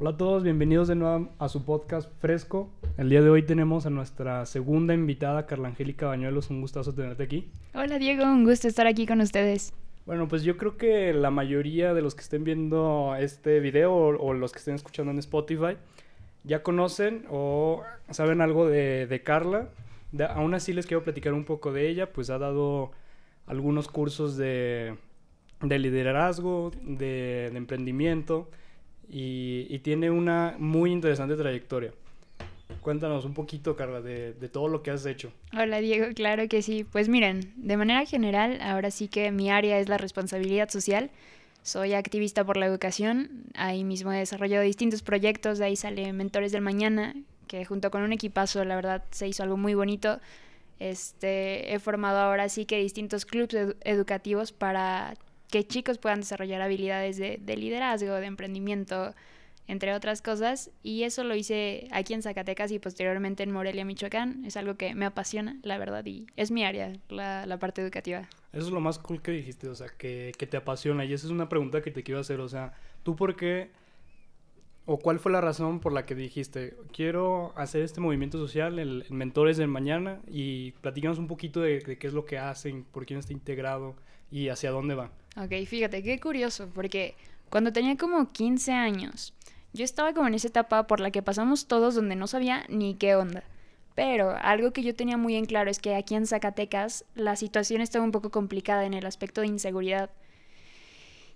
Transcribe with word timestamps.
Hola 0.00 0.12
a 0.12 0.16
todos, 0.16 0.42
bienvenidos 0.42 0.88
de 0.88 0.94
nuevo 0.94 1.28
a 1.38 1.50
su 1.50 1.66
podcast 1.66 2.10
Fresco. 2.22 2.70
El 2.96 3.10
día 3.10 3.20
de 3.20 3.28
hoy 3.28 3.42
tenemos 3.42 3.84
a 3.84 3.90
nuestra 3.90 4.46
segunda 4.46 4.94
invitada, 4.94 5.44
Carla 5.44 5.68
Angélica 5.68 6.06
Bañuelos. 6.06 6.48
Un 6.48 6.62
gustazo 6.62 6.94
tenerte 6.94 7.22
aquí. 7.22 7.50
Hola 7.74 7.98
Diego, 7.98 8.24
un 8.24 8.44
gusto 8.44 8.66
estar 8.66 8.86
aquí 8.86 9.06
con 9.06 9.20
ustedes. 9.20 9.74
Bueno, 10.06 10.26
pues 10.26 10.42
yo 10.42 10.56
creo 10.56 10.78
que 10.78 11.12
la 11.12 11.30
mayoría 11.30 11.92
de 11.92 12.00
los 12.00 12.14
que 12.14 12.22
estén 12.22 12.44
viendo 12.44 13.14
este 13.20 13.60
video 13.60 13.94
o, 13.94 14.32
los 14.32 14.52
que 14.52 14.60
estén 14.60 14.76
escuchando 14.76 15.12
en 15.12 15.18
Spotify 15.18 15.76
ya 16.44 16.62
conocen 16.62 17.26
o 17.28 17.82
saben 18.08 18.40
algo 18.40 18.66
de, 18.66 19.20
Carla. 19.22 19.68
aún 20.30 20.54
así 20.54 20.72
les 20.72 20.86
quiero 20.86 21.04
platicar 21.04 21.34
un 21.34 21.44
poco 21.44 21.74
de 21.74 21.90
ella, 21.90 22.10
pues 22.10 22.30
ha 22.30 22.38
dado 22.38 22.92
algunos 23.46 23.88
cursos 23.88 24.38
de, 24.38 24.96
liderazgo, 25.60 26.70
de 26.84 27.48
emprendimiento 27.48 28.48
y, 29.10 29.78
tiene 29.80 30.10
una 30.10 30.54
muy 30.58 30.92
interesante 30.92 31.36
trayectoria. 31.36 31.92
Cuéntanos 32.80 33.24
un 33.24 33.34
poquito, 33.34 33.76
Carla, 33.76 34.00
de, 34.00 34.32
de, 34.32 34.48
todo 34.48 34.68
lo 34.68 34.82
que 34.82 34.90
has 34.90 35.04
hecho. 35.04 35.32
Hola, 35.52 35.80
Diego, 35.80 36.06
claro 36.14 36.48
que 36.48 36.62
sí. 36.62 36.84
Pues 36.84 37.08
miren, 37.08 37.52
de 37.56 37.76
manera 37.76 38.06
general, 38.06 38.60
ahora 38.62 38.90
sí 38.90 39.08
que 39.08 39.30
mi 39.32 39.50
área 39.50 39.78
es 39.78 39.88
la 39.88 39.98
responsabilidad 39.98 40.70
social. 40.70 41.10
Soy 41.62 41.92
activista 41.92 42.44
por 42.44 42.56
la 42.56 42.66
educación. 42.66 43.44
Ahí 43.54 43.84
mismo 43.84 44.12
he 44.12 44.18
desarrollado 44.18 44.62
distintos 44.62 45.02
proyectos. 45.02 45.58
De 45.58 45.66
ahí 45.66 45.76
sale 45.76 46.12
Mentores 46.12 46.52
del 46.52 46.62
Mañana, 46.62 47.14
que 47.48 47.64
junto 47.64 47.90
con 47.90 48.02
un 48.02 48.12
equipazo, 48.12 48.64
la 48.64 48.76
verdad, 48.76 49.04
se 49.10 49.28
hizo 49.28 49.42
algo 49.42 49.56
muy 49.56 49.74
bonito. 49.74 50.20
Este, 50.78 51.74
he 51.74 51.78
formado 51.78 52.18
ahora 52.18 52.48
sí 52.48 52.64
que 52.64 52.78
distintos 52.78 53.26
clubes 53.26 53.76
educativos 53.84 54.52
para 54.52 55.14
que 55.50 55.66
chicos 55.66 55.98
puedan 55.98 56.20
desarrollar 56.20 56.62
habilidades 56.62 57.16
de, 57.16 57.56
liderazgo, 57.56 58.14
de 58.14 58.26
emprendimiento, 58.26 59.14
entre 59.66 59.94
otras 59.94 60.22
cosas. 60.22 60.70
Y 60.82 61.02
eso 61.02 61.24
lo 61.24 61.34
hice 61.34 61.88
aquí 61.90 62.14
en 62.14 62.22
Zacatecas 62.22 62.70
y 62.70 62.78
posteriormente 62.78 63.42
en 63.42 63.50
Morelia, 63.50 63.84
Michoacán. 63.84 64.44
Es 64.44 64.56
algo 64.56 64.76
que 64.76 64.94
me 64.94 65.04
apasiona, 65.04 65.58
la 65.62 65.78
verdad, 65.78 66.04
y 66.06 66.26
es 66.36 66.50
mi 66.50 66.64
área, 66.64 66.92
la, 67.08 67.58
parte 67.58 67.82
educativa. 67.82 68.28
Eso 68.52 68.66
es 68.66 68.72
lo 68.72 68.80
más 68.80 68.98
cool 68.98 69.20
que 69.20 69.32
dijiste, 69.32 69.68
o 69.68 69.74
sea, 69.74 69.88
que, 69.88 70.32
te 70.38 70.56
apasiona. 70.56 71.04
Y 71.04 71.12
esa 71.12 71.26
es 71.26 71.32
una 71.32 71.48
pregunta 71.48 71.82
que 71.82 71.90
te 71.90 72.02
quiero 72.02 72.20
hacer, 72.20 72.40
o 72.40 72.48
sea, 72.48 72.72
¿tú 73.02 73.16
por 73.16 73.36
qué 73.36 73.70
o 74.86 74.98
cuál 74.98 75.20
fue 75.20 75.30
la 75.30 75.40
razón 75.40 75.78
por 75.78 75.92
la 75.92 76.04
que 76.04 76.16
dijiste, 76.16 76.76
quiero 76.92 77.52
hacer 77.54 77.82
este 77.82 78.00
movimiento 78.00 78.38
social, 78.38 78.78
el, 78.78 79.04
Mentores 79.10 79.56
del 79.56 79.68
Mañana, 79.68 80.20
y 80.26 80.72
platícanos 80.80 81.18
un 81.18 81.28
poquito 81.28 81.60
de, 81.60 81.78
de, 81.80 81.96
qué 81.96 82.08
es 82.08 82.12
lo 82.12 82.24
que 82.24 82.38
hacen, 82.38 82.82
por 82.84 83.06
quién 83.06 83.20
está 83.20 83.32
integrado 83.32 83.94
y 84.30 84.48
hacia 84.48 84.70
dónde 84.70 84.94
va? 84.94 85.10
Ok, 85.36 85.52
fíjate, 85.66 86.02
qué 86.02 86.18
curioso, 86.20 86.68
porque 86.74 87.14
cuando 87.48 87.72
tenía 87.72 87.96
como 87.96 88.32
15 88.32 88.72
años, 88.72 89.34
yo 89.72 89.84
estaba 89.84 90.12
como 90.12 90.28
en 90.28 90.34
esa 90.34 90.48
etapa 90.48 90.86
por 90.86 91.00
la 91.00 91.10
que 91.10 91.22
pasamos 91.22 91.66
todos 91.66 91.94
donde 91.94 92.16
no 92.16 92.26
sabía 92.26 92.64
ni 92.68 92.94
qué 92.94 93.14
onda. 93.14 93.44
Pero 93.94 94.36
algo 94.40 94.72
que 94.72 94.82
yo 94.82 94.94
tenía 94.94 95.16
muy 95.16 95.36
en 95.36 95.46
claro 95.46 95.70
es 95.70 95.78
que 95.78 95.94
aquí 95.94 96.14
en 96.14 96.26
Zacatecas 96.26 97.04
la 97.14 97.36
situación 97.36 97.80
estaba 97.80 98.04
un 98.04 98.12
poco 98.12 98.30
complicada 98.30 98.84
en 98.84 98.94
el 98.94 99.06
aspecto 99.06 99.40
de 99.40 99.48
inseguridad. 99.48 100.10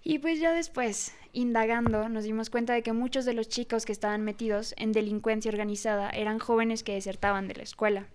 Y 0.03 0.19
pues 0.19 0.39
ya 0.39 0.53
después, 0.53 1.15
indagando, 1.33 2.09
nos 2.09 2.25
dimos 2.25 2.51
cuenta 2.51 2.75
de 2.75 2.83
que 2.83 2.93
muchos 2.93 3.25
de 3.25 3.33
los 3.33 3.49
chicos 3.49 3.87
que 3.87 3.93
estaban 3.93 4.23
metidos 4.23 4.75
en 4.77 4.93
delincuencia 4.93 5.51
organizada 5.51 6.11
eran 6.11 6.39
jóvenes 6.39 6.83
que 6.83 6.95
desertaban 6.95 7.49
de 7.49 7.55
la 7.55 7.63
escuela. 7.63 8.07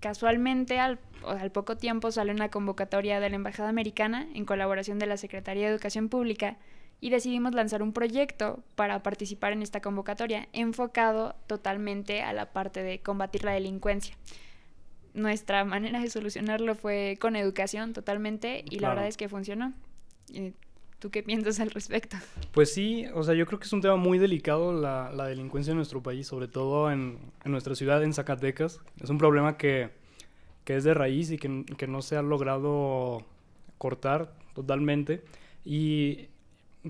Casualmente, 0.00 0.78
al, 0.78 0.98
al, 1.26 1.52
poco 1.52 1.76
tiempo 1.76 2.10
sale 2.10 2.32
una 2.32 2.50
convocatoria 2.50 3.20
de 3.20 3.30
la 3.30 3.36
Embajada 3.36 3.68
Americana 3.68 4.26
en 4.34 4.44
colaboración 4.44 4.98
de 4.98 5.06
la 5.06 5.16
Secretaría 5.16 5.66
de 5.66 5.72
Educación 5.72 6.08
Pública 6.08 6.56
y 7.00 7.10
decidimos 7.10 7.52
lanzar 7.52 7.82
un 7.82 7.92
proyecto 7.92 8.62
para 8.76 9.02
participar 9.02 9.52
en 9.52 9.62
esta 9.62 9.80
convocatoria 9.80 10.48
enfocado 10.52 11.34
totalmente 11.48 12.22
a 12.22 12.32
la 12.32 12.52
parte 12.52 12.82
de 12.82 13.00
combatir 13.00 13.44
la 13.44 13.52
delincuencia. 13.52 14.16
Nuestra 15.12 15.64
manera 15.64 16.00
de 16.00 16.08
solucionarlo 16.08 16.74
fue 16.74 17.18
con 17.20 17.36
educación 17.36 17.92
totalmente 17.92 18.64
y 18.70 18.78
la 18.78 18.90
verdad 18.90 19.08
es 19.08 19.16
que 19.16 19.28
funcionó. 19.28 19.72
¿Tú 21.02 21.10
qué 21.10 21.24
piensas 21.24 21.58
al 21.58 21.72
respecto? 21.72 22.16
Pues 22.52 22.72
sí, 22.72 23.06
o 23.12 23.24
sea, 23.24 23.34
yo 23.34 23.44
creo 23.44 23.58
que 23.58 23.64
es 23.64 23.72
un 23.72 23.80
tema 23.80 23.96
muy 23.96 24.18
delicado 24.18 24.72
la, 24.72 25.10
la 25.10 25.26
delincuencia 25.26 25.72
en 25.72 25.76
nuestro 25.76 26.00
país, 26.00 26.28
sobre 26.28 26.46
todo 26.46 26.92
en, 26.92 27.18
en, 27.44 27.50
nuestra 27.50 27.74
ciudad, 27.74 28.04
en 28.04 28.12
Zacatecas. 28.12 28.78
Es 29.02 29.10
un 29.10 29.18
problema 29.18 29.56
que, 29.56 29.90
que 30.64 30.76
es 30.76 30.84
de 30.84 30.94
raíz 30.94 31.32
y 31.32 31.38
que, 31.38 31.64
que, 31.76 31.88
no 31.88 32.02
se 32.02 32.14
ha 32.14 32.22
logrado 32.22 33.24
cortar 33.78 34.32
totalmente. 34.54 35.24
Y, 35.64 36.28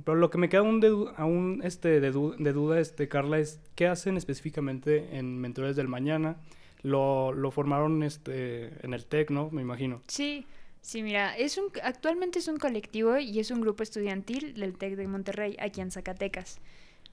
pero 0.05 0.17
lo 0.17 0.29
que 0.29 0.37
me 0.37 0.51
queda 0.51 0.61
aún, 0.61 0.81
de, 0.81 0.95
aún 1.17 1.63
este, 1.65 1.99
de, 1.99 2.11
de, 2.11 2.53
duda, 2.53 2.81
este, 2.81 3.09
Carla, 3.09 3.39
es 3.39 3.61
qué 3.77 3.87
hacen 3.87 4.19
específicamente 4.19 5.17
en 5.17 5.41
Mentores 5.41 5.75
del 5.75 5.89
Mañana. 5.89 6.37
Lo, 6.83 7.33
lo 7.33 7.51
formaron 7.51 8.03
este, 8.03 8.73
en 8.85 8.93
el 8.93 9.07
TEC, 9.07 9.31
¿no? 9.31 9.49
Me 9.51 9.63
imagino. 9.63 10.03
Sí, 10.07 10.45
Sí, 10.83 11.05
mira, 11.05 11.37
es 11.37 11.59
un, 11.59 11.67
actualmente 11.85 12.41
es 12.41 12.49
un 12.49 12.59
colectivo 12.59 13.17
y 13.17 13.39
es 13.39 13.53
un 13.53 13.61
grupo 13.61 13.85
estudiantil 13.85 14.55
del 14.55 14.77
TEC 14.77 14.97
de 14.97 15.07
Monterrey, 15.07 15.57
aquí 15.61 15.81
en 15.81 15.93
Zacatecas. 15.93 16.59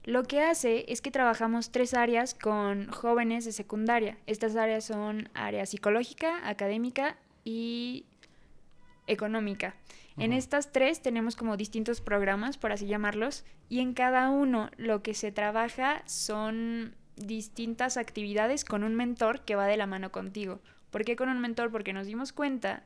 Lo 0.04 0.24
que 0.24 0.40
hace 0.42 0.86
es 0.88 1.00
que 1.00 1.12
trabajamos 1.12 1.70
tres 1.70 1.94
áreas 1.94 2.34
con 2.34 2.88
jóvenes 2.90 3.44
de 3.44 3.52
secundaria. 3.52 4.18
Estas 4.26 4.56
áreas 4.56 4.84
son 4.84 5.28
área 5.34 5.66
psicológica, 5.66 6.48
académica 6.48 7.16
y 7.44 8.06
económica. 9.06 9.76
En 10.16 10.32
estas 10.32 10.72
tres 10.72 11.00
tenemos 11.00 11.36
como 11.36 11.56
distintos 11.56 12.00
programas, 12.00 12.58
por 12.58 12.72
así 12.72 12.86
llamarlos, 12.86 13.44
y 13.68 13.80
en 13.80 13.94
cada 13.94 14.30
uno 14.30 14.70
lo 14.76 15.02
que 15.02 15.14
se 15.14 15.32
trabaja 15.32 16.02
son 16.06 16.94
distintas 17.16 17.96
actividades 17.96 18.64
con 18.64 18.82
un 18.82 18.96
mentor 18.96 19.42
que 19.42 19.54
va 19.54 19.66
de 19.66 19.76
la 19.76 19.86
mano 19.86 20.10
contigo. 20.10 20.60
¿Por 20.90 21.04
qué 21.04 21.14
con 21.16 21.28
un 21.28 21.40
mentor? 21.40 21.70
Porque 21.70 21.92
nos 21.92 22.06
dimos 22.06 22.32
cuenta 22.32 22.82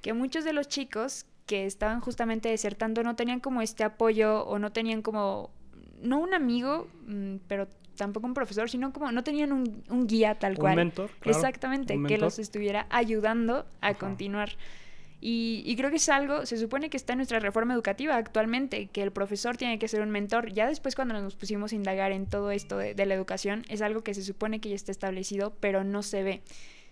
que 0.00 0.12
muchos 0.12 0.44
de 0.44 0.52
los 0.52 0.68
chicos 0.68 1.26
que 1.46 1.66
estaban 1.66 2.00
justamente 2.00 2.50
desertando 2.50 3.02
no 3.02 3.16
tenían 3.16 3.40
como 3.40 3.62
este 3.62 3.82
apoyo 3.82 4.44
o 4.44 4.58
no 4.58 4.70
tenían 4.70 5.02
como, 5.02 5.50
no 6.02 6.18
un 6.18 6.34
amigo, 6.34 6.88
mm, 7.06 7.36
pero 7.48 7.68
tampoco 7.96 8.26
un 8.26 8.34
profesor, 8.34 8.70
sino 8.70 8.92
como 8.92 9.12
no 9.12 9.24
tenían 9.24 9.52
un, 9.52 10.06
guía 10.06 10.38
tal 10.38 10.56
cual. 10.56 10.72
Un 10.72 10.76
mentor. 10.76 11.10
Exactamente, 11.24 11.98
que 12.06 12.18
los 12.18 12.38
estuviera 12.38 12.86
ayudando 12.90 13.66
a 13.80 13.94
continuar. 13.94 14.50
Y, 15.20 15.74
creo 15.76 15.90
que 15.90 15.96
es 15.96 16.08
algo, 16.08 16.46
se 16.46 16.56
supone 16.56 16.90
que 16.90 16.96
está 16.96 17.14
en 17.14 17.18
nuestra 17.18 17.40
reforma 17.40 17.74
educativa 17.74 18.14
actualmente, 18.16 18.86
que 18.86 19.02
el 19.02 19.10
profesor 19.10 19.56
tiene 19.56 19.80
que 19.80 19.88
ser 19.88 20.00
un 20.00 20.10
mentor. 20.10 20.52
Ya 20.52 20.68
después 20.68 20.94
cuando 20.94 21.20
nos 21.20 21.34
pusimos 21.34 21.72
a 21.72 21.74
indagar 21.74 22.12
en 22.12 22.26
todo 22.26 22.52
esto 22.52 22.78
de, 22.78 22.94
de 22.94 23.04
la 23.04 23.14
educación, 23.14 23.64
es 23.68 23.82
algo 23.82 24.02
que 24.02 24.14
se 24.14 24.22
supone 24.22 24.60
que 24.60 24.68
ya 24.68 24.76
está 24.76 24.92
establecido, 24.92 25.54
pero 25.58 25.82
no 25.82 26.04
se 26.04 26.22
ve. 26.22 26.42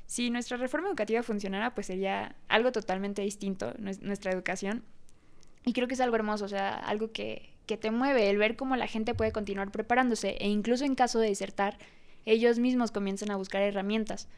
Si 0.07 0.31
nuestra 0.31 0.57
reforma 0.57 0.89
educativa 0.89 1.23
funcionara, 1.23 1.75
pues 1.75 1.89
sería 1.89 2.37
algo 2.49 2.73
totalmente 2.73 3.23
distinto 3.23 3.75
nuestra 3.79 4.33
educación. 4.33 4.85
Y 5.65 5.73
creo 5.73 5.89
que 5.89 5.95
es 5.95 6.01
algo 6.01 6.15
hermoso, 6.15 6.45
o 6.45 6.49
sea, 6.49 6.75
algo 6.75 7.11
que, 7.11 7.51
que 7.67 7.77
te 7.77 7.91
mueve, 7.91 8.31
el 8.31 8.39
ver 8.39 8.57
cómo 8.57 8.77
la 8.77 8.87
gente 8.87 9.15
puede 9.15 9.33
continuar 9.33 9.73
preparándose 9.73 10.37
e 10.39 10.49
incluso 10.49 10.85
en 10.85 10.95
caso 10.95 11.19
de 11.19 11.29
desertar, 11.29 11.77
ellos 12.25 12.59
mismos 12.59 12.93
comienzan 12.93 13.31
a 13.31 13.37
buscar 13.37 13.63
herramientas. 13.63 14.29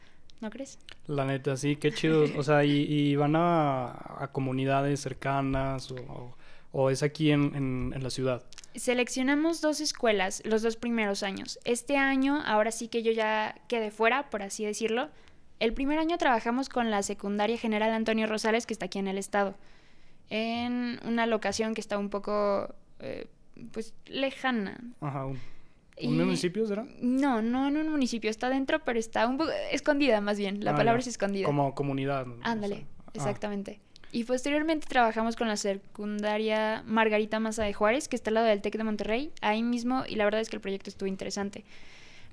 ¿No 0.41 0.49
crees? 0.49 0.79
La 1.05 1.25
neta, 1.25 1.57
sí, 1.57 1.75
qué 1.75 1.91
chido. 1.91 2.25
O 2.37 2.43
sea, 2.43 2.63
y, 2.63 3.15
van 3.15 3.35
a, 3.35 4.23
a, 4.23 4.29
comunidades 4.31 5.01
cercanas 5.01 5.91
o, 5.91 6.35
o 6.71 6.89
es 6.89 7.03
aquí 7.03 7.31
en, 7.31 7.55
en, 7.55 7.93
en, 7.93 8.03
la 8.03 8.09
ciudad. 8.09 8.43
Seleccionamos 8.73 9.59
dos 9.59 9.81
escuelas 9.81 10.41
los 10.45 10.61
dos 10.61 10.77
primeros 10.77 11.23
años. 11.23 11.59
Este 11.65 11.97
año, 11.97 12.41
ahora 12.45 12.71
sí 12.71 12.87
que 12.87 13.03
yo 13.03 13.11
ya 13.11 13.59
quedé 13.67 13.91
fuera, 13.91 14.29
por 14.29 14.41
así 14.41 14.63
decirlo, 14.63 15.09
el 15.59 15.73
primer 15.73 15.99
año 15.99 16.17
trabajamos 16.17 16.69
con 16.69 16.89
la 16.89 17.03
secundaria 17.03 17.57
general 17.57 17.91
Antonio 17.91 18.27
Rosales, 18.27 18.65
que 18.65 18.73
está 18.73 18.85
aquí 18.85 18.99
en 18.99 19.07
el 19.07 19.17
estado, 19.17 19.55
en 20.29 20.99
una 21.05 21.25
locación 21.25 21.73
que 21.73 21.81
está 21.81 21.97
un 21.97 22.09
poco, 22.09 22.73
eh, 22.99 23.27
pues, 23.71 23.93
lejana. 24.05 24.79
Ajá. 25.01 25.25
¿Un, 25.25 26.17
municipio 26.17 26.65
será? 26.65 26.85
No, 27.01 27.41
no 27.41 27.67
en 27.67 27.75
un 27.75 27.89
municipio, 27.89 28.29
está 28.29 28.49
dentro, 28.49 28.79
pero 28.85 28.97
está 28.97 29.27
un 29.27 29.37
poco 29.37 29.51
escondida 29.71 30.21
más 30.21 30.37
bien, 30.37 30.63
la 30.63 30.71
ah, 30.71 30.75
palabra 30.77 31.01
es 31.01 31.07
escondida. 31.07 31.45
Como 31.45 31.75
comunidad. 31.75 32.25
Ándale, 32.41 32.85
ah. 33.05 33.11
exactamente. 33.13 33.81
Y 34.11 34.23
posteriormente 34.23 34.87
trabajamos 34.87 35.35
con 35.35 35.47
la 35.47 35.57
secundaria 35.57 36.83
Margarita 36.87 37.39
Maza 37.39 37.63
de 37.63 37.73
Juárez, 37.73 38.07
que 38.07 38.15
está 38.15 38.31
al 38.31 38.35
lado 38.35 38.47
del 38.47 38.61
TEC 38.61 38.77
de 38.77 38.83
Monterrey, 38.83 39.31
ahí 39.41 39.61
mismo, 39.61 40.03
y 40.07 40.15
la 40.15 40.23
verdad 40.23 40.41
es 40.41 40.49
que 40.49 40.55
el 40.55 40.61
proyecto 40.61 40.89
estuvo 40.89 41.07
interesante. 41.07 41.63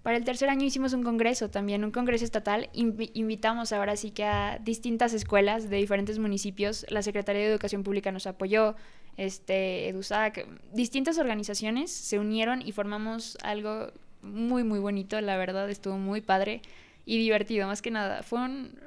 Para 0.06 0.18
el 0.18 0.24
tercer 0.24 0.48
año 0.50 0.64
hicimos 0.64 0.92
un 0.92 1.02
congreso 1.02 1.50
también, 1.50 1.82
un 1.84 1.90
congreso 1.90 2.24
estatal. 2.24 2.70
invitamos 2.72 3.72
ahora 3.72 3.96
sí 3.96 4.12
que 4.12 4.22
a 4.22 4.60
distintas 4.62 5.12
escuelas 5.14 5.68
de 5.68 5.78
diferentes 5.78 6.20
municipios. 6.20 6.86
La 6.90 7.02
Secretaría 7.02 7.42
de 7.42 7.48
Educación 7.48 7.82
Pública 7.82 8.12
nos 8.12 8.28
apoyó, 8.28 8.76
este, 9.16 9.88
EDUSAC, 9.88 10.46
distintas 10.72 11.18
organizaciones 11.18 11.90
se 11.90 12.20
unieron 12.20 12.62
y 12.62 12.70
formamos 12.70 13.36
algo 13.42 13.88
muy, 14.22 14.62
muy 14.62 14.78
bonito. 14.78 15.20
La 15.20 15.36
verdad, 15.38 15.68
estuvo 15.68 15.98
muy 15.98 16.20
padre 16.20 16.62
y 17.04 17.18
divertido, 17.18 17.66
más 17.66 17.82
que 17.82 17.90
nada. 17.90 18.22
Fue, 18.22 18.38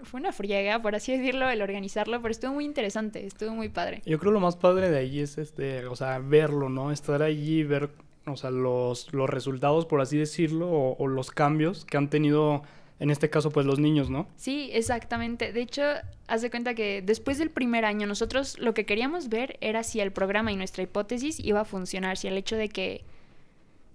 fue 0.04 0.22
una 0.22 0.32
friega, 0.32 0.82
por 0.82 0.96
así 0.96 1.12
decirlo, 1.18 1.50
el 1.50 1.62
organizarlo, 1.62 2.22
pero 2.22 2.32
estuvo 2.32 2.54
muy 2.54 2.64
interesante, 2.64 3.26
estuvo 3.26 3.52
muy 3.54 3.68
padre. 3.68 4.02
Yo 4.06 4.20
creo 4.20 4.32
lo 4.32 4.40
más 4.40 4.56
padre 4.56 4.90
de 4.90 5.00
ahí 5.00 5.20
es, 5.20 5.38
este, 5.38 5.86
o 5.86 5.98
sea, 5.98 6.20
verlo, 6.20 6.70
¿no? 6.70 6.94
Estar 6.94 7.24
allí, 7.24 7.64
ver 7.64 7.90
o 8.26 8.36
sea, 8.36 8.52
los, 8.52 9.12
los 9.14 9.30
resultados, 9.30 9.86
por 9.86 10.02
así 10.02 10.18
decirlo, 10.18 10.70
o, 10.72 11.08
los 11.08 11.32
cambios 11.32 11.86
que 11.86 11.98
han 11.98 12.10
tenido 12.10 12.64
en 13.00 13.12
este 13.12 13.30
caso, 13.30 13.50
pues 13.50 13.66
los 13.66 13.80
niños, 13.80 14.10
¿no? 14.10 14.28
Sí, 14.36 14.70
exactamente. 14.74 15.54
De 15.54 15.62
hecho, 15.62 15.84
haz 16.28 16.42
de 16.42 16.50
cuenta 16.50 16.74
que 16.74 17.02
después 17.02 17.38
del 17.38 17.50
primer 17.50 17.86
año, 17.86 18.06
nosotros 18.08 18.60
lo 18.60 18.74
que 18.74 18.86
queríamos 18.86 19.30
ver 19.30 19.58
era 19.62 19.84
si 19.84 20.02
el 20.02 20.12
programa 20.12 20.52
y 20.52 20.58
nuestra 20.58 20.84
hipótesis 20.84 21.40
iba 21.40 21.62
a 21.62 21.66
funcionar, 21.66 22.18
si 22.18 22.28
el 22.28 22.38
hecho 22.38 22.58
de 22.58 22.68
que 22.68 23.06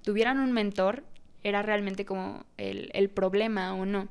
tuvieran 0.02 0.38
un 0.38 0.52
mentor 0.52 1.04
era 1.42 1.60
realmente 1.60 2.06
como 2.06 2.46
el, 2.56 2.90
el 2.94 3.10
problema 3.10 3.74
o 3.74 3.84
no. 3.84 4.08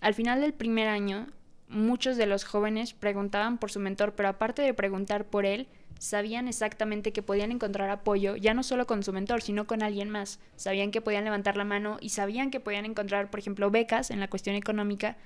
Al 0.00 0.14
final 0.14 0.40
del 0.40 0.54
primer 0.54 0.86
año, 0.86 1.26
muchos 1.68 2.16
de 2.16 2.26
los 2.26 2.44
jóvenes 2.44 2.94
preguntaban 2.94 3.58
por 3.58 3.72
su 3.72 3.80
mentor, 3.80 4.14
pero 4.14 4.28
aparte 4.28 4.62
de 4.62 4.74
preguntar 4.74 5.24
por 5.24 5.44
él, 5.44 5.66
sabían 5.98 6.48
exactamente 6.48 7.12
que 7.12 7.22
podían 7.22 7.52
encontrar 7.52 7.90
apoyo, 7.90 8.36
ya 8.36 8.54
no 8.54 8.62
solo 8.62 8.86
con 8.86 9.02
su 9.02 9.12
mentor, 9.12 9.42
sino 9.42 9.66
con 9.66 9.82
alguien 9.82 10.10
más. 10.10 10.38
Sabían 10.56 10.90
que 10.90 11.00
podían 11.00 11.24
levantar 11.24 11.56
la 11.56 11.64
mano 11.64 11.98
y 12.00 12.10
sabían 12.10 12.50
que 12.50 12.60
podían 12.60 12.84
encontrar, 12.84 13.30
por 13.30 13.40
ejemplo, 13.40 13.70
becas 13.70 14.10
en 14.10 14.20
la 14.20 14.28
cuestión 14.28 14.56
económica 14.56 15.16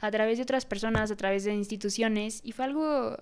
a 0.00 0.10
través 0.10 0.38
de 0.38 0.44
otras 0.44 0.64
personas, 0.64 1.10
a 1.10 1.16
través 1.16 1.44
de 1.44 1.54
instituciones. 1.54 2.40
Y 2.44 2.52
fue 2.52 2.64
algo, 2.66 3.16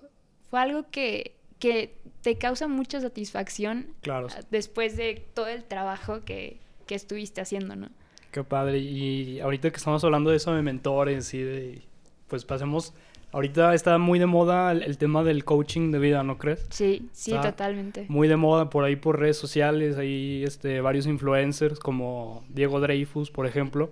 fue 0.49 0.59
algo 0.59 0.89
que, 0.89 1.35
que 1.59 1.97
te 2.21 2.37
causa 2.37 2.67
mucha 2.67 3.01
satisfacción 3.01 3.87
claro. 4.01 4.27
después 4.51 4.95
de 4.95 5.25
todo 5.33 5.47
el 5.47 5.63
trabajo 5.63 6.21
que, 6.23 6.59
que 6.85 6.95
estuviste 6.95 7.41
haciendo, 7.41 7.75
¿no? 7.75 7.89
Qué 8.31 8.43
padre. 8.43 8.77
Y 8.77 9.39
ahorita 9.39 9.71
que 9.71 9.77
estamos 9.77 10.03
hablando 10.03 10.29
de 10.29 10.37
eso 10.37 10.53
de 10.53 10.61
mentores 10.61 11.33
y 11.33 11.41
de... 11.41 11.81
Pues 12.27 12.45
pasemos 12.45 12.93
Ahorita 13.31 13.75
está 13.75 13.97
muy 13.99 14.17
de 14.17 14.25
moda 14.25 14.71
el, 14.71 14.81
el, 14.81 14.97
tema 14.97 15.23
del 15.23 15.45
coaching 15.45 15.91
de 15.91 15.99
vida, 15.99 16.23
¿no 16.23 16.39
crees? 16.39 16.65
Sí, 16.69 17.07
sí, 17.11 17.31
está 17.31 17.51
totalmente. 17.51 18.05
Muy 18.09 18.27
de 18.27 18.37
moda 18.37 18.71
por 18.71 18.83
ahí 18.83 18.95
por 18.95 19.19
redes 19.19 19.37
sociales, 19.37 19.97
hay 19.97 20.43
este, 20.43 20.81
varios 20.81 21.05
influencers 21.05 21.79
como 21.79 22.43
Diego 22.49 22.79
Dreyfus, 22.79 23.29
por 23.29 23.45
ejemplo. 23.45 23.91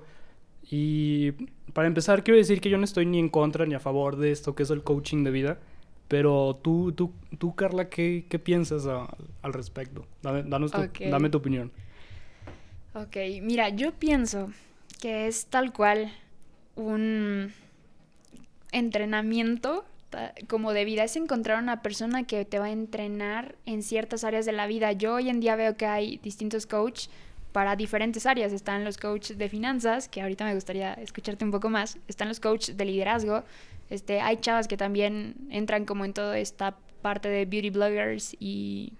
Y 0.70 1.34
para 1.74 1.88
empezar, 1.88 2.24
quiero 2.24 2.38
decir 2.38 2.60
que 2.62 2.70
yo 2.70 2.80
no 2.80 2.84
estoy 2.84 3.06
ni 3.06 3.20
en 3.20 3.30
contra 3.30 3.66
ni 3.66 3.76
a 3.76 3.80
favor 3.80 4.18
de 4.18 4.32
esto 4.32 4.56
que 4.56 4.64
es 4.64 4.72
el 4.72 4.84
coaching 4.84 5.24
de 5.24 5.32
vida. 5.32 5.60
Pero 6.08 6.60
tú, 6.62 6.94
tú, 6.94 7.14
tú 7.38 7.54
Carla, 7.54 7.90
¿qué, 7.90 8.26
qué 8.30 8.40
piensas 8.40 8.88
a, 8.88 9.08
al 9.42 9.54
respecto? 9.54 10.06
Dame, 10.24 10.44
danos 10.44 10.72
tu, 10.72 10.82
okay. 10.82 11.12
dame 11.12 11.30
tu 11.30 11.38
opinión. 11.38 11.72
Ok, 12.96 13.18
mira, 13.42 13.70
yo 13.70 13.92
pienso 13.94 14.50
que 15.00 15.28
es 15.28 15.46
tal 15.46 15.74
cual 15.74 16.12
un 16.76 17.52
entrenamiento 18.72 19.86
como 20.48 20.74
de 20.74 20.86
vida, 20.86 21.04
es 21.04 21.16
encontrar 21.16 21.62
una 21.62 21.82
persona 21.82 22.24
que 22.24 22.46
te 22.46 22.60
va 22.60 22.66
a 22.66 22.72
entrenar 22.72 23.56
en 23.66 23.84
ciertas 23.84 24.24
áreas 24.24 24.46
de 24.46 24.54
la 24.54 24.68
vida. 24.68 24.92
Yo 24.94 25.16
hoy 25.16 25.30
en 25.30 25.40
día 25.40 25.56
veo 25.56 25.76
que 25.76 25.86
hay 25.86 26.18
distintos 26.18 26.66
coaches 26.66 27.10
para 27.52 27.76
diferentes 27.76 28.26
áreas. 28.26 28.54
Están 28.54 28.84
los 28.84 28.98
coaches 28.98 29.38
de 29.38 29.50
finanzas, 29.50 30.08
que 30.08 30.22
ahorita 30.22 30.46
me 30.46 30.56
gustaría 30.56 30.94
escucharte 30.94 31.44
un 31.44 31.52
poco 31.52 31.70
más. 31.70 31.98
Están 32.08 32.30
los 32.30 32.40
coaches 32.40 32.78
de 32.78 32.86
liderazgo. 32.86 33.44
Este, 33.90 34.22
hay 34.22 34.38
chavas 34.38 34.68
que 34.68 34.78
también 34.78 35.36
entran 35.50 35.86
como 35.86 36.06
en 36.06 36.14
toda 36.14 36.38
esta 36.40 36.78
parte 37.02 37.30
de 37.30 37.46
beauty 37.46 37.70
bloggers 37.70 38.36
y, 38.40 38.94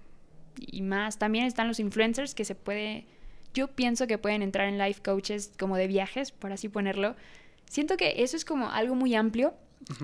y 0.58 0.82
más. 0.82 1.18
También 1.18 1.46
están 1.46 1.68
los 1.68 1.80
influencers 1.80 2.34
que 2.34 2.44
se 2.44 2.54
puede... 2.54 3.06
Yo 3.54 3.68
pienso 3.68 4.06
que 4.06 4.18
pueden 4.18 4.42
entrar 4.42 4.68
en 4.68 4.78
life 4.78 5.00
coaches 5.02 5.52
como 5.58 5.76
de 5.76 5.86
viajes, 5.86 6.32
por 6.32 6.52
así 6.52 6.68
ponerlo. 6.68 7.16
Siento 7.68 7.96
que 7.96 8.22
eso 8.22 8.36
es 8.36 8.44
como 8.44 8.70
algo 8.70 8.94
muy 8.94 9.14
amplio 9.14 9.54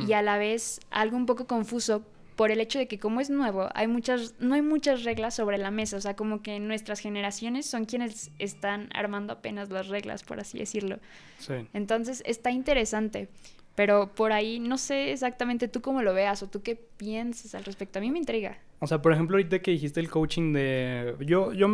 y 0.07 0.13
a 0.13 0.23
la 0.23 0.39
vez 0.39 0.81
algo 0.91 1.17
un 1.17 1.27
poco 1.27 1.47
confuso 1.47 2.05
por 2.37 2.51
el 2.51 2.61
hecho 2.61 2.79
de 2.79 2.89
que 2.89 2.99
como 2.99 3.21
es 3.21 3.31
nuevo, 3.31 3.69
hay 3.75 3.87
muchas, 3.87 4.35
no 4.41 4.55
hay 4.55 4.63
muchas 4.63 5.05
reglas 5.05 5.35
sobre 5.35 5.57
la 5.59 5.71
mesa, 5.71 5.97
o 5.97 6.01
sea, 6.01 6.17
como 6.17 6.43
que 6.43 6.59
nuestras 6.59 7.01
generaciones 7.01 7.67
son 7.67 7.85
quienes 7.85 8.31
están 8.39 8.89
armando 8.93 9.33
apenas 9.33 9.71
las 9.71 9.89
reglas, 9.89 10.25
por 10.25 10.41
así 10.41 10.59
decirlo. 10.59 10.99
Sí. 11.39 11.55
Entonces 11.73 12.23
está 12.27 12.51
interesante, 12.51 13.29
pero 13.75 14.13
por 14.15 14.33
ahí 14.33 14.61
no 14.61 14.79
sé 14.79 15.13
exactamente 15.13 15.69
tú 15.69 15.81
cómo 15.81 16.03
lo 16.03 16.15
veas 16.15 16.43
o 16.43 16.49
tú 16.49 16.63
qué 16.63 16.77
piensas 16.97 17.55
al 17.55 17.65
respecto. 17.65 17.99
A 17.99 18.03
mí 18.03 18.11
me 18.11 18.19
intriga. 18.19 18.59
O 18.79 18.87
sea, 18.87 19.01
por 19.03 19.13
ejemplo, 19.13 19.37
ahorita 19.37 19.61
que 19.61 19.71
dijiste 19.71 20.01
el 20.01 20.11
coaching 20.11 20.53
de... 20.53 21.15
Yo, 21.21 21.53
yo 21.53 21.69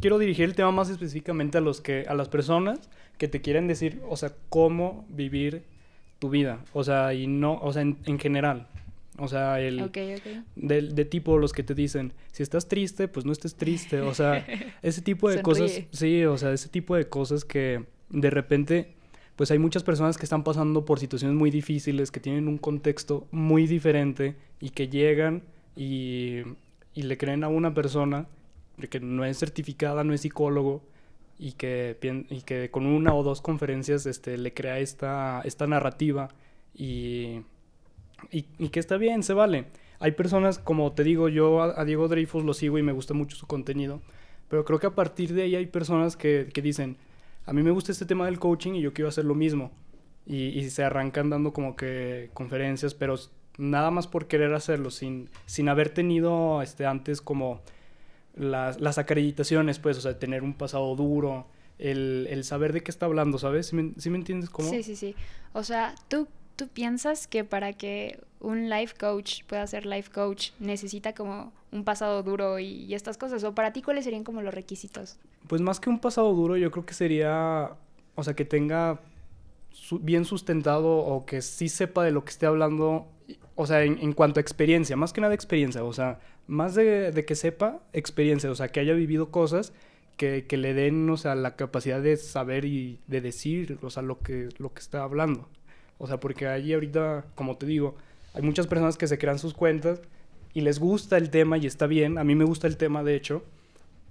quiero 0.00 0.18
dirigir 0.18 0.44
el 0.44 0.54
tema 0.54 0.72
más 0.72 0.88
específicamente 0.90 1.58
a, 1.58 1.60
los 1.60 1.80
que, 1.80 2.06
a 2.08 2.14
las 2.14 2.28
personas 2.28 2.88
que 3.18 3.28
te 3.28 3.40
quieren 3.40 3.66
decir, 3.66 4.00
o 4.08 4.16
sea, 4.16 4.32
cómo 4.48 5.04
vivir 5.08 5.64
tu 6.18 6.30
vida, 6.30 6.64
o 6.72 6.82
sea, 6.84 7.14
y 7.14 7.26
no, 7.26 7.58
o 7.60 7.72
sea, 7.72 7.82
en, 7.82 7.98
en 8.06 8.18
general. 8.18 8.68
O 9.18 9.26
sea, 9.26 9.60
el 9.60 9.82
okay, 9.82 10.14
okay. 10.14 10.42
De, 10.54 10.80
de, 10.80 11.04
tipo 11.04 11.38
los 11.38 11.52
que 11.52 11.64
te 11.64 11.74
dicen, 11.74 12.12
si 12.30 12.44
estás 12.44 12.68
triste, 12.68 13.08
pues 13.08 13.26
no 13.26 13.32
estés 13.32 13.56
triste. 13.56 14.00
O 14.00 14.14
sea, 14.14 14.46
ese 14.82 15.02
tipo 15.02 15.28
de 15.28 15.42
cosas, 15.42 15.82
sí, 15.90 16.24
o 16.24 16.38
sea, 16.38 16.52
ese 16.52 16.68
tipo 16.68 16.94
de 16.94 17.08
cosas 17.08 17.44
que 17.44 17.84
de 18.10 18.30
repente, 18.30 18.94
pues 19.38 19.52
hay 19.52 19.60
muchas 19.60 19.84
personas 19.84 20.18
que 20.18 20.26
están 20.26 20.42
pasando 20.42 20.84
por 20.84 20.98
situaciones 20.98 21.36
muy 21.36 21.52
difíciles, 21.52 22.10
que 22.10 22.18
tienen 22.18 22.48
un 22.48 22.58
contexto 22.58 23.28
muy 23.30 23.68
diferente 23.68 24.34
y 24.58 24.70
que 24.70 24.88
llegan 24.88 25.44
y, 25.76 26.40
y 26.92 27.02
le 27.02 27.16
creen 27.16 27.44
a 27.44 27.48
una 27.48 27.72
persona 27.72 28.26
que 28.90 28.98
no 28.98 29.24
es 29.24 29.38
certificada, 29.38 30.02
no 30.02 30.12
es 30.12 30.22
psicólogo, 30.22 30.82
y 31.38 31.52
que, 31.52 31.96
y 32.30 32.42
que 32.42 32.68
con 32.72 32.84
una 32.84 33.14
o 33.14 33.22
dos 33.22 33.40
conferencias 33.40 34.06
este, 34.06 34.36
le 34.38 34.52
crea 34.52 34.80
esta, 34.80 35.40
esta 35.44 35.68
narrativa 35.68 36.30
y, 36.74 37.42
y, 38.32 38.46
y, 38.58 38.70
que 38.70 38.80
está 38.80 38.96
bien, 38.96 39.22
se 39.22 39.34
vale. 39.34 39.66
Hay 40.00 40.12
personas, 40.12 40.58
como 40.58 40.90
te 40.94 41.04
digo, 41.04 41.28
yo 41.28 41.62
a, 41.62 41.80
a, 41.80 41.84
Diego 41.84 42.08
Dreyfus 42.08 42.42
lo 42.42 42.54
sigo 42.54 42.76
y 42.76 42.82
me 42.82 42.90
gusta 42.90 43.14
mucho 43.14 43.36
su 43.36 43.46
contenido, 43.46 44.00
pero 44.48 44.64
creo 44.64 44.80
que 44.80 44.88
a 44.88 44.96
partir 44.96 45.32
de 45.32 45.42
ahí 45.42 45.54
hay 45.54 45.66
personas 45.66 46.16
que, 46.16 46.48
que 46.52 46.60
dicen, 46.60 46.96
a 47.48 47.52
mí 47.54 47.62
me 47.62 47.70
gusta 47.70 47.92
este 47.92 48.04
tema 48.04 48.26
del 48.26 48.38
coaching 48.38 48.74
y 48.74 48.82
yo 48.82 48.92
quiero 48.92 49.08
hacer 49.08 49.24
lo 49.24 49.34
mismo. 49.34 49.72
Y, 50.26 50.68
se 50.68 50.84
arrancan 50.84 51.30
dando 51.30 51.54
como 51.54 51.74
que 51.74 52.28
conferencias, 52.34 52.92
pero 52.92 53.14
nada 53.56 53.90
más 53.90 54.06
por 54.06 54.28
querer 54.28 54.52
hacerlo, 54.52 54.90
sin, 54.90 55.30
sin 55.46 55.70
haber 55.70 55.88
tenido 55.88 56.60
este, 56.60 56.84
antes 56.84 57.22
como 57.22 57.62
las, 58.34 58.78
las 58.78 58.98
acreditaciones, 58.98 59.78
pues, 59.78 59.96
o 59.96 60.02
sea, 60.02 60.18
tener 60.18 60.42
un 60.42 60.52
pasado 60.52 60.94
duro, 60.96 61.46
el, 61.78 62.26
el 62.28 62.44
saber 62.44 62.74
de 62.74 62.82
qué 62.82 62.90
está 62.90 63.06
hablando, 63.06 63.38
¿sabes? 63.38 63.68
¿Sí 63.68 63.76
me, 63.76 63.94
¿Sí 63.96 64.10
me, 64.10 64.18
entiendes 64.18 64.50
cómo? 64.50 64.68
Sí, 64.68 64.82
sí, 64.82 64.94
sí. 64.94 65.14
O 65.54 65.64
sea, 65.64 65.94
¿tú, 66.08 66.28
tú 66.58 66.68
piensas 66.68 67.28
que 67.28 67.44
para 67.44 67.72
que 67.72 68.18
un 68.40 68.68
life 68.68 68.94
coach 68.98 69.44
pueda 69.44 69.66
ser 69.66 69.86
life 69.86 70.10
coach 70.10 70.50
necesita 70.58 71.14
como 71.14 71.52
un 71.70 71.84
pasado 71.84 72.22
duro 72.22 72.58
y, 72.58 72.92
estas 72.92 73.16
cosas? 73.16 73.44
¿O 73.44 73.54
para 73.54 73.72
ti 73.72 73.80
cuáles 73.80 74.04
serían 74.04 74.24
como 74.24 74.42
los 74.42 74.52
requisitos? 74.52 75.18
Pues 75.46 75.62
más 75.62 75.80
que 75.80 75.88
un 75.88 76.00
pasado 76.00 76.34
duro, 76.34 76.56
yo 76.56 76.70
creo 76.70 76.84
que 76.84 76.94
sería, 76.94 77.70
o 78.16 78.24
sea, 78.24 78.34
que 78.34 78.44
tenga 78.44 79.00
bien 80.00 80.24
sustentado 80.24 80.98
o 80.98 81.24
que 81.24 81.40
sí 81.40 81.68
sepa 81.68 82.04
de 82.04 82.10
lo 82.10 82.24
que 82.24 82.30
esté 82.30 82.46
hablando, 82.46 83.06
o 83.54 83.66
sea, 83.66 83.84
en, 83.84 84.12
cuanto 84.12 84.40
a 84.40 84.42
experiencia, 84.42 84.96
más 84.96 85.12
que 85.12 85.20
nada 85.20 85.34
experiencia, 85.34 85.84
o 85.84 85.92
sea, 85.92 86.18
más 86.48 86.74
de, 86.74 87.12
de, 87.12 87.24
que 87.24 87.36
sepa 87.36 87.80
experiencia, 87.92 88.50
o 88.50 88.54
sea, 88.56 88.68
que 88.68 88.80
haya 88.80 88.94
vivido 88.94 89.30
cosas 89.30 89.72
que, 90.16 90.46
que, 90.46 90.56
le 90.56 90.74
den, 90.74 91.08
o 91.08 91.16
sea, 91.16 91.36
la 91.36 91.54
capacidad 91.54 92.02
de 92.02 92.16
saber 92.16 92.64
y 92.64 92.98
de 93.06 93.20
decir, 93.20 93.78
o 93.82 93.90
sea, 93.90 94.02
lo 94.02 94.18
que, 94.18 94.48
lo 94.58 94.72
que 94.72 94.80
está 94.80 95.04
hablando. 95.04 95.48
O 95.98 96.06
sea, 96.06 96.20
porque 96.20 96.46
ahí 96.46 96.72
ahorita, 96.72 97.26
como 97.34 97.56
te 97.56 97.66
digo, 97.66 97.96
hay 98.34 98.42
muchas 98.42 98.66
personas 98.66 98.96
que 98.96 99.06
se 99.06 99.18
crean 99.18 99.38
sus 99.38 99.54
cuentas 99.54 100.00
y 100.54 100.60
les 100.60 100.78
gusta 100.78 101.16
el 101.16 101.30
tema 101.30 101.58
y 101.58 101.66
está 101.66 101.86
bien, 101.86 102.18
a 102.18 102.24
mí 102.24 102.34
me 102.34 102.44
gusta 102.44 102.66
el 102.66 102.76
tema 102.76 103.02
de 103.02 103.16
hecho, 103.16 103.44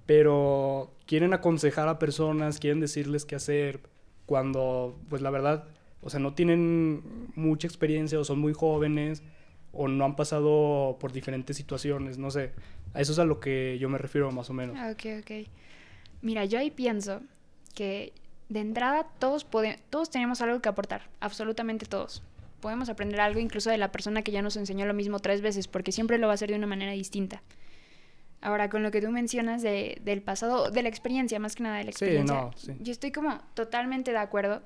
pero 0.06 0.92
quieren 1.06 1.34
aconsejar 1.34 1.88
a 1.88 2.00
personas, 2.00 2.60
quieren 2.60 2.80
decirles 2.80 3.26
qué 3.26 3.36
hacer, 3.36 3.82
cuando, 4.26 5.00
pues 5.10 5.22
la 5.22 5.30
verdad, 5.30 5.66
o 6.02 6.10
sea, 6.10 6.20
no 6.20 6.34
tienen 6.34 7.02
mucha 7.36 7.68
experiencia 7.68 8.20
o 8.20 8.24
son 8.24 8.40
muy 8.40 8.54
jóvenes 8.54 9.24
o 9.72 9.88
no 9.88 10.06
han 10.06 10.16
pasado 10.16 10.98
por 11.00 11.12
diferentes 11.12 11.58
situaciones, 11.58 12.18
no 12.18 12.30
sé. 12.30 12.52
A 12.94 13.02
eso 13.02 13.14
es 13.14 13.20
a 13.20 13.26
lo 13.26 13.40
que 13.40 13.78
yo 13.80 13.90
me 13.90 13.98
refiero 13.98 14.32
más 14.32 14.50
o 14.50 14.54
menos. 14.54 14.76
Ah, 14.78 14.92
ok, 14.92 15.22
ok. 15.22 15.48
Mira, 16.22 16.46
yo 16.46 16.60
ahí 16.60 16.72
pienso 16.72 17.22
que 17.74 18.12
de 18.50 18.60
entrada 18.60 19.08
todos, 19.20 19.44
podemos, 19.44 19.82
todos 19.90 20.10
tenemos 20.10 20.42
algo 20.42 20.62
que 20.62 20.70
aportar, 20.70 21.10
absolutamente 21.20 21.86
todos. 21.86 22.24
Podemos 22.62 22.90
aprender 22.90 23.20
algo 23.20 23.40
incluso 23.40 23.70
de 23.70 23.78
la 23.78 23.92
persona 23.92 24.22
que 24.22 24.32
ya 24.32 24.42
nos 24.42 24.58
enseñó 24.58 24.86
lo 24.86 24.94
mismo 24.94 25.20
tres 25.20 25.42
veces, 25.42 25.68
porque 25.68 25.92
siempre 25.92 26.18
lo 26.18 26.28
va 26.28 26.34
a 26.34 26.36
hacer 26.36 26.50
de 26.50 26.56
una 26.56 26.68
manera 26.68 26.92
distinta. 26.92 27.44
Ahora, 28.42 28.70
con 28.70 28.84
lo 28.84 28.92
que 28.92 29.02
tú 29.02 29.10
mencionas 29.10 29.62
de, 29.62 30.00
del 30.04 30.22
pasado, 30.22 30.70
de 30.70 30.84
la 30.84 30.90
experiencia, 30.90 31.40
más 31.40 31.56
que 31.56 31.64
nada 31.64 31.78
de 31.78 31.86
la 31.86 31.90
experiencia, 31.90 32.52
sí, 32.56 32.68
no, 32.70 32.76
sí. 32.76 32.84
yo 32.84 32.92
estoy 32.92 33.12
como 33.12 33.40
totalmente 33.54 34.12
de 34.12 34.18
acuerdo. 34.18 34.62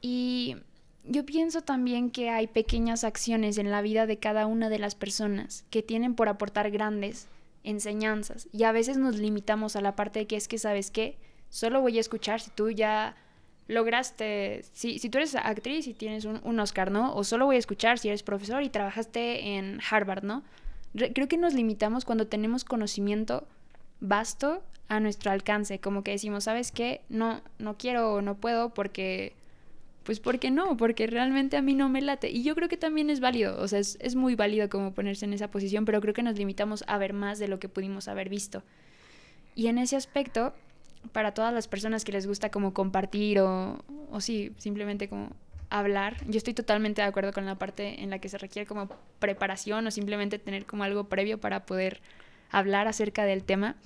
Y 0.00 0.56
yo 1.04 1.24
pienso 1.24 1.62
también 1.62 2.10
que 2.10 2.30
hay 2.30 2.46
pequeñas 2.46 3.04
acciones 3.04 3.58
en 3.58 3.70
la 3.70 3.82
vida 3.82 4.06
de 4.06 4.18
cada 4.18 4.46
una 4.46 4.68
de 4.68 4.78
las 4.78 4.94
personas 4.94 5.64
que 5.70 5.82
tienen 5.82 6.14
por 6.14 6.28
aportar 6.28 6.70
grandes 6.70 7.28
enseñanzas 7.64 8.48
y 8.52 8.64
a 8.64 8.72
veces 8.72 8.96
nos 8.96 9.18
limitamos 9.18 9.76
a 9.76 9.82
la 9.82 9.94
parte 9.94 10.20
de 10.20 10.26
que 10.26 10.36
es 10.36 10.48
que, 10.48 10.58
¿sabes 10.58 10.90
qué? 10.90 11.18
Solo 11.50 11.80
voy 11.80 11.98
a 11.98 12.00
escuchar 12.00 12.40
si 12.40 12.50
tú 12.50 12.70
ya 12.70 13.16
lograste, 13.68 14.64
si, 14.72 14.98
si 14.98 15.10
tú 15.10 15.18
eres 15.18 15.34
actriz 15.36 15.86
y 15.86 15.94
tienes 15.94 16.24
un, 16.24 16.40
un 16.42 16.58
Oscar, 16.58 16.90
¿no? 16.90 17.14
O 17.14 17.22
solo 17.22 17.46
voy 17.46 17.56
a 17.56 17.58
escuchar 17.58 17.98
si 17.98 18.08
eres 18.08 18.22
profesor 18.22 18.62
y 18.62 18.68
trabajaste 18.68 19.56
en 19.56 19.80
Harvard, 19.88 20.24
¿no? 20.24 20.42
Re 20.94 21.12
creo 21.12 21.28
que 21.28 21.36
nos 21.36 21.54
limitamos 21.54 22.04
cuando 22.04 22.26
tenemos 22.26 22.64
conocimiento 22.64 23.46
vasto 24.00 24.62
a 24.88 24.98
nuestro 24.98 25.30
alcance, 25.30 25.78
como 25.78 26.02
que 26.02 26.10
decimos, 26.10 26.44
¿sabes 26.44 26.72
qué? 26.72 27.02
No, 27.08 27.40
no 27.58 27.76
quiero 27.78 28.14
o 28.14 28.22
no 28.22 28.34
puedo 28.34 28.74
porque, 28.74 29.34
pues 30.02 30.18
porque 30.18 30.50
no, 30.50 30.76
porque 30.76 31.06
realmente 31.06 31.56
a 31.56 31.62
mí 31.62 31.74
no 31.74 31.88
me 31.88 32.00
late. 32.00 32.28
Y 32.28 32.42
yo 32.42 32.56
creo 32.56 32.68
que 32.68 32.76
también 32.76 33.08
es 33.08 33.20
válido, 33.20 33.60
o 33.60 33.68
sea, 33.68 33.78
es, 33.78 33.98
es 34.00 34.16
muy 34.16 34.34
válido 34.34 34.68
como 34.68 34.92
ponerse 34.92 35.26
en 35.26 35.32
esa 35.32 35.48
posición, 35.48 35.84
pero 35.84 36.00
creo 36.00 36.12
que 36.12 36.24
nos 36.24 36.36
limitamos 36.36 36.82
a 36.88 36.98
ver 36.98 37.12
más 37.12 37.38
de 37.38 37.46
lo 37.46 37.60
que 37.60 37.68
pudimos 37.68 38.08
haber 38.08 38.28
visto. 38.28 38.64
Y 39.54 39.68
en 39.68 39.78
ese 39.78 39.94
aspecto, 39.94 40.54
para 41.12 41.32
todas 41.32 41.52
las 41.52 41.68
personas 41.68 42.04
que 42.04 42.12
les 42.12 42.26
gusta 42.26 42.50
como 42.50 42.72
compartir 42.72 43.40
o, 43.40 43.82
o 44.10 44.20
sí, 44.20 44.52
simplemente 44.58 45.08
como 45.08 45.30
hablar, 45.70 46.16
yo 46.26 46.36
estoy 46.38 46.52
totalmente 46.52 47.00
de 47.00 47.08
acuerdo 47.08 47.32
con 47.32 47.46
la 47.46 47.54
parte 47.56 48.02
en 48.02 48.10
la 48.10 48.18
que 48.18 48.28
se 48.28 48.38
requiere 48.38 48.66
como 48.66 48.88
preparación 49.18 49.86
o 49.86 49.90
simplemente 49.90 50.38
tener 50.38 50.66
como 50.66 50.82
algo 50.82 51.04
previo 51.04 51.38
para 51.38 51.64
poder 51.64 52.00
hablar 52.50 52.88
acerca 52.88 53.24
del 53.24 53.44
tema. 53.44 53.76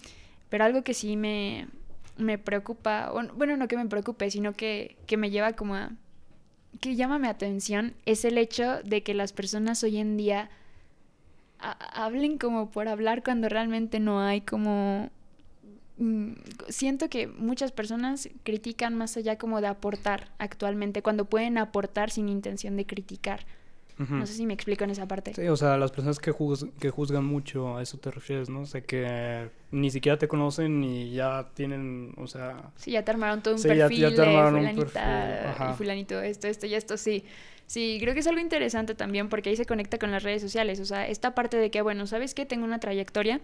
Pero 0.49 0.65
algo 0.65 0.83
que 0.83 0.95
sí 0.95 1.17
me, 1.17 1.69
me 2.17 2.39
preocupa, 2.39 3.13
bueno, 3.35 3.57
no 3.57 3.69
que 3.69 3.77
me 3.77 3.87
preocupe, 3.87 4.31
sino 4.31 4.53
que, 4.55 4.97
que 5.07 5.17
me 5.17 5.31
lleva 5.31 5.53
como 5.53 5.75
a... 5.75 5.91
que 6.81 6.97
llama 6.97 7.19
mi 7.19 7.29
atención, 7.29 7.95
es 8.07 8.25
el 8.25 8.39
hecho 8.39 8.83
de 8.83 9.03
que 9.03 9.15
las 9.15 9.33
personas 9.33 9.83
hoy 9.85 9.99
en 9.99 10.17
día 10.17 10.49
hablen 11.59 12.39
como 12.39 12.71
por 12.71 12.89
hablar 12.89 13.23
cuando 13.23 13.49
realmente 13.49 14.01
no 14.01 14.21
hay 14.21 14.41
como 14.43 15.11
siento 16.69 17.09
que 17.09 17.27
muchas 17.29 17.73
personas 17.73 18.29
critican 18.43 18.95
más 18.95 19.17
allá 19.17 19.39
como 19.39 19.61
de 19.61 19.69
aportar 19.69 20.29
actualmente, 20.39 21.03
cuando 21.03 21.25
pueden 21.25 21.59
aportar 21.59 22.11
sin 22.11 22.29
intención 22.29 22.77
de 22.77 22.87
criticar. 22.87 23.47
No 23.97 24.27
sé 24.27 24.33
si 24.33 24.45
me 24.45 24.55
explico 24.55 24.83
en 24.83 24.91
esa 24.91 25.07
parte. 25.07 25.35
Sí, 25.35 25.47
o 25.47 25.57
sea, 25.57 25.77
las 25.77 25.93
personas 25.93 26.19
que, 26.19 26.35
que 26.81 26.91
juzgan 26.91 27.25
mucho, 27.25 27.77
a 27.77 27.83
eso 27.83 27.97
te 27.97 28.11
refieres, 28.11 28.51
¿no? 28.51 28.63
O 28.63 28.67
sea, 28.67 28.81
que 28.81 29.51
ni 29.71 29.89
siquiera 29.91 30.19
te 30.19 30.27
conocen 30.27 30.83
y 30.83 31.13
ya 31.13 31.51
tienen, 31.55 32.13
o 32.17 32.27
sea... 32.27 32.73
Sí, 32.75 32.91
ya 32.91 33.05
te 33.05 33.13
armaron 33.13 33.41
todo 33.41 33.55
un 33.55 33.63
perfil 33.63 33.99
ya, 34.01 34.13
te 34.13 34.23
armaron 34.23 34.57
un 34.57 34.75
perfil. 34.75 35.67
y 35.71 35.75
fulanito 35.75 36.21
esto, 36.21 36.49
esto 36.49 36.67
y 36.67 36.75
esto, 36.75 36.97
sí. 36.97 37.25
Sí, 37.67 37.99
creo 38.01 38.15
que 38.15 38.21
es 38.21 38.27
algo 38.27 38.41
interesante 38.41 38.97
también 38.97 39.29
porque 39.29 39.51
ahí 39.51 39.57
se 39.57 39.65
conecta 39.65 39.97
con 39.99 40.11
las 40.11 40.25
redes 40.25 40.43
sociales. 40.43 40.81
O 40.81 40.85
sea, 40.85 41.07
esta 41.07 41.37
parte 41.37 41.57
de 41.57 41.71
que, 41.71 41.81
bueno, 41.81 42.09
¿sabes 42.09 42.35
qué? 42.35 42.45
Tengo 42.45 42.65
una 42.65 42.81
trayectoria 42.81 43.41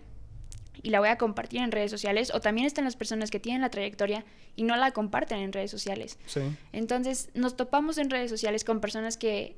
y 0.82 0.90
la 0.90 1.00
voy 1.00 1.08
a 1.08 1.18
compartir 1.18 1.60
en 1.60 1.72
redes 1.72 1.90
sociales. 1.90 2.32
O 2.34 2.40
también 2.40 2.66
están 2.66 2.84
las 2.84 2.96
personas 2.96 3.30
que 3.30 3.40
tienen 3.40 3.62
la 3.62 3.70
trayectoria 3.70 4.25
y 4.56 4.62
no 4.62 4.76
la 4.76 4.90
comparten 4.90 5.38
en 5.38 5.52
redes 5.52 5.70
sociales. 5.70 6.18
Sí. 6.26 6.40
Entonces, 6.72 7.30
nos 7.34 7.56
topamos 7.56 7.99
en 7.99 8.10
redes 8.10 8.30
sociales 8.30 8.64
con 8.64 8.80
personas 8.80 9.16
que 9.16 9.56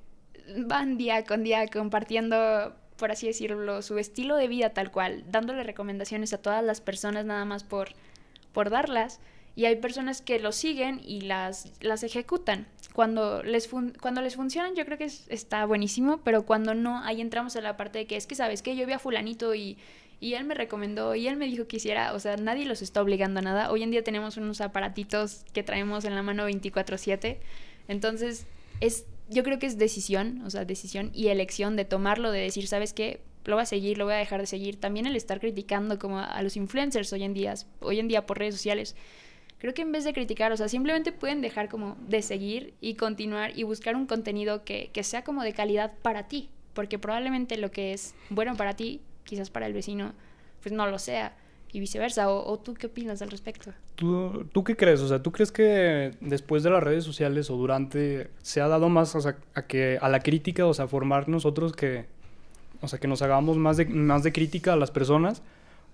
van 0.56 0.98
día 0.98 1.24
con 1.24 1.42
día 1.42 1.66
compartiendo, 1.68 2.74
por 2.96 3.10
así 3.10 3.26
decirlo, 3.26 3.82
su 3.82 3.98
estilo 3.98 4.36
de 4.36 4.48
vida 4.48 4.70
tal 4.70 4.90
cual, 4.90 5.24
dándole 5.28 5.62
recomendaciones 5.62 6.32
a 6.32 6.38
todas 6.38 6.64
las 6.64 6.80
personas 6.80 7.24
nada 7.24 7.44
más 7.44 7.64
por, 7.64 7.90
por 8.52 8.70
darlas. 8.70 9.20
Y 9.54 9.66
hay 9.66 9.76
personas 9.76 10.22
que 10.22 10.38
lo 10.38 10.50
siguen 10.50 11.02
y 11.04 11.20
las, 11.22 11.72
las 11.80 12.02
ejecutan. 12.04 12.66
Cuando 12.94 13.42
les, 13.42 13.68
cuando 14.00 14.22
les 14.22 14.36
funcionan 14.36 14.74
yo 14.74 14.86
creo 14.86 14.96
que 14.96 15.04
está 15.04 15.66
buenísimo, 15.66 16.20
pero 16.24 16.46
cuando 16.46 16.74
no, 16.74 17.02
ahí 17.02 17.20
entramos 17.20 17.54
en 17.56 17.64
la 17.64 17.76
parte 17.76 18.00
de 18.00 18.06
que 18.06 18.16
es 18.16 18.26
que, 18.26 18.34
¿sabes 18.34 18.62
que 18.62 18.76
Yo 18.76 18.86
vi 18.86 18.92
a 18.92 18.98
fulanito 18.98 19.54
y, 19.54 19.76
y 20.22 20.34
él 20.34 20.44
me 20.44 20.54
recomendó 20.54 21.16
y 21.16 21.26
él 21.26 21.36
me 21.36 21.46
dijo 21.46 21.66
que 21.66 21.78
hiciera, 21.78 22.14
o 22.14 22.20
sea, 22.20 22.36
nadie 22.36 22.64
los 22.64 22.80
está 22.80 23.02
obligando 23.02 23.40
a 23.40 23.42
nada. 23.42 23.72
Hoy 23.72 23.82
en 23.82 23.90
día 23.90 24.04
tenemos 24.04 24.36
unos 24.36 24.60
aparatitos 24.60 25.44
que 25.52 25.64
traemos 25.64 26.04
en 26.04 26.14
la 26.14 26.22
mano 26.22 26.46
24/7. 26.46 27.40
Entonces, 27.88 28.46
es 28.80 29.04
yo 29.28 29.42
creo 29.42 29.58
que 29.58 29.66
es 29.66 29.78
decisión, 29.78 30.40
o 30.46 30.50
sea, 30.50 30.64
decisión 30.64 31.10
y 31.12 31.26
elección 31.28 31.74
de 31.74 31.84
tomarlo, 31.84 32.30
de 32.30 32.38
decir, 32.38 32.68
¿sabes 32.68 32.92
qué? 32.92 33.20
Lo 33.46 33.56
voy 33.56 33.64
a 33.64 33.66
seguir, 33.66 33.98
lo 33.98 34.04
voy 34.04 34.14
a 34.14 34.18
dejar 34.18 34.40
de 34.40 34.46
seguir. 34.46 34.76
También 34.76 35.06
el 35.06 35.16
estar 35.16 35.40
criticando 35.40 35.98
como 35.98 36.20
a 36.20 36.40
los 36.42 36.56
influencers 36.56 37.12
hoy 37.12 37.24
en 37.24 37.34
día, 37.34 37.54
hoy 37.80 37.98
en 37.98 38.06
día 38.06 38.24
por 38.24 38.38
redes 38.38 38.54
sociales. 38.54 38.94
Creo 39.58 39.74
que 39.74 39.82
en 39.82 39.90
vez 39.90 40.04
de 40.04 40.12
criticar, 40.12 40.52
o 40.52 40.56
sea, 40.56 40.68
simplemente 40.68 41.10
pueden 41.10 41.40
dejar 41.40 41.68
como 41.68 41.96
de 42.06 42.22
seguir 42.22 42.74
y 42.80 42.94
continuar 42.94 43.58
y 43.58 43.64
buscar 43.64 43.96
un 43.96 44.06
contenido 44.06 44.64
que, 44.64 44.90
que 44.92 45.02
sea 45.02 45.24
como 45.24 45.42
de 45.42 45.52
calidad 45.52 45.92
para 46.00 46.28
ti. 46.28 46.48
Porque 46.74 47.00
probablemente 47.00 47.56
lo 47.56 47.72
que 47.72 47.92
es 47.92 48.14
bueno 48.30 48.56
para 48.56 48.74
ti, 48.74 49.00
quizás 49.24 49.50
para 49.50 49.66
el 49.66 49.72
vecino, 49.72 50.12
pues 50.62 50.72
no 50.72 50.86
lo 50.86 50.98
sea 50.98 51.36
y 51.72 51.80
viceversa. 51.80 52.30
¿O, 52.30 52.58
tú 52.58 52.74
qué 52.74 52.86
opinas 52.86 53.22
al 53.22 53.30
respecto? 53.30 53.72
¿Tú, 53.94 54.46
¿Tú, 54.52 54.64
qué 54.64 54.76
crees? 54.76 55.00
O 55.00 55.08
sea, 55.08 55.22
¿tú 55.22 55.32
crees 55.32 55.50
que 55.50 56.12
después 56.20 56.62
de 56.62 56.70
las 56.70 56.82
redes 56.82 57.04
sociales 57.04 57.50
o 57.50 57.56
durante 57.56 58.28
se 58.42 58.60
ha 58.60 58.68
dado 58.68 58.88
más 58.88 59.14
a, 59.26 59.66
que, 59.66 59.98
a 60.00 60.08
la 60.08 60.20
crítica, 60.20 60.66
o 60.66 60.74
sea, 60.74 60.86
formar 60.86 61.28
nosotros 61.28 61.72
que, 61.72 62.06
o 62.80 62.88
sea, 62.88 62.98
que 62.98 63.08
nos 63.08 63.22
hagamos 63.22 63.56
más 63.56 63.76
de, 63.76 63.86
más 63.86 64.22
de 64.22 64.32
crítica 64.32 64.74
a 64.74 64.76
las 64.76 64.90
personas? 64.90 65.42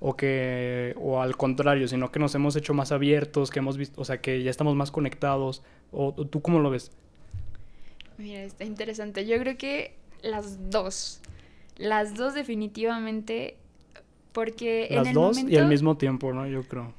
o 0.01 0.17
que 0.17 0.95
o 0.97 1.21
al 1.21 1.37
contrario, 1.37 1.89
sino 1.89 2.13
que 2.13 2.19
nos 2.21 2.35
hemos 2.35 2.55
hecho 2.57 2.75
más 2.75 2.93
abiertos, 2.93 3.51
que 3.51 3.59
hemos 3.59 3.77
visto, 3.77 4.01
o 4.01 4.05
sea, 4.05 4.21
que 4.21 4.43
ya 4.43 4.51
estamos 4.51 4.77
más 4.77 4.91
conectados 4.91 5.63
o, 5.93 6.13
tú 6.13 6.41
cómo 6.41 6.61
lo 6.61 6.71
ves? 6.71 6.93
Mira, 8.17 8.43
está 8.43 8.65
interesante. 8.65 9.27
Yo 9.27 9.39
creo 9.39 9.57
que 9.57 9.95
las 10.23 10.71
dos. 10.71 11.21
Las 11.79 12.15
dos 12.15 12.35
definitivamente 12.35 13.57
porque 14.33 14.89
Las 14.91 15.07
en 15.07 15.09
el 15.09 15.15
dos 15.15 15.39
y 15.39 15.57
al 15.57 15.69
mismo 15.69 15.97
tiempo, 15.97 16.33
¿no? 16.33 16.47
Yo 16.47 16.63
creo. 16.65 16.93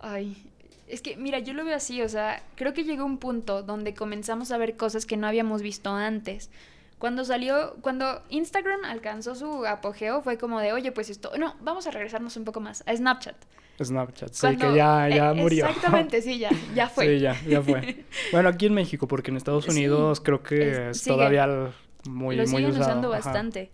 Ay, 0.00 0.50
es 0.90 1.02
que, 1.02 1.16
mira, 1.16 1.38
yo 1.38 1.54
lo 1.54 1.64
veo 1.64 1.76
así, 1.76 2.02
o 2.02 2.08
sea, 2.08 2.42
creo 2.56 2.74
que 2.74 2.84
llegó 2.84 3.04
un 3.04 3.18
punto 3.18 3.62
donde 3.62 3.94
comenzamos 3.94 4.50
a 4.50 4.58
ver 4.58 4.76
cosas 4.76 5.06
que 5.06 5.16
no 5.16 5.26
habíamos 5.26 5.62
visto 5.62 5.90
antes. 5.90 6.50
Cuando 6.98 7.24
salió, 7.24 7.76
cuando 7.80 8.22
Instagram 8.28 8.84
alcanzó 8.84 9.34
su 9.34 9.64
apogeo, 9.64 10.20
fue 10.20 10.36
como 10.36 10.60
de, 10.60 10.72
oye, 10.72 10.92
pues 10.92 11.08
esto, 11.08 11.30
no, 11.38 11.54
vamos 11.60 11.86
a 11.86 11.92
regresarnos 11.92 12.36
un 12.36 12.44
poco 12.44 12.60
más 12.60 12.82
a 12.86 12.94
Snapchat. 12.94 13.36
Snapchat, 13.82 14.32
sí, 14.32 14.56
que 14.56 14.74
ya, 14.74 15.08
ya 15.08 15.30
e, 15.30 15.34
murió. 15.34 15.66
Exactamente, 15.66 16.20
sí, 16.20 16.38
ya, 16.38 16.50
ya 16.74 16.88
fue. 16.94 17.06
Sí, 17.06 17.20
ya, 17.20 17.40
ya 17.48 17.62
fue. 17.62 18.04
bueno, 18.32 18.48
aquí 18.48 18.66
en 18.66 18.74
México, 18.74 19.08
porque 19.08 19.30
en 19.30 19.38
Estados 19.38 19.66
Unidos 19.68 20.20
creo 20.20 20.42
que 20.42 20.90
es, 20.90 21.02
todavía 21.04 21.72
muy, 22.08 22.36
lo 22.36 22.42
muy 22.42 22.62
siguen 22.62 22.80
usando 22.80 23.08
bastante. 23.08 23.70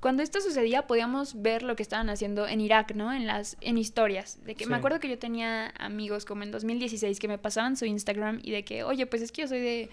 Cuando 0.00 0.22
esto 0.22 0.40
sucedía 0.40 0.86
podíamos 0.86 1.40
ver 1.40 1.62
lo 1.62 1.76
que 1.76 1.82
estaban 1.82 2.10
haciendo 2.10 2.46
en 2.46 2.60
Irak, 2.60 2.94
¿no? 2.94 3.12
En 3.12 3.26
las 3.26 3.56
en 3.62 3.78
historias, 3.78 4.38
de 4.44 4.54
que 4.54 4.66
me 4.66 4.76
acuerdo 4.76 5.00
que 5.00 5.08
yo 5.08 5.18
tenía 5.18 5.72
amigos 5.78 6.26
como 6.26 6.42
en 6.42 6.50
2016 6.50 7.18
que 7.18 7.28
me 7.28 7.38
pasaban 7.38 7.76
su 7.76 7.86
Instagram 7.86 8.40
y 8.42 8.50
de 8.50 8.64
que, 8.64 8.84
"Oye, 8.84 9.06
pues 9.06 9.22
es 9.22 9.32
que 9.32 9.42
yo 9.42 9.48
soy 9.48 9.60
de 9.60 9.90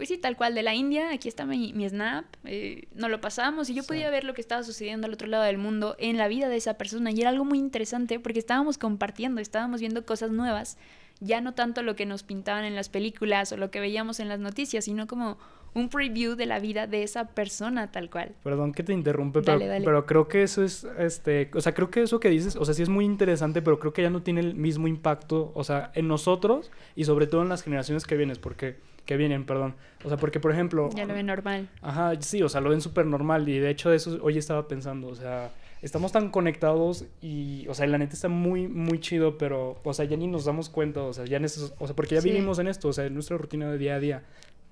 pues 0.00 0.08
sí, 0.08 0.16
tal 0.16 0.34
cual 0.34 0.54
de 0.54 0.62
la 0.62 0.74
India, 0.74 1.10
aquí 1.12 1.28
está 1.28 1.44
mi, 1.44 1.74
mi 1.74 1.86
snap, 1.86 2.24
eh, 2.46 2.88
nos 2.94 3.10
lo 3.10 3.20
pasamos 3.20 3.68
y 3.68 3.74
yo 3.74 3.82
podía 3.82 4.08
ver 4.08 4.24
lo 4.24 4.32
que 4.32 4.40
estaba 4.40 4.62
sucediendo 4.62 5.06
al 5.06 5.12
otro 5.12 5.28
lado 5.28 5.44
del 5.44 5.58
mundo 5.58 5.94
en 5.98 6.16
la 6.16 6.26
vida 6.26 6.48
de 6.48 6.56
esa 6.56 6.78
persona. 6.78 7.10
Y 7.10 7.20
era 7.20 7.28
algo 7.28 7.44
muy 7.44 7.58
interesante 7.58 8.18
porque 8.18 8.38
estábamos 8.38 8.78
compartiendo, 8.78 9.42
estábamos 9.42 9.80
viendo 9.80 10.06
cosas 10.06 10.30
nuevas, 10.30 10.78
ya 11.20 11.42
no 11.42 11.52
tanto 11.52 11.82
lo 11.82 11.96
que 11.96 12.06
nos 12.06 12.22
pintaban 12.22 12.64
en 12.64 12.76
las 12.76 12.88
películas 12.88 13.52
o 13.52 13.58
lo 13.58 13.70
que 13.70 13.78
veíamos 13.78 14.20
en 14.20 14.30
las 14.30 14.40
noticias, 14.40 14.86
sino 14.86 15.06
como 15.06 15.36
un 15.74 15.88
preview 15.88 16.34
de 16.34 16.46
la 16.46 16.58
vida 16.58 16.86
de 16.86 17.02
esa 17.02 17.28
persona 17.28 17.90
tal 17.90 18.10
cual. 18.10 18.34
Perdón 18.42 18.72
que 18.72 18.82
te 18.82 18.92
interrumpe, 18.92 19.42
pero, 19.42 19.58
pero 19.58 20.06
creo 20.06 20.28
que 20.28 20.42
eso 20.42 20.64
es, 20.64 20.84
este, 20.98 21.50
o 21.54 21.60
sea, 21.60 21.74
creo 21.74 21.90
que 21.90 22.02
eso 22.02 22.20
que 22.20 22.28
dices, 22.28 22.56
o 22.56 22.64
sea, 22.64 22.74
sí 22.74 22.82
es 22.82 22.88
muy 22.88 23.04
interesante, 23.04 23.62
pero 23.62 23.78
creo 23.78 23.92
que 23.92 24.02
ya 24.02 24.10
no 24.10 24.22
tiene 24.22 24.40
el 24.40 24.54
mismo 24.54 24.88
impacto, 24.88 25.52
o 25.54 25.64
sea, 25.64 25.92
en 25.94 26.08
nosotros 26.08 26.70
y 26.96 27.04
sobre 27.04 27.26
todo 27.26 27.42
en 27.42 27.48
las 27.48 27.62
generaciones 27.62 28.04
que 28.04 28.16
vienen, 28.16 28.36
porque, 28.40 28.76
que 29.04 29.16
vienen, 29.16 29.44
perdón. 29.44 29.74
O 30.04 30.08
sea, 30.08 30.16
porque, 30.16 30.40
por 30.40 30.52
ejemplo... 30.52 30.90
Ya 30.94 31.04
lo 31.04 31.14
ven 31.14 31.26
normal. 31.26 31.68
Ajá, 31.82 32.12
sí, 32.20 32.42
o 32.42 32.48
sea, 32.48 32.60
lo 32.60 32.70
ven 32.70 32.80
súper 32.80 33.06
normal 33.06 33.48
y 33.48 33.58
de 33.58 33.70
hecho 33.70 33.90
de 33.90 33.96
eso 33.96 34.18
hoy 34.22 34.38
estaba 34.38 34.66
pensando, 34.66 35.08
o 35.08 35.14
sea, 35.14 35.52
estamos 35.82 36.12
tan 36.12 36.30
conectados 36.30 37.06
y, 37.22 37.66
o 37.68 37.74
sea, 37.74 37.86
la 37.86 37.98
neta 37.98 38.14
está 38.14 38.28
muy, 38.28 38.68
muy 38.68 38.98
chido, 39.00 39.38
pero, 39.38 39.78
o 39.82 39.94
sea, 39.94 40.04
ya 40.04 40.16
ni 40.16 40.26
nos 40.26 40.44
damos 40.44 40.68
cuenta, 40.68 41.02
o 41.02 41.12
sea, 41.12 41.24
ya 41.24 41.36
en 41.36 41.44
eso, 41.44 41.72
o 41.78 41.86
sea, 41.86 41.94
porque 41.94 42.16
ya 42.16 42.20
vivimos 42.20 42.58
en 42.58 42.68
esto, 42.68 42.88
o 42.88 42.92
sea, 42.92 43.06
en 43.06 43.14
nuestra 43.14 43.38
rutina 43.38 43.70
de 43.70 43.78
día 43.78 43.94
a 43.94 44.00
día, 44.00 44.22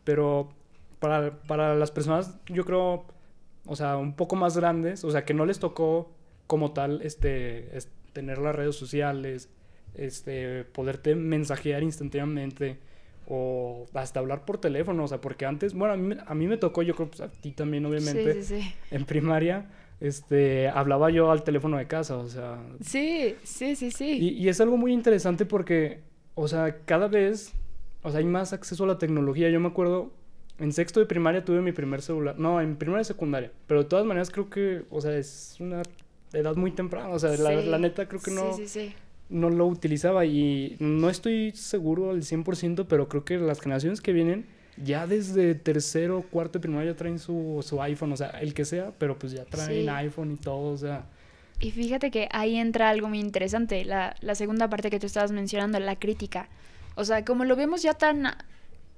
pero 0.05 0.51
para, 1.01 1.41
para 1.43 1.75
las 1.75 1.91
personas, 1.91 2.39
yo 2.49 2.65
creo, 2.65 3.07
o 3.67 3.77
sea, 3.77 3.97
un 3.97 4.15
poco 4.15 4.37
más 4.37 4.57
grandes, 4.57 5.05
o 5.05 5.11
sea, 5.11 5.25
que 5.25 5.35
no 5.35 5.47
les 5.47 5.59
tocó 5.59 6.11
como 6.47 6.73
tal, 6.73 7.03
este, 7.03 7.71
tener 8.13 8.39
las 8.39 8.55
redes 8.55 8.77
sociales, 8.77 9.51
este, 9.95 10.65
poderte 10.65 11.15
mensajear 11.15 11.83
instantáneamente 11.83 12.79
o 13.27 13.87
hasta 13.93 14.21
hablar 14.21 14.45
por 14.45 14.59
teléfono, 14.59 15.05
o 15.05 15.09
sea, 15.09 15.21
porque 15.21 15.45
antes, 15.45 15.75
bueno, 15.75 15.95
a 15.95 15.97
mí, 15.97 16.17
a 16.27 16.35
mí 16.35 16.47
me 16.47 16.57
tocó, 16.57 16.83
yo 16.83 16.95
creo, 16.95 17.09
pues 17.09 17.21
a 17.21 17.29
ti 17.29 17.53
también, 17.53 17.85
obviamente, 17.85 18.43
sí, 18.43 18.61
sí, 18.61 18.63
sí. 18.63 18.75
en 18.91 19.05
primaria, 19.05 19.67
este, 20.01 20.69
hablaba 20.69 21.11
yo 21.11 21.31
al 21.31 21.43
teléfono 21.43 21.77
de 21.77 21.87
casa, 21.87 22.17
o 22.17 22.29
sea. 22.29 22.59
Sí, 22.81 23.37
sí, 23.43 23.77
sí, 23.77 23.91
sí. 23.91 24.19
Y, 24.19 24.29
y 24.31 24.49
es 24.49 24.61
algo 24.61 24.77
muy 24.77 24.93
interesante 24.93 25.45
porque, 25.45 26.01
o 26.35 26.49
sea, 26.49 26.85
cada 26.85 27.09
vez, 27.09 27.53
o 28.03 28.11
sea, 28.11 28.21
hay 28.21 28.25
más 28.25 28.53
acceso 28.53 28.85
a 28.85 28.87
la 28.87 28.99
tecnología. 28.99 29.51
Yo 29.51 29.61
me 29.61 29.69
acuerdo, 29.69 30.13
en 30.59 30.73
sexto 30.73 31.01
de 31.01 31.07
primaria 31.07 31.45
tuve 31.45 31.61
mi 31.61 31.73
primer 31.73 32.03
celular. 32.03 32.39
No, 32.39 32.61
en 32.61 32.77
primaria 32.77 33.03
y 33.03 33.05
secundaria. 33.05 33.53
Pero 33.67 33.83
de 33.85 33.89
todas 33.89 34.05
maneras 34.05 34.31
creo 34.31 34.51
que, 34.51 34.83
o 34.91 35.01
sea, 35.01 35.17
es 35.17 35.57
una 35.61 35.83
edad 36.33 36.57
muy 36.57 36.73
temprana. 36.73 37.11
O 37.11 37.19
sea, 37.19 37.31
la, 37.37 37.79
neta 37.79 38.09
creo 38.09 38.21
que 38.21 38.33
no, 38.33 38.57
no 39.29 39.51
lo 39.51 39.67
utilizaba. 39.67 40.25
Y 40.25 40.77
no 40.81 41.11
estoy 41.11 41.53
seguro 41.53 42.11
al 42.11 42.23
100%, 42.23 42.87
pero 42.89 43.09
creo 43.09 43.25
que 43.25 43.39
las 43.39 43.61
generaciones 43.61 44.01
que 44.01 44.13
vienen 44.13 44.47
ya 44.83 45.07
desde 45.07 45.55
tercero, 45.55 46.25
cuarto 46.31 46.59
de 46.59 46.63
primaria 46.63 46.93
ya 46.93 46.97
traen 46.97 47.21
su, 47.21 47.65
su 47.67 47.81
iPhone. 47.81 48.13
O 48.13 48.17
sea, 48.17 48.31
el 48.31 48.53
que 48.53 48.65
sea, 48.65 48.93
pero 48.99 49.17
pues 49.17 49.33
ya 49.33 49.45
traen 49.45 49.89
iPhone 49.89 50.33
y 50.33 50.37
todo. 50.37 50.73
O 50.73 50.77
sea, 50.77 51.07
Y 51.61 51.71
fíjate 51.71 52.11
que 52.11 52.29
ahí 52.33 52.57
entra 52.57 52.89
algo 52.89 53.09
muy 53.09 53.21
interesante, 53.21 53.85
la, 53.85 54.17
la 54.21 54.35
segunda 54.35 54.69
parte 54.69 54.91
que 54.91 54.99
tú 54.99 55.07
estabas 55.07 55.31
mencionando, 55.31 55.79
la 55.79 55.97
crítica. 55.97 56.49
O 56.97 57.05
sea, 57.05 57.25
como 57.25 57.45
lo 57.45 57.55
vemos 57.55 57.83
ya 57.83 57.95
tan 57.95 58.27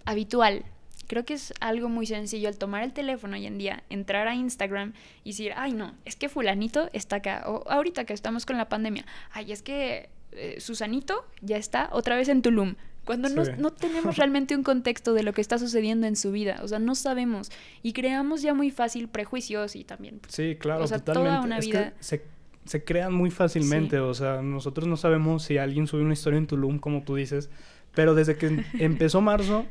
habitual, 0.06 0.64
creo 1.10 1.24
que 1.24 1.34
es 1.34 1.52
algo 1.60 1.88
muy 1.88 2.06
sencillo 2.06 2.48
el 2.48 2.56
tomar 2.56 2.84
el 2.84 2.92
teléfono 2.92 3.34
hoy 3.36 3.44
en 3.46 3.58
día, 3.58 3.82
entrar 3.90 4.28
a 4.28 4.34
Instagram 4.36 4.92
y 5.24 5.30
decir, 5.30 5.52
ay 5.56 5.72
no, 5.72 5.92
es 6.04 6.14
que 6.14 6.28
fulanito 6.28 6.88
está 6.92 7.16
acá, 7.16 7.42
o 7.46 7.68
ahorita 7.68 8.04
que 8.04 8.12
estamos 8.14 8.46
con 8.46 8.56
la 8.56 8.68
pandemia, 8.68 9.04
ay, 9.32 9.50
es 9.50 9.62
que 9.62 10.08
eh, 10.32 10.56
Susanito 10.60 11.26
ya 11.42 11.56
está 11.56 11.88
otra 11.92 12.14
vez 12.16 12.28
en 12.28 12.42
Tulum. 12.42 12.76
Cuando 13.04 13.28
no, 13.30 13.44
Sí. 13.44 13.50
no 13.58 13.72
tenemos 13.72 14.16
realmente 14.18 14.54
un 14.54 14.62
contexto 14.62 15.12
de 15.14 15.24
lo 15.24 15.32
que 15.32 15.40
está 15.40 15.58
sucediendo 15.58 16.06
en 16.06 16.14
su 16.14 16.30
vida, 16.30 16.60
o 16.62 16.68
sea, 16.68 16.78
no 16.78 16.94
sabemos 16.94 17.50
y 17.82 17.92
creamos 17.92 18.40
ya 18.42 18.54
muy 18.54 18.70
fácil 18.70 19.08
prejuicios 19.08 19.74
y 19.74 19.82
también 19.82 20.20
pues, 20.20 20.32
Sí, 20.34 20.54
claro, 20.60 20.84
O 20.84 20.86
sea, 20.86 20.98
toda 21.00 21.14
totalmente. 21.14 21.46
una 21.46 21.58
Es 21.58 21.64
que 21.66 21.70
vida- 21.72 21.94
se, 21.98 22.22
se 22.66 22.84
crean 22.84 23.12
muy 23.12 23.30
fácilmente, 23.32 23.96
Sí. 23.96 24.02
o 24.02 24.14
sea, 24.14 24.42
nosotros 24.42 24.86
no 24.86 24.96
sabemos 24.96 25.42
si 25.42 25.58
alguien 25.58 25.88
sube 25.88 26.02
una 26.02 26.12
historia 26.12 26.38
en 26.38 26.46
Tulum, 26.46 26.78
como 26.78 27.02
tú 27.02 27.16
dices, 27.16 27.50
pero 27.94 28.14
desde 28.14 28.36
que 28.36 28.46
em- 28.46 28.64
empezó 28.78 29.20
marzo, 29.20 29.66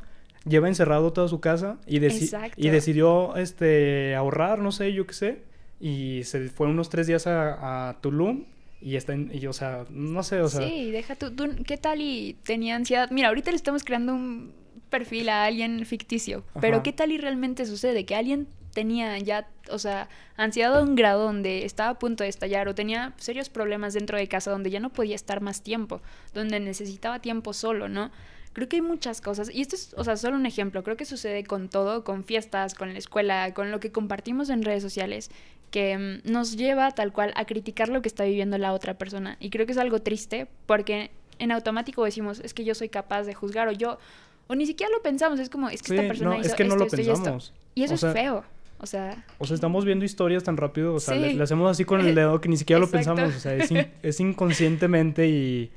lleva 0.46 0.68
encerrado 0.68 1.12
toda 1.14 1.28
su 1.28 1.40
casa 1.40 1.78
y, 1.86 2.00
deci- 2.00 2.24
Exacto. 2.24 2.56
y 2.58 2.70
decidió 2.70 3.36
este, 3.36 4.16
ahorrar, 4.16 4.60
no 4.60 4.72
sé, 4.72 4.94
yo 4.94 5.06
qué 5.06 5.14
sé, 5.14 5.42
y 5.80 6.22
se 6.24 6.50
fue 6.50 6.68
unos 6.68 6.90
tres 6.90 7.08
días 7.08 7.28
a, 7.28 7.90
a 7.90 8.02
Tulum 8.02 8.46
y 8.82 8.96
está 8.96 9.14
en, 9.14 9.32
y, 9.34 9.46
o 9.48 9.54
sea, 9.54 9.86
no 9.90 10.24
sé, 10.24 10.42
o 10.42 10.48
sea, 10.50 10.68
sí, 10.68 10.92
deja 10.92 11.16
tú, 11.16 11.32
tú, 11.32 11.50
¿qué 11.66 11.78
tal 11.78 12.02
y 12.02 12.38
tenía 12.44 12.76
ansiedad? 12.76 13.10
Mira, 13.12 13.28
ahorita 13.30 13.52
le 13.52 13.58
estamos 13.58 13.84
creando 13.84 14.14
un 14.14 14.54
perfil 14.90 15.30
a 15.30 15.46
alguien 15.46 15.86
ficticio, 15.86 16.44
pero. 16.60 16.82
¿qué 16.84 16.94
tal 16.94 17.12
y 17.12 17.18
realmente 17.18 17.66
sucede? 17.66 18.06
Que 18.06 18.16
alguien 18.16 18.48
tenía 18.74 19.18
ya, 19.20 19.48
o 19.70 19.78
sea, 19.80 20.10
ansiedad 20.38 20.78
a 20.78 20.82
un 20.82 20.96
grado 20.96 21.24
donde 21.26 21.66
estaba 21.66 21.90
a 21.92 22.00
punto 22.00 22.24
de 22.24 22.30
estallar 22.30 22.68
o 22.68 22.76
tenía 22.76 23.14
serios 23.18 23.50
problemas 23.50 23.94
dentro 23.94 24.18
de 24.18 24.28
casa 24.28 24.52
donde 24.52 24.70
ya 24.72 24.80
no 24.80 24.90
podía 24.92 25.16
estar 25.16 25.42
más 25.42 25.62
tiempo, 25.62 26.02
donde 26.34 26.60
necesitaba 26.60 27.20
tiempo 27.20 27.54
solo, 27.54 27.90
¿no? 27.90 28.12
Creo 28.54 28.68
que 28.68 28.78
hay 28.78 28.82
muchas 28.82 29.22
cosas, 29.22 29.50
y 29.54 29.62
esto 29.62 29.76
es, 29.76 29.94
o 29.96 30.04
sea, 30.04 30.18
solo 30.18 30.36
un 30.36 30.46
ejemplo, 30.46 30.84
creo 30.84 30.98
que 30.98 31.06
sucede 31.06 31.44
con 31.44 31.70
todo, 31.70 32.04
con 32.04 32.24
fiestas, 32.24 32.74
con 32.74 32.92
la 32.94 33.00
escuela, 33.00 33.54
con 33.54 33.70
lo 33.72 33.80
que 33.80 33.92
compartimos 33.92 34.50
en 34.50 34.64
redes 34.64 34.82
sociales, 34.82 35.30
que 35.72 35.98
mm, 36.26 36.32
nos 36.32 36.58
lleva 36.58 36.92
tal 36.92 37.14
cual 37.14 37.32
a 37.36 37.46
criticar 37.46 37.90
lo 37.90 38.02
que 38.02 38.08
está 38.10 38.24
viviendo 38.24 38.58
la 38.58 38.74
otra 38.74 38.98
persona. 38.98 39.38
Y 39.40 39.52
creo 39.52 39.66
que 39.68 39.74
es 39.74 39.78
algo 39.78 40.02
triste 40.02 40.48
porque 40.66 41.12
en 41.38 41.52
automático 41.52 42.04
decimos, 42.04 42.40
es 42.44 42.54
que 42.56 42.66
yo 42.66 42.74
soy 42.76 42.90
capaz 42.90 43.24
de 43.24 43.34
juzgar 43.36 43.68
o 43.68 43.72
yo, 43.72 44.00
o 44.48 44.56
ni 44.56 44.66
siquiera 44.66 44.92
lo 44.92 45.02
pensamos, 45.04 45.40
es 45.40 45.50
como, 45.50 45.70
es 45.70 45.84
que 45.84 45.90
sí, 45.90 45.96
esta 45.96 46.08
persona 46.08 46.32
no, 46.32 46.40
hizo 46.40 46.48
es 46.50 46.56
que 46.56 46.64
no 46.64 46.70
esto, 46.70 46.80
lo 46.80 46.86
esto 46.86 46.98
y 46.98 47.02
esto. 47.02 47.14
pensamos. 47.14 47.54
Y 47.76 47.84
eso 47.84 47.94
O 47.94 48.10
es 48.10 48.14
feo, 48.14 48.44
o 48.80 48.86
sea, 48.88 49.26
O 49.38 49.46
sea, 49.46 49.54
estamos 49.54 49.86
viendo 49.86 50.04
historias 50.06 50.44
tan 50.44 50.58
rápido, 50.58 50.96
o 50.96 51.00
sea, 51.00 51.14
Sí. 51.14 51.34
le 51.36 51.44
hacemos 51.44 51.70
así 51.70 51.86
con 51.86 52.02
el 52.02 52.16
dedo 52.16 52.42
que 52.42 52.50
ni 52.50 52.58
siquiera 52.58 52.80
lo 52.80 52.90
pensamos, 52.92 53.36
o 53.36 53.40
sea, 53.40 53.54
es, 53.54 53.70
in- 53.70 53.88
es 54.02 54.20
inconscientemente 54.20 55.28
y, 55.28 55.70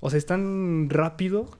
o 0.00 0.08
sea, 0.08 0.16
es 0.16 0.24
tan 0.26 0.88
rápido 0.88 1.50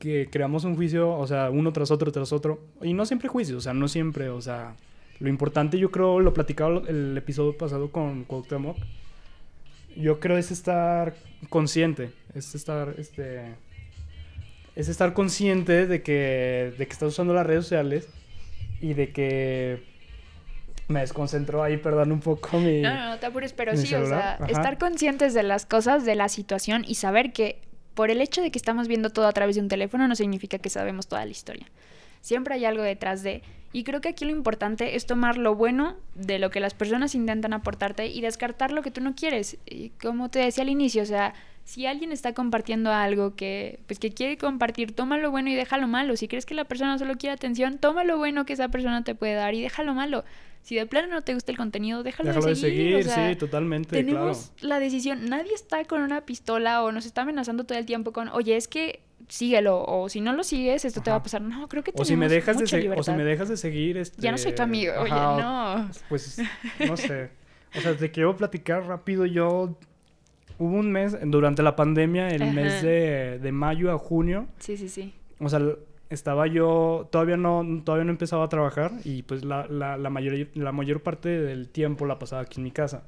que 0.00 0.28
creamos 0.30 0.64
un 0.64 0.76
juicio, 0.76 1.10
o 1.10 1.26
sea, 1.26 1.50
uno 1.50 1.72
tras 1.74 1.90
otro, 1.90 2.10
tras 2.10 2.32
otro, 2.32 2.58
y 2.80 2.94
no 2.94 3.04
siempre 3.04 3.28
juicio, 3.28 3.58
o 3.58 3.60
sea, 3.60 3.74
no 3.74 3.86
siempre, 3.86 4.30
o 4.30 4.40
sea, 4.40 4.74
lo 5.20 5.28
importante 5.28 5.78
yo 5.78 5.90
creo, 5.90 6.20
lo 6.20 6.32
platicaba 6.32 6.82
el 6.88 7.16
episodio 7.18 7.56
pasado 7.56 7.92
con 7.92 8.24
Cuauhtémoc, 8.24 8.78
yo 9.94 10.18
creo 10.18 10.38
es 10.38 10.50
estar 10.50 11.14
consciente, 11.50 12.12
es 12.34 12.54
estar, 12.54 12.94
este, 12.96 13.56
es 14.74 14.88
estar 14.88 15.12
consciente 15.12 15.86
de 15.86 16.02
que, 16.02 16.72
de 16.78 16.86
que 16.86 16.92
estás 16.92 17.10
usando 17.10 17.34
las 17.34 17.46
redes 17.46 17.64
sociales 17.64 18.08
y 18.80 18.94
de 18.94 19.12
que 19.12 19.84
me 20.88 21.00
desconcentró 21.00 21.62
ahí, 21.62 21.76
perdón 21.76 22.10
un 22.10 22.20
poco 22.20 22.58
mi... 22.58 22.80
no, 22.80 22.94
no, 22.94 23.08
no 23.10 23.18
te 23.18 23.26
apures, 23.26 23.52
pero 23.52 23.76
sí, 23.76 23.82
o 23.82 23.86
sea, 23.86 23.98
celular, 23.98 24.36
ajá. 24.40 24.46
estar 24.46 24.78
conscientes 24.78 25.34
de 25.34 25.42
las 25.42 25.66
cosas, 25.66 26.06
de 26.06 26.14
la 26.14 26.30
situación 26.30 26.86
y 26.88 26.94
saber 26.94 27.34
que 27.34 27.60
por 27.94 28.10
el 28.10 28.20
hecho 28.20 28.42
de 28.42 28.50
que 28.50 28.58
estamos 28.58 28.88
viendo 28.88 29.10
todo 29.10 29.26
a 29.26 29.32
través 29.32 29.56
de 29.56 29.62
un 29.62 29.68
teléfono 29.68 30.08
no 30.08 30.14
significa 30.14 30.58
que 30.58 30.70
sabemos 30.70 31.06
toda 31.06 31.24
la 31.24 31.30
historia. 31.30 31.66
Siempre 32.20 32.54
hay 32.54 32.64
algo 32.64 32.82
detrás 32.82 33.22
de... 33.22 33.42
Y 33.72 33.84
creo 33.84 34.00
que 34.00 34.08
aquí 34.08 34.24
lo 34.24 34.32
importante 34.32 34.96
es 34.96 35.06
tomar 35.06 35.38
lo 35.38 35.54
bueno 35.54 35.96
de 36.14 36.40
lo 36.40 36.50
que 36.50 36.58
las 36.58 36.74
personas 36.74 37.14
intentan 37.14 37.52
aportarte 37.52 38.08
y 38.08 38.20
descartar 38.20 38.72
lo 38.72 38.82
que 38.82 38.90
tú 38.90 39.00
no 39.00 39.14
quieres. 39.14 39.58
Como 40.02 40.28
te 40.28 40.40
decía 40.40 40.62
al 40.62 40.70
inicio, 40.70 41.02
o 41.02 41.06
sea, 41.06 41.34
si 41.64 41.86
alguien 41.86 42.10
está 42.10 42.34
compartiendo 42.34 42.90
algo 42.90 43.36
que, 43.36 43.78
pues, 43.86 44.00
que 44.00 44.10
quiere 44.10 44.36
compartir, 44.36 44.92
toma 44.92 45.18
lo 45.18 45.30
bueno 45.30 45.50
y 45.50 45.54
deja 45.54 45.78
lo 45.78 45.86
malo. 45.86 46.16
Si 46.16 46.26
crees 46.26 46.46
que 46.46 46.54
la 46.54 46.64
persona 46.64 46.98
solo 46.98 47.16
quiere 47.16 47.34
atención, 47.34 47.78
toma 47.78 48.02
lo 48.02 48.18
bueno 48.18 48.44
que 48.44 48.54
esa 48.54 48.68
persona 48.70 49.04
te 49.04 49.14
puede 49.14 49.34
dar 49.34 49.54
y 49.54 49.62
deja 49.62 49.84
lo 49.84 49.94
malo. 49.94 50.24
Si 50.62 50.74
de 50.76 50.86
plano 50.86 51.08
no 51.08 51.22
te 51.22 51.34
gusta 51.34 51.50
el 51.52 51.58
contenido, 51.58 52.02
déjalo, 52.02 52.28
Déjalo 52.28 52.44
de 52.46 52.50
de 52.50 52.56
seguir. 52.56 52.78
seguir, 52.92 52.96
o 52.98 53.02
sea, 53.14 53.30
sí, 53.30 53.36
totalmente, 53.36 53.90
tenemos 53.96 54.52
claro. 54.56 54.68
la 54.68 54.78
decisión. 54.80 55.24
Nadie 55.28 55.54
está 55.54 55.84
con 55.84 56.02
una 56.02 56.20
pistola 56.26 56.82
o 56.84 56.92
nos 56.92 57.06
está 57.06 57.22
amenazando 57.22 57.64
todo 57.64 57.78
el 57.78 57.86
tiempo 57.86 58.12
con, 58.12 58.28
oye, 58.28 58.56
es 58.56 58.68
que 58.68 59.00
síguelo 59.28 59.82
o 59.84 60.08
si 60.08 60.20
no 60.20 60.32
lo 60.32 60.44
sigues, 60.44 60.84
esto 60.84 61.00
te 61.02 61.10
va 61.10 61.16
a 61.16 61.22
pasar. 61.22 61.40
No, 61.42 61.68
creo 61.68 61.82
que 61.82 61.92
O 61.94 62.04
si 62.04 62.14
me 62.16 62.26
tenemos 62.28 62.32
dejas 62.46 62.56
de 62.56 62.62
mucha 62.62 62.80
se- 62.80 63.00
o 63.00 63.02
si 63.02 63.10
me 63.12 63.24
dejas 63.24 63.48
de 63.48 63.56
seguir, 63.56 63.96
este... 63.96 64.20
Ya 64.20 64.30
no 64.32 64.38
soy 64.38 64.54
tu 64.54 64.62
amigo, 64.62 64.92
oye, 65.00 65.10
no. 65.10 65.90
Pues, 66.08 66.40
no 66.86 66.96
sé. 66.96 67.30
O 67.76 67.80
sea, 67.80 67.96
te 67.96 68.10
quiero 68.10 68.36
platicar 68.36 68.84
rápido. 68.86 69.26
Yo... 69.26 69.76
Hubo 70.58 70.76
un 70.76 70.92
mes, 70.92 71.16
durante 71.24 71.62
la 71.62 71.74
pandemia, 71.74 72.28
el 72.28 72.42
Ajá. 72.42 72.52
mes 72.52 72.82
de, 72.82 73.38
de 73.38 73.50
mayo 73.52 73.90
a 73.92 73.96
junio, 73.98 74.46
Sí, 74.58 74.76
sí, 74.76 74.90
sí. 74.90 75.14
o 75.38 75.48
sea, 75.48 75.58
estaba 76.10 76.48
yo, 76.48 77.08
todavía 77.10 77.36
no, 77.36 77.64
todavía 77.84 78.04
no 78.04 78.10
empezaba 78.10 78.44
a 78.44 78.48
trabajar 78.48 78.92
y 79.04 79.22
pues 79.22 79.44
la, 79.44 79.66
la, 79.68 79.96
la, 79.96 80.10
mayor, 80.10 80.48
la 80.54 80.72
mayor 80.72 81.02
parte 81.02 81.28
del 81.28 81.68
tiempo 81.68 82.04
la 82.04 82.18
pasaba 82.18 82.42
aquí 82.42 82.60
en 82.60 82.64
mi 82.64 82.72
casa. 82.72 83.04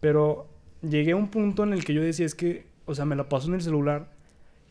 Pero 0.00 0.48
llegué 0.82 1.12
a 1.12 1.16
un 1.16 1.28
punto 1.28 1.62
en 1.62 1.72
el 1.72 1.84
que 1.84 1.94
yo 1.94 2.02
decía, 2.02 2.26
es 2.26 2.34
que, 2.34 2.66
o 2.86 2.94
sea, 2.94 3.04
me 3.04 3.16
la 3.16 3.28
paso 3.28 3.48
en 3.48 3.54
el 3.54 3.62
celular, 3.62 4.08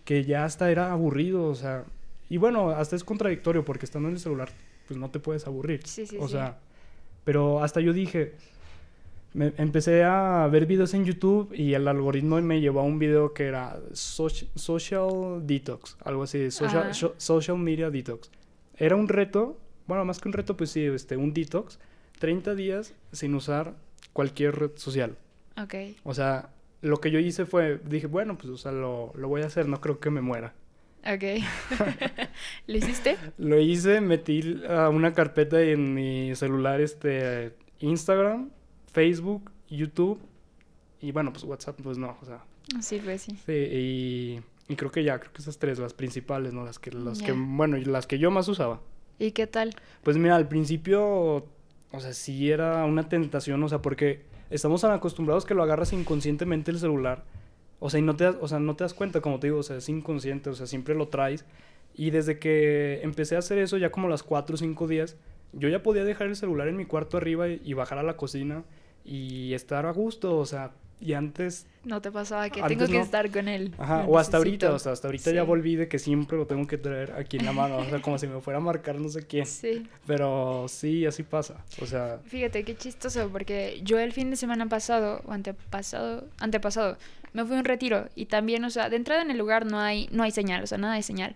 que 0.06 0.24
ya 0.24 0.44
hasta 0.44 0.72
era 0.72 0.92
aburrido, 0.92 1.46
o 1.46 1.56
sea, 1.56 1.86
y 2.30 2.38
bueno, 2.38 2.72
hasta 2.72 2.96
es 2.96 3.04
contradictorio 3.04 3.63
porque 3.63 3.86
estando 3.86 4.10
en 4.10 4.16
el 4.16 4.20
celular, 4.20 4.50
pues 4.88 5.00
no 5.00 5.10
te 5.12 5.20
puedes 5.20 5.46
aburrir. 5.48 5.82
Sí, 5.86 6.08
sí, 6.08 6.18
o 6.20 6.28
sí. 6.28 6.34
sea, 6.34 6.58
pero 7.24 7.63
hasta 7.63 7.80
yo 7.80 7.94
dije, 7.94 8.34
me, 9.38 9.54
empecé 9.58 10.04
a 10.04 10.47
ver 10.52 10.65
videos 10.65 10.93
en 10.95 11.06
YouTube 11.06 11.54
y 11.54 11.76
el 11.76 11.88
algoritmo 11.88 12.41
me 12.41 12.60
llevó 12.60 12.80
a 12.80 12.84
un 12.84 12.97
video 12.97 13.34
que 13.34 13.45
era 13.45 13.80
soci- 13.91 14.50
Social 14.56 15.45
Detox, 15.45 15.95
algo 16.04 16.23
así, 16.23 16.50
social, 16.50 16.91
social 17.17 17.58
Media 17.58 17.89
Detox. 17.91 18.32
Era 18.76 18.95
un 18.95 19.08
reto, 19.08 19.60
bueno, 19.86 20.04
más 20.06 20.19
que 20.19 20.28
un 20.28 20.34
reto, 20.34 20.58
pues 20.58 20.71
sí, 20.71 20.84
este, 20.86 21.17
un 21.17 21.34
detox, 21.34 21.80
30 22.19 22.56
días 22.56 22.93
sin 23.12 23.36
usar 23.36 23.76
cualquier 24.13 24.56
red 24.56 24.71
social. 24.76 25.15
Ok. 25.62 25.76
O 26.04 26.13
sea, 26.15 26.50
lo 26.82 26.97
que 26.97 27.12
yo 27.12 27.19
hice 27.19 27.45
fue, 27.45 27.80
dije, 27.86 28.08
bueno, 28.08 28.38
pues, 28.38 28.50
o 28.50 28.58
sea, 28.58 28.71
lo, 28.71 29.13
lo 29.15 29.28
voy 29.28 29.43
a 29.43 29.45
hacer, 29.47 29.67
no 29.67 29.80
creo 29.82 30.00
que 30.00 30.10
me 30.10 30.21
muera. 30.21 30.54
Ok. 31.06 31.43
¿Lo 32.67 32.78
hiciste? 32.78 33.17
Lo 33.38 33.60
hice, 33.60 34.02
metí 34.02 34.62
a 34.67 34.89
una 34.89 35.13
carpeta 35.13 35.62
en 35.62 35.93
mi 35.93 36.36
celular, 36.36 36.82
este, 36.82 37.54
Instagram, 37.80 38.50
Facebook, 38.97 39.51
YouTube 39.69 40.19
y 40.99 41.12
bueno, 41.12 41.31
pues 41.31 41.43
WhatsApp, 41.43 41.79
pues 41.83 41.99
no, 41.99 42.17
o 42.19 42.25
sea, 42.25 42.43
Sí, 42.81 42.99
pues 43.03 43.21
sí. 43.21 43.38
sí, 43.45 43.51
y, 43.53 44.41
y 44.67 44.75
creo 44.75 44.89
que 44.89 45.03
ya, 45.03 45.19
creo 45.19 45.31
que 45.31 45.39
esas 45.39 45.60
tres, 45.60 45.77
las 45.77 45.93
principales, 45.93 46.51
¿no? 46.51 46.65
Las 46.65 46.79
que, 46.79 46.89
las 46.89 47.21
que, 47.21 47.31
bueno, 47.31 47.77
las 47.77 48.07
que 48.07 48.17
yo 48.17 48.31
más 48.31 48.47
usaba. 48.47 48.81
¿Y 49.19 49.33
qué 49.33 49.45
tal? 49.45 49.75
Pues 50.01 50.17
mira, 50.17 50.36
al 50.36 50.47
principio, 50.47 51.05
o 51.05 51.99
sea, 51.99 52.12
sí 52.12 52.49
era 52.49 52.83
una 52.86 53.07
tentación, 53.07 53.62
o 53.63 53.69
sea, 53.69 53.83
porque 53.83 54.23
estamos 54.49 54.81
tan 54.81 54.91
acostumbrados 54.91 55.45
que 55.45 55.53
lo 55.53 55.62
agarras 55.62 55.93
inconscientemente 55.93 56.71
el 56.71 56.79
celular. 56.79 57.23
O 57.77 57.91
sea, 57.91 57.99
y 57.99 58.03
no 58.03 58.15
te 58.15 58.23
das, 58.23 58.38
o 58.41 58.47
sea, 58.47 58.60
no 58.60 58.75
te 58.75 58.83
das 58.83 58.95
cuenta, 58.95 59.21
como 59.21 59.39
te 59.39 59.45
digo, 59.45 59.60
o 59.60 59.63
sea, 59.63 59.77
es 59.77 59.88
inconsciente, 59.89 60.49
o 60.49 60.55
sea, 60.55 60.65
siempre 60.65 60.95
lo 60.95 61.07
traes. 61.10 61.45
Y 61.93 62.10
desde 62.10 62.39
que 62.39 63.01
empecé 63.03 63.36
a 63.36 63.39
hacer 63.39 63.60
eso, 63.60 63.77
ya 63.77 63.91
como 63.91 64.10
las 64.10 64.23
4 64.23 64.55
o 64.55 64.57
5 64.57 64.88
días, 64.88 65.17
yo 65.53 65.69
ya 65.69 65.83
podía 65.83 66.03
dejar 66.03 66.25
el 66.29 66.36
celular 66.36 66.67
en 66.67 66.77
mi 66.77 66.86
cuarto 66.86 67.17
arriba 67.17 67.47
y, 67.47 67.62
y 67.63 67.73
bajar 67.73 67.99
a 67.99 68.03
la 68.03 68.17
cocina 68.17 68.63
y 69.08 69.54
estar 69.54 69.86
a 69.86 69.91
gusto, 69.91 70.38
o 70.38 70.46
sea, 70.46 70.72
y 71.00 71.13
antes 71.13 71.67
No 71.84 72.02
te 72.02 72.12
pasaba 72.12 72.50
que 72.50 72.62
tengo 72.63 72.88
que 72.88 73.00
estar 73.00 73.30
con 73.32 73.48
él. 73.48 73.74
Ajá, 73.78 74.06
o 74.08 74.17
hasta 74.17 74.38
ahorita, 74.38 74.74
o 74.74 74.80
sea, 74.80 74.91
hasta 74.91 75.08
ahorita 75.08 75.32
ya 75.32 75.43
volví 75.43 75.76
de 75.76 75.88
que 75.88 76.00
siempre 76.00 76.38
lo 76.38 76.48
tengo 76.48 76.67
que 76.67 76.78
traer 76.78 77.13
aquí 77.13 77.38
en 77.38 77.46
la 77.46 77.54
mano, 77.54 77.78
o 77.78 77.86
sea, 77.86 78.02
como 78.02 78.17
si 78.17 78.28
me 78.28 78.41
fuera 78.41 78.58
a 78.58 78.62
marcar 78.62 79.00
no 79.00 79.08
sé 79.10 79.26
quién. 79.26 79.46
Sí. 79.46 79.88
Pero 80.06 80.65
sí, 80.67 81.06
así 81.06 81.24
pasa. 81.24 81.63
O 81.82 81.86
sea, 81.86 82.20
Fíjate 82.26 82.63
qué 82.63 82.76
chistoso, 82.76 83.30
porque 83.32 83.80
yo 83.84 84.00
el 84.00 84.12
fin 84.12 84.30
de 84.30 84.36
semana 84.36 84.67
pasado, 84.67 85.22
o 85.26 85.32
antepasado, 85.32 86.26
antepasado, 86.39 86.98
me 87.34 87.46
fui 87.46 87.56
a 87.56 87.60
un 87.60 87.65
retiro 87.65 88.10
y 88.15 88.26
también, 88.26 88.63
o 88.65 88.70
sea, 88.70 88.89
de 88.89 88.96
entrada 88.96 89.22
en 89.22 89.32
el 89.32 89.38
lugar 89.38 89.65
no 89.65 89.80
hay, 89.80 90.10
no 90.12 90.24
hay 90.24 90.32
señal, 90.32 90.63
o 90.63 90.67
sea, 90.67 90.78
nada 90.78 90.96
de 90.96 91.04
señal. 91.04 91.36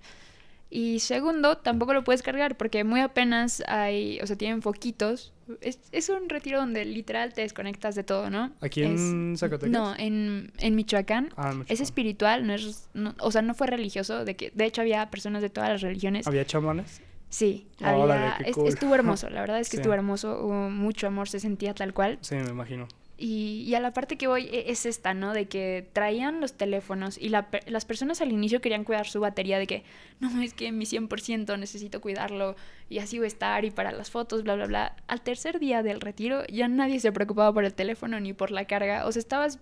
Y 0.73 0.99
segundo, 0.99 1.57
tampoco 1.57 1.93
lo 1.93 2.05
puedes 2.05 2.21
cargar 2.23 2.55
porque 2.55 2.85
muy 2.85 3.01
apenas 3.01 3.61
hay, 3.67 4.19
o 4.21 4.25
sea, 4.27 4.37
tienen 4.37 4.61
foquitos. 4.61 5.33
Es, 5.59 5.79
es 5.91 6.07
un 6.07 6.29
retiro 6.29 6.59
donde 6.59 6.85
literal 6.85 7.33
te 7.33 7.41
desconectas 7.41 7.93
de 7.93 8.05
todo, 8.05 8.29
¿no? 8.29 8.53
¿Aquí 8.61 8.81
en 8.83 9.35
Zacatecas? 9.37 9.69
No, 9.69 9.93
en, 9.97 10.53
en 10.59 10.75
Michoacán. 10.75 11.33
ah, 11.35 11.47
en 11.47 11.49
Es 11.49 11.57
Michoacán. 11.59 11.83
espiritual, 11.83 12.47
no 12.47 12.53
es, 12.53 12.89
no- 12.93 13.13
o 13.19 13.31
sea, 13.31 13.41
no 13.41 13.53
fue 13.53 13.67
religioso, 13.67 14.23
de 14.23 14.37
que 14.37 14.51
de 14.55 14.63
hecho 14.65 14.79
había 14.79 15.09
personas 15.11 15.41
de 15.41 15.49
todas 15.49 15.69
las 15.69 15.81
religiones. 15.81 16.25
¿Había 16.25 16.45
chamanes? 16.45 17.01
Sí, 17.27 17.67
Órale, 17.81 18.13
había, 18.13 18.37
es- 18.47 18.55
cool. 18.55 18.67
estuvo 18.69 18.95
hermoso, 18.95 19.29
la 19.29 19.41
verdad 19.41 19.59
es 19.59 19.67
que 19.69 19.71
Sí. 19.77 19.81
estuvo 19.81 19.93
hermoso, 19.93 20.39
hubo 20.41 20.69
mucho 20.69 21.05
amor, 21.07 21.27
se 21.27 21.41
sentía 21.41 21.73
tal 21.73 21.93
cual. 21.93 22.17
Sí, 22.21 22.35
me 22.35 22.49
imagino. 22.49 22.87
Y, 23.23 23.63
y, 23.67 23.75
a 23.75 23.79
la 23.79 23.93
parte 23.93 24.17
que 24.17 24.25
voy 24.25 24.47
e, 24.47 24.71
es 24.71 24.87
esta, 24.87 25.13
¿no? 25.13 25.31
De 25.31 25.45
que 25.45 25.87
traían 25.93 26.41
los 26.41 26.53
teléfonos 26.53 27.19
y 27.19 27.29
la, 27.29 27.49
las 27.67 27.85
personas 27.85 28.19
al 28.19 28.31
inicio 28.31 28.61
querían 28.61 28.83
cuidar 28.83 29.07
su 29.07 29.19
batería, 29.19 29.59
de 29.59 29.67
que, 29.67 29.83
no, 30.19 30.41
es 30.41 30.55
que 30.55 30.71
mi 30.71 30.85
100% 30.85 31.59
necesito 31.59 32.01
cuidarlo 32.01 32.55
y 32.89 32.97
así 32.97 33.19
voy 33.19 33.25
a 33.25 33.27
estar 33.27 33.63
y 33.63 33.69
para 33.69 33.91
las 33.91 34.09
fotos, 34.09 34.41
bla, 34.41 34.55
bla, 34.55 34.65
bla. 34.65 34.95
Al 35.07 35.21
tercer 35.21 35.59
día 35.59 35.83
del 35.83 36.01
retiro 36.01 36.43
ya 36.47 36.67
nadie 36.67 36.99
se 36.99 37.11
preocupaba 37.11 37.53
por 37.53 37.63
el 37.63 37.75
teléfono 37.75 38.19
ni 38.19 38.33
por 38.33 38.49
la 38.49 38.65
carga. 38.65 39.05
O 39.05 39.11
sea, 39.11 39.19
estabas 39.19 39.59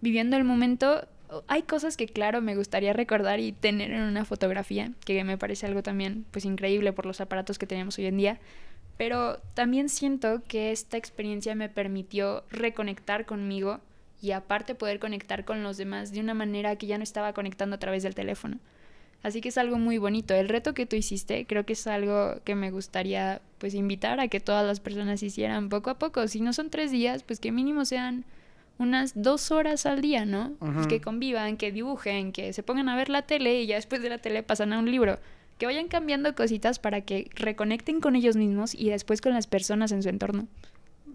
viviendo 0.00 0.36
el 0.36 0.42
momento. 0.42 1.06
Hay 1.46 1.62
cosas 1.62 1.96
que, 1.96 2.06
claro, 2.06 2.40
me 2.40 2.56
gustaría 2.56 2.92
recordar 2.92 3.38
y 3.38 3.52
tener 3.52 3.92
en 3.92 4.02
una 4.02 4.24
fotografía, 4.24 4.90
que 5.04 5.22
me 5.22 5.38
parece 5.38 5.66
algo 5.66 5.84
también, 5.84 6.24
pues, 6.32 6.44
increíble 6.44 6.92
por 6.92 7.06
los 7.06 7.20
aparatos 7.20 7.56
que 7.56 7.66
tenemos 7.66 7.98
hoy 7.98 8.06
en 8.06 8.16
día 8.16 8.40
pero 8.96 9.38
también 9.54 9.88
siento 9.88 10.42
que 10.46 10.72
esta 10.72 10.96
experiencia 10.96 11.54
me 11.54 11.68
permitió 11.68 12.44
reconectar 12.50 13.26
conmigo 13.26 13.80
y 14.22 14.30
aparte 14.32 14.74
poder 14.74 14.98
conectar 14.98 15.44
con 15.44 15.62
los 15.62 15.76
demás 15.76 16.12
de 16.12 16.20
una 16.20 16.34
manera 16.34 16.76
que 16.76 16.86
ya 16.86 16.96
no 16.96 17.04
estaba 17.04 17.32
conectando 17.32 17.76
a 17.76 17.78
través 17.78 18.02
del 18.02 18.14
teléfono. 18.14 18.58
Así 19.22 19.40
que 19.40 19.48
es 19.48 19.58
algo 19.58 19.78
muy 19.78 19.98
bonito. 19.98 20.34
El 20.34 20.48
reto 20.48 20.72
que 20.72 20.86
tú 20.86 20.96
hiciste 20.96 21.46
creo 21.46 21.66
que 21.66 21.72
es 21.72 21.86
algo 21.86 22.40
que 22.44 22.54
me 22.54 22.70
gustaría 22.70 23.40
pues 23.58 23.74
invitar 23.74 24.20
a 24.20 24.28
que 24.28 24.40
todas 24.40 24.64
las 24.64 24.80
personas 24.80 25.22
hicieran 25.22 25.68
poco 25.68 25.90
a 25.90 25.98
poco. 25.98 26.28
Si 26.28 26.40
no 26.40 26.52
son 26.52 26.70
tres 26.70 26.90
días, 26.90 27.22
pues 27.22 27.40
que 27.40 27.52
mínimo 27.52 27.84
sean 27.84 28.24
unas 28.78 29.20
dos 29.20 29.50
horas 29.50 29.84
al 29.86 30.00
día, 30.00 30.24
¿no? 30.26 30.52
Que 30.88 31.00
convivan, 31.00 31.56
que 31.56 31.72
dibujen, 31.72 32.32
que 32.32 32.52
se 32.52 32.62
pongan 32.62 32.88
a 32.88 32.96
ver 32.96 33.08
la 33.08 33.22
tele 33.22 33.62
y 33.62 33.66
ya 33.66 33.76
después 33.76 34.00
de 34.00 34.10
la 34.10 34.18
tele 34.18 34.42
pasan 34.42 34.72
a 34.72 34.78
un 34.78 34.90
libro 34.90 35.18
que 35.58 35.66
vayan 35.66 35.88
cambiando 35.88 36.34
cositas 36.34 36.78
para 36.78 37.00
que 37.00 37.30
reconecten 37.34 38.00
con 38.00 38.16
ellos 38.16 38.36
mismos 38.36 38.74
y 38.74 38.90
después 38.90 39.20
con 39.20 39.32
las 39.32 39.46
personas 39.46 39.92
en 39.92 40.02
su 40.02 40.08
entorno. 40.08 40.46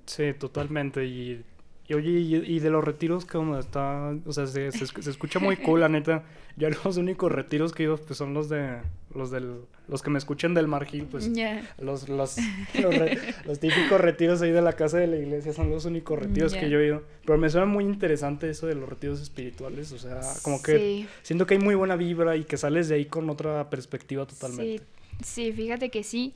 Sí, 0.06 0.34
totalmente. 0.34 1.06
Y, 1.06 1.44
y 1.88 1.94
oye, 1.94 2.12
y, 2.12 2.60
de 2.60 2.70
los 2.70 2.84
retiros 2.84 3.26
que 3.26 3.38
uno 3.38 3.60
está, 3.60 4.16
o 4.26 4.32
sea, 4.32 4.48
se, 4.48 4.72
se, 4.72 5.10
escucha 5.10 5.40
muy 5.40 5.58
cool, 5.58 5.82
la 5.82 5.90
neta. 5.90 6.24
Yo 6.56 6.70
los 6.70 6.98
únicos 6.98 7.32
retiros 7.32 7.74
que 7.74 7.84
he 7.84 7.86
ido 7.86 7.98
pues 7.98 8.18
son 8.18 8.34
los 8.34 8.50
de 8.50 8.80
los 9.14 9.32
del 9.32 9.62
los 9.92 10.02
que 10.02 10.10
me 10.10 10.18
escuchen 10.18 10.54
del 10.54 10.70
margil, 10.70 11.04
pues 11.04 11.30
los, 11.78 12.08
los, 12.08 12.38
los, 13.46 13.60
típicos 13.60 14.00
retiros 14.00 14.42
ahí 14.42 14.52
de 14.52 14.62
la 14.62 14.72
casa 14.72 14.98
de 14.98 15.08
la 15.08 15.18
iglesia 15.18 15.52
son 15.52 15.70
los 15.70 15.84
únicos 15.84 16.18
retiros 16.18 16.54
que 16.54 16.70
yo 16.70 16.80
he 16.80 16.88
ido. 16.88 17.04
Pero 17.26 17.38
me 17.38 17.50
suena 17.50 17.66
muy 17.66 17.84
interesante 17.84 18.50
eso 18.50 18.68
de 18.68 18.76
los 18.76 18.88
retiros 18.88 19.20
espirituales, 19.20 19.92
o 19.92 19.98
sea, 19.98 20.22
como 20.44 20.64
que 20.64 21.08
siento 21.24 21.46
que 21.46 21.56
hay 21.56 21.60
muy 21.60 21.76
buena 21.76 21.98
vibra 21.98 22.38
y 22.38 22.46
que 22.46 22.56
sales 22.56 22.88
de 22.88 22.96
ahí 22.96 23.06
con 23.06 23.30
otra 23.30 23.70
perspectiva 23.70 24.26
totalmente. 24.26 24.82
Sí, 25.24 25.52
fíjate 25.52 25.90
que 25.90 26.04
sí. 26.04 26.34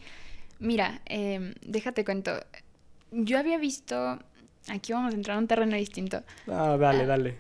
Mira, 0.60 1.02
eh, 1.06 1.54
déjate 1.66 2.04
cuento. 2.04 2.34
Yo 3.12 3.38
había 3.40 3.58
visto, 3.58 4.20
aquí 4.70 4.94
vamos 4.94 5.14
a 5.14 5.18
entrar 5.18 5.38
a 5.38 5.40
un 5.40 5.48
terreno 5.48 5.76
distinto. 5.76 6.24
Ah, 6.48 6.78
dale, 6.80 7.04
ah, 7.04 7.06
dale. 7.06 7.38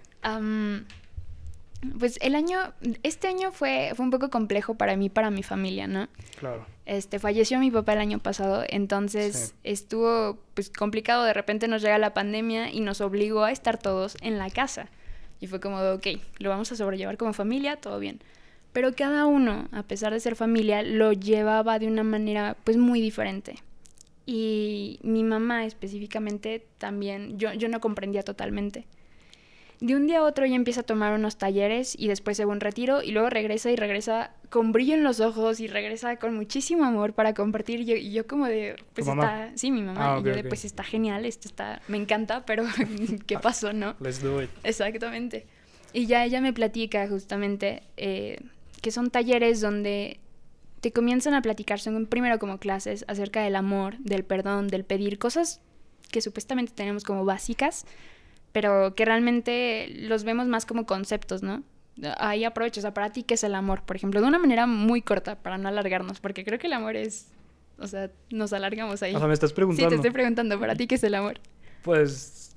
Pues 1.99 2.17
el 2.21 2.35
año, 2.35 2.57
este 3.03 3.27
año 3.27 3.51
fue, 3.51 3.91
fue 3.95 4.05
un 4.05 4.11
poco 4.11 4.29
complejo 4.29 4.75
para 4.75 4.95
mí, 4.95 5.09
para 5.09 5.29
mi 5.29 5.43
familia, 5.43 5.87
¿no? 5.87 6.07
Claro. 6.39 6.65
Este, 6.85 7.19
falleció 7.19 7.59
mi 7.59 7.71
papá 7.71 7.93
el 7.93 7.99
año 7.99 8.19
pasado, 8.19 8.63
entonces 8.67 9.55
estuvo 9.63 10.39
pues 10.53 10.69
complicado, 10.69 11.23
de 11.23 11.33
repente 11.33 11.67
nos 11.67 11.81
llega 11.81 11.97
la 11.97 12.13
pandemia 12.13 12.71
y 12.71 12.79
nos 12.79 13.01
obligó 13.01 13.43
a 13.43 13.51
estar 13.51 13.77
todos 13.77 14.17
en 14.21 14.37
la 14.37 14.49
casa. 14.49 14.87
Y 15.39 15.47
fue 15.47 15.59
como, 15.59 15.77
ok, 15.77 16.07
lo 16.39 16.49
vamos 16.49 16.71
a 16.71 16.75
sobrellevar 16.75 17.17
como 17.17 17.33
familia, 17.33 17.75
todo 17.75 17.99
bien. 17.99 18.21
Pero 18.71 18.93
cada 18.93 19.25
uno, 19.25 19.67
a 19.71 19.83
pesar 19.83 20.13
de 20.13 20.19
ser 20.19 20.35
familia, 20.35 20.83
lo 20.83 21.13
llevaba 21.13 21.79
de 21.79 21.87
una 21.87 22.03
manera 22.03 22.55
pues 22.63 22.77
muy 22.77 23.01
diferente. 23.01 23.55
Y 24.25 24.99
mi 25.03 25.23
mamá 25.23 25.65
específicamente 25.65 26.65
también, 26.77 27.37
yo, 27.37 27.53
yo 27.53 27.69
no 27.69 27.79
comprendía 27.79 28.23
totalmente. 28.23 28.87
De 29.81 29.95
un 29.95 30.07
día 30.07 30.19
a 30.19 30.23
otro 30.23 30.45
ella 30.45 30.55
empieza 30.55 30.81
a 30.81 30.83
tomar 30.83 31.13
unos 31.13 31.37
talleres 31.37 31.95
y 31.99 32.07
después 32.07 32.37
se 32.37 32.45
va 32.45 32.53
un 32.53 32.61
retiro 32.61 33.03
y 33.03 33.11
luego 33.11 33.29
regresa 33.29 33.71
y 33.71 33.75
regresa 33.75 34.31
con 34.49 34.71
brillo 34.71 34.93
en 34.93 35.03
los 35.03 35.19
ojos 35.19 35.59
y 35.59 35.67
regresa 35.67 36.15
con 36.15 36.33
muchísimo 36.33 36.85
amor 36.85 37.13
para 37.13 37.33
compartir. 37.33 37.81
Y 37.81 37.85
yo, 37.85 37.95
y 37.95 38.11
yo 38.11 38.25
como 38.25 38.45
de 38.45 38.77
pues 38.93 39.07
está 39.07 39.51
sí 39.55 39.71
mi 39.71 39.81
mamá. 39.81 40.15
Ah, 40.15 40.19
y 40.19 40.23
yo 40.23 40.33
de 40.33 40.43
pues 40.45 40.63
está 40.63 40.83
genial 40.83 41.25
esto 41.25 41.47
está 41.47 41.81
me 41.87 41.97
encanta 41.97 42.45
pero 42.45 42.63
qué 43.27 43.37
pasó 43.37 43.73
no 43.73 43.95
let's 43.99 44.21
do 44.21 44.41
it. 44.41 44.49
Exactamente. 44.63 45.45
Y 45.91 46.07
ya 46.07 46.23
ella 46.23 46.41
me 46.41 46.53
platica 46.53 47.07
justamente 47.07 47.83
eh, 47.97 48.39
que 48.81 48.91
son 48.91 49.09
talleres 49.09 49.61
donde 49.61 50.19
te 50.85 50.91
comienzan 50.91 51.33
a 51.33 51.41
platicar 51.41 51.79
son 51.79 52.05
primero 52.05 52.37
como 52.37 52.59
clases 52.59 53.05
acerca 53.07 53.41
del 53.41 53.55
amor 53.55 53.97
del 53.97 54.23
perdón 54.23 54.67
del 54.67 54.85
pedir 54.85 55.17
cosas 55.17 55.59
que 56.11 56.21
supuestamente 56.21 56.73
tenemos 56.75 57.03
como 57.03 57.25
básicas 57.25 57.87
pero 58.51 58.93
que 58.93 59.03
realmente 59.03 59.87
los 59.89 60.25
vemos 60.25 60.45
más 60.45 60.67
como 60.67 60.85
conceptos, 60.85 61.41
¿no? 61.41 61.63
Ahí 62.19 62.43
aprovecho, 62.43 62.81
o 62.81 62.83
sea, 62.83 62.93
para 62.93 63.11
ti, 63.11 63.23
¿qué 63.23 63.33
es 63.33 63.43
el 63.43 63.55
amor? 63.55 63.81
Por 63.81 63.95
ejemplo, 63.95 64.21
de 64.21 64.27
una 64.27 64.37
manera 64.37 64.67
muy 64.67 65.01
corta, 65.01 65.41
para 65.41 65.57
no 65.57 65.69
alargarnos, 65.69 66.19
porque 66.19 66.45
creo 66.45 66.59
que 66.59 66.67
el 66.67 66.73
amor 66.73 66.95
es, 66.95 67.31
o 67.79 67.87
sea, 67.87 68.11
nos 68.29 68.53
alargamos 68.53 69.01
ahí. 69.01 69.15
O 69.15 69.17
sea, 69.17 69.27
me 69.27 69.33
estás 69.33 69.53
preguntando. 69.53 69.89
Sí, 69.89 69.89
te 69.89 69.95
estoy 69.95 70.11
preguntando, 70.11 70.59
¿para 70.59 70.75
ti 70.75 70.85
qué 70.85 70.95
es 70.95 71.03
el 71.03 71.15
amor? 71.15 71.39
Pues 71.81 72.55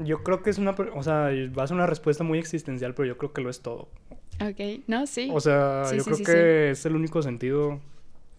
yo 0.00 0.24
creo 0.24 0.42
que 0.42 0.50
es 0.50 0.58
una, 0.58 0.72
o 0.72 1.02
sea, 1.04 1.30
va 1.56 1.62
a 1.62 1.66
ser 1.68 1.76
una 1.76 1.86
respuesta 1.86 2.24
muy 2.24 2.40
existencial, 2.40 2.92
pero 2.92 3.06
yo 3.06 3.16
creo 3.16 3.32
que 3.32 3.40
lo 3.40 3.50
es 3.50 3.62
todo. 3.62 3.88
Ok, 4.48 4.82
no, 4.86 5.06
sí. 5.06 5.30
O 5.32 5.40
sea, 5.40 5.84
yo 5.94 6.04
creo 6.04 6.18
que 6.18 6.70
es 6.70 6.86
el 6.86 6.96
único 6.96 7.22
sentido 7.22 7.80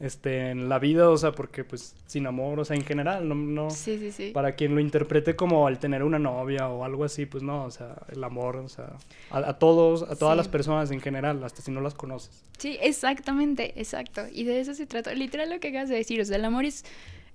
este, 0.04 0.50
en 0.50 0.68
la 0.68 0.80
vida, 0.80 1.10
o 1.10 1.18
sea, 1.18 1.32
porque 1.32 1.64
pues 1.64 1.96
sin 2.08 2.28
amor, 2.28 2.60
o 2.60 2.66
sea, 2.66 2.76
en 2.76 2.84
general, 2.84 3.28
no, 3.28 3.36
no, 3.36 3.70
sí, 3.70 3.98
sí, 3.98 4.12
sí. 4.12 4.32
para 4.34 4.54
quien 4.56 4.76
lo 4.76 4.82
interprete 4.82 5.36
como 5.38 5.66
al 5.66 5.80
tener 5.80 6.04
una 6.04 6.20
novia 6.20 6.68
o 6.68 6.84
algo 6.84 7.06
así, 7.06 7.26
pues 7.26 7.42
no, 7.42 7.64
o 7.64 7.72
sea, 7.72 7.96
el 8.12 8.22
amor, 8.24 8.58
o 8.58 8.68
sea, 8.68 8.98
a, 9.32 9.54
todos, 9.54 10.04
a 10.04 10.18
todas 10.18 10.36
las 10.36 10.50
personas 10.50 10.92
en 10.92 11.00
general, 11.00 11.42
hasta 11.44 11.62
si 11.62 11.72
no 11.72 11.80
las 11.80 11.94
conoces. 11.94 12.44
Sí, 12.58 12.78
exactamente, 12.82 13.80
exacto, 13.80 14.24
y 14.30 14.44
de 14.44 14.60
eso 14.60 14.74
se 14.74 14.86
trata, 14.88 15.14
literal 15.14 15.50
lo 15.50 15.62
que 15.62 15.70
acabas 15.70 15.88
de 15.88 15.96
decir, 15.96 16.20
o 16.20 16.26
sea, 16.26 16.36
el 16.36 16.44
amor 16.44 16.66
es, 16.66 16.84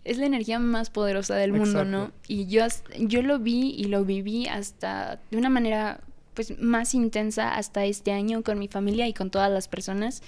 es 0.05 0.19
la 0.19 0.27
energía 0.27 0.59
más 0.59 0.91
poderosa 0.91 1.37
del 1.37 1.55
mundo, 1.55 1.87
¿no? 1.87 2.13
Y 2.27 2.49
yo, 2.49 2.67
yo 2.99 3.23
lo 3.23 3.39
vi 3.39 3.75
y 3.79 3.85
lo 3.85 4.05
viví 4.05 4.47
hasta 4.47 5.19
de 5.31 5.39
una 5.39 5.49
manera, 5.49 6.01
pues, 6.39 6.57
más 6.61 6.95
intensa 6.95 7.57
hasta 7.57 7.85
este 7.85 8.13
año 8.13 8.45
con 8.45 8.61
mi 8.61 8.69
familia 8.69 9.09
y 9.09 9.13
con 9.13 9.29
todas 9.29 9.51
las 9.51 9.67
personas 9.67 10.23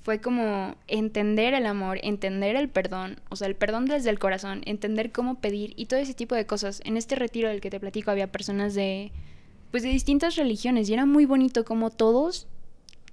fue 0.00 0.18
como 0.18 0.74
entender 0.88 1.52
el 1.52 1.66
amor, 1.66 1.98
entender 2.02 2.56
el 2.56 2.70
perdón, 2.70 3.20
o 3.28 3.36
sea, 3.36 3.46
el 3.48 3.54
perdón 3.54 3.84
desde 3.84 4.08
el 4.08 4.18
corazón, 4.18 4.62
entender 4.64 5.12
cómo 5.12 5.40
pedir 5.40 5.74
y 5.76 5.84
todo 5.84 6.00
ese 6.00 6.14
tipo 6.14 6.34
de 6.34 6.46
cosas. 6.46 6.80
En 6.86 6.96
este 6.96 7.14
retiro 7.14 7.50
del 7.50 7.60
que 7.60 7.68
te 7.68 7.78
platico 7.78 8.10
había 8.10 8.32
personas 8.32 8.72
de 8.72 9.12
pues 9.70 9.82
de 9.82 9.90
distintas 9.90 10.36
religiones 10.36 10.88
y 10.88 10.94
era 10.94 11.04
muy 11.04 11.26
bonito 11.26 11.66
como 11.66 11.90
todos 11.90 12.46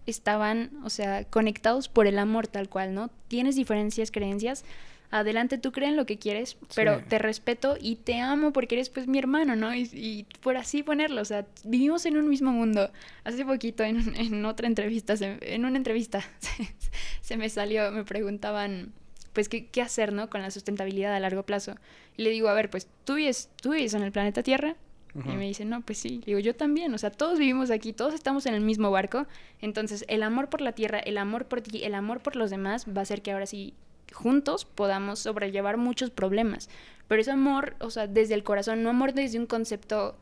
estaban, 0.05 0.71
o 0.85 0.89
sea, 0.89 1.25
conectados 1.25 1.89
por 1.89 2.07
el 2.07 2.17
amor 2.17 2.47
tal 2.47 2.69
cual, 2.69 2.93
¿no? 2.93 3.09
Tienes 3.27 3.57
diferencias, 3.57 4.09
creencias, 4.09 4.63
adelante, 5.11 5.57
tú 5.57 5.71
crees 5.73 5.91
en 5.91 5.97
lo 5.97 6.05
que 6.05 6.17
quieres, 6.17 6.57
pero 6.73 7.03
te 7.03 7.19
respeto 7.19 7.77
y 7.79 7.97
te 7.97 8.19
amo 8.19 8.53
porque 8.53 8.75
eres 8.75 8.89
pues 8.89 9.07
mi 9.07 9.19
hermano, 9.19 9.55
¿no? 9.57 9.75
Y, 9.75 10.25
por 10.41 10.57
así 10.57 10.83
ponerlo, 10.83 11.21
o 11.21 11.25
sea, 11.25 11.45
vivimos 11.65 12.05
en 12.05 12.17
un 12.17 12.29
mismo 12.29 12.51
mundo. 12.51 12.89
Hace 13.25 13.45
poquito 13.45 13.83
en, 13.83 14.15
en 14.15 14.45
otra 14.45 14.67
entrevista, 14.67 15.13
en 15.19 15.65
una 15.65 15.77
entrevista 15.77 16.23
se, 17.21 17.37
me 17.37 17.49
salió, 17.49 17.91
me 17.91 18.05
preguntaban 18.05 18.93
pues 19.33 19.49
qué, 19.49 19.67
qué 19.67 19.81
hacer, 19.81 20.13
¿no? 20.13 20.29
Con 20.29 20.41
la 20.41 20.49
sustentabilidad 20.49 21.13
a 21.13 21.19
largo 21.19 21.43
plazo. 21.43 21.75
Y 22.17 22.23
le 22.23 22.29
digo, 22.29 22.47
a 22.49 22.53
ver, 22.53 22.69
pues 22.69 22.87
tú 23.03 23.15
vives, 23.15 23.49
tú 23.61 23.71
vives 23.71 23.93
en 23.93 24.03
el 24.03 24.11
planeta 24.11 24.43
Tierra, 24.43 24.75
Y 25.13 25.35
me 25.35 25.45
dice, 25.45 25.65
no, 25.65 25.81
pues 25.81 25.97
sí. 25.97 26.21
Digo, 26.25 26.39
yo 26.39 26.55
también. 26.55 26.93
O 26.93 26.97
sea, 26.97 27.11
todos 27.11 27.37
vivimos 27.37 27.69
aquí, 27.69 27.91
todos 27.91 28.13
estamos 28.13 28.45
en 28.45 28.53
el 28.53 28.61
mismo 28.61 28.91
barco. 28.91 29.27
Entonces, 29.61 30.05
el 30.07 30.23
amor 30.23 30.49
por 30.49 30.61
la 30.61 30.71
tierra, 30.71 30.99
el 30.99 31.17
amor 31.17 31.45
por 31.45 31.61
ti, 31.61 31.83
el 31.83 31.95
amor 31.95 32.21
por 32.21 32.37
los 32.37 32.49
demás 32.49 32.85
va 32.87 32.99
a 32.99 33.03
hacer 33.03 33.21
que 33.21 33.31
ahora 33.31 33.45
sí 33.45 33.73
juntos 34.11 34.65
podamos 34.65 35.19
sobrellevar 35.19 35.77
muchos 35.77 36.09
problemas. 36.09 36.69
Pero 37.07 37.21
es 37.21 37.27
amor, 37.27 37.75
o 37.79 37.89
sea, 37.89 38.07
desde 38.07 38.35
el 38.35 38.43
corazón, 38.43 38.83
no 38.83 38.89
amor 38.89 39.13
desde 39.13 39.39
un 39.39 39.45
concepto 39.45 40.15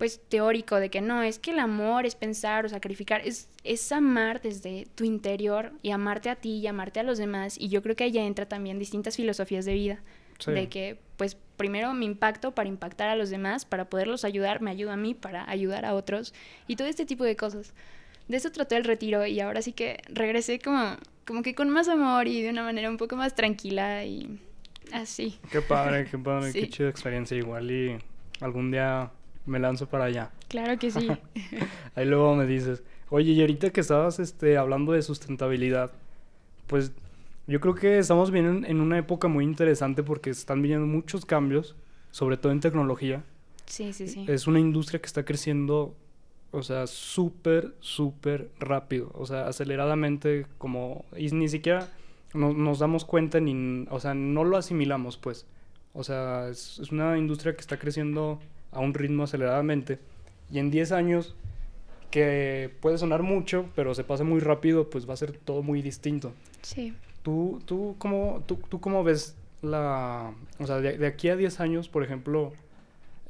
pues 0.00 0.18
teórico 0.30 0.76
de 0.76 0.88
que 0.88 1.02
no, 1.02 1.22
es 1.22 1.38
que 1.38 1.50
el 1.50 1.58
amor 1.58 2.06
es 2.06 2.14
pensar 2.14 2.64
o 2.64 2.70
sacrificar, 2.70 3.20
es, 3.22 3.50
es 3.64 3.92
amar 3.92 4.40
desde 4.40 4.86
tu 4.94 5.04
interior 5.04 5.72
y 5.82 5.90
amarte 5.90 6.30
a 6.30 6.36
ti 6.36 6.52
y 6.52 6.66
amarte 6.66 7.00
a 7.00 7.02
los 7.02 7.18
demás. 7.18 7.56
Y 7.58 7.68
yo 7.68 7.82
creo 7.82 7.94
que 7.94 8.04
ahí 8.04 8.16
entra 8.16 8.46
también 8.46 8.78
distintas 8.78 9.16
filosofías 9.16 9.66
de 9.66 9.74
vida. 9.74 10.02
De 10.46 10.70
que, 10.70 10.98
pues, 11.18 11.36
primero 11.58 11.92
me 11.92 12.06
impacto 12.06 12.52
para 12.54 12.66
impactar 12.70 13.10
a 13.10 13.14
los 13.14 13.28
demás, 13.28 13.66
para 13.66 13.90
poderlos 13.90 14.24
ayudar, 14.24 14.62
me 14.62 14.70
ayuda 14.70 14.94
a 14.94 14.96
mí 14.96 15.12
para 15.12 15.48
ayudar 15.50 15.84
a 15.84 15.92
otros 15.92 16.32
y 16.66 16.76
todo 16.76 16.88
este 16.88 17.04
tipo 17.04 17.24
de 17.24 17.36
cosas. 17.36 17.74
De 18.26 18.38
eso 18.38 18.50
trató 18.50 18.76
el 18.76 18.84
retiro 18.84 19.26
y 19.26 19.40
ahora 19.40 19.60
sí 19.60 19.74
que 19.74 20.00
regresé 20.08 20.60
como 20.60 20.96
como 21.30 21.44
que 21.44 21.54
con 21.54 21.70
más 21.70 21.86
amor 21.86 22.26
y 22.26 22.42
de 22.42 22.50
una 22.50 22.64
manera 22.64 22.90
un 22.90 22.96
poco 22.96 23.14
más 23.14 23.36
tranquila 23.36 24.04
y 24.04 24.40
así. 24.92 25.38
Qué 25.52 25.62
padre, 25.62 26.08
qué 26.10 26.18
padre, 26.18 26.52
qué 26.52 26.68
chida 26.68 26.88
experiencia. 26.88 27.36
Igual 27.36 27.70
y 27.70 27.96
algún 28.40 28.72
día 28.72 29.12
me 29.46 29.60
lanzo 29.60 29.88
para 29.88 30.06
allá. 30.06 30.32
Claro 30.48 30.76
que 30.76 30.90
sí. 30.90 31.08
Ahí 31.94 32.04
luego 32.06 32.34
me 32.34 32.46
dices, 32.46 32.82
oye, 33.10 33.30
y 33.30 33.40
ahorita 33.42 33.70
que 33.70 33.80
estabas 33.80 34.18
este, 34.18 34.58
hablando 34.58 34.90
de 34.90 35.02
sustentabilidad, 35.02 35.92
pues 36.66 36.90
yo 37.46 37.60
creo 37.60 37.76
que 37.76 37.98
estamos 37.98 38.32
bien 38.32 38.64
en, 38.66 38.80
una 38.80 38.98
época 38.98 39.28
muy 39.28 39.44
interesante 39.44 40.02
porque 40.02 40.30
están 40.30 40.60
viniendo 40.62 40.88
muchos 40.88 41.24
cambios, 41.24 41.76
sobre 42.10 42.38
todo 42.38 42.50
en 42.50 42.58
tecnología. 42.58 43.22
Sí, 43.66 43.92
sí, 43.92 44.08
sí. 44.08 44.24
Es 44.26 44.48
una 44.48 44.58
industria 44.58 45.00
que 45.00 45.06
está 45.06 45.24
creciendo, 45.24 45.94
o 46.52 46.62
sea, 46.62 46.86
súper, 46.86 47.74
súper 47.80 48.50
rápido. 48.58 49.10
O 49.14 49.26
sea, 49.26 49.46
aceleradamente, 49.48 50.46
como. 50.58 51.04
Y 51.16 51.30
ni 51.30 51.48
siquiera 51.48 51.88
no- 52.34 52.52
nos 52.52 52.78
damos 52.78 53.04
cuenta, 53.04 53.40
ni. 53.40 53.86
O 53.90 54.00
sea, 54.00 54.14
no 54.14 54.44
lo 54.44 54.56
asimilamos, 54.56 55.16
pues. 55.16 55.46
O 55.92 56.04
sea, 56.04 56.48
es, 56.48 56.78
es 56.78 56.92
una 56.92 57.16
industria 57.18 57.54
que 57.54 57.60
está 57.60 57.78
creciendo 57.78 58.40
a 58.72 58.80
un 58.80 58.94
ritmo 58.94 59.24
aceleradamente. 59.24 59.98
Y 60.52 60.58
en 60.58 60.70
10 60.70 60.92
años, 60.92 61.34
que 62.10 62.70
puede 62.80 62.98
sonar 62.98 63.22
mucho, 63.22 63.66
pero 63.76 63.94
se 63.94 64.04
pasa 64.04 64.24
muy 64.24 64.40
rápido, 64.40 64.90
pues 64.90 65.08
va 65.08 65.14
a 65.14 65.16
ser 65.16 65.32
todo 65.38 65.62
muy 65.62 65.82
distinto. 65.82 66.32
Sí. 66.62 66.94
¿Tú, 67.22 67.60
tú, 67.66 67.94
cómo, 67.98 68.42
tú, 68.46 68.56
tú 68.68 68.80
cómo 68.80 69.04
ves 69.04 69.36
la... 69.62 70.32
O 70.58 70.66
sea, 70.66 70.80
de, 70.80 70.96
de 70.98 71.06
aquí 71.06 71.28
a 71.28 71.36
10 71.36 71.60
años, 71.60 71.88
por 71.88 72.02
ejemplo, 72.02 72.52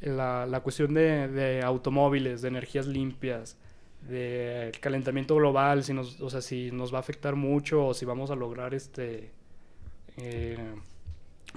la, 0.00 0.46
la 0.46 0.60
cuestión 0.60 0.94
de, 0.94 1.28
de 1.28 1.62
automóviles, 1.62 2.42
de 2.42 2.48
energías 2.48 2.86
limpias, 2.86 3.56
del 4.08 4.78
calentamiento 4.80 5.36
global, 5.36 5.84
si 5.84 5.92
nos, 5.92 6.20
o 6.20 6.30
sea, 6.30 6.40
si 6.40 6.70
nos 6.70 6.92
va 6.92 6.98
a 6.98 7.00
afectar 7.00 7.36
mucho 7.36 7.86
o 7.86 7.94
si 7.94 8.04
vamos 8.04 8.30
a 8.30 8.34
lograr 8.34 8.74
este... 8.74 9.30
eh, 10.16 10.58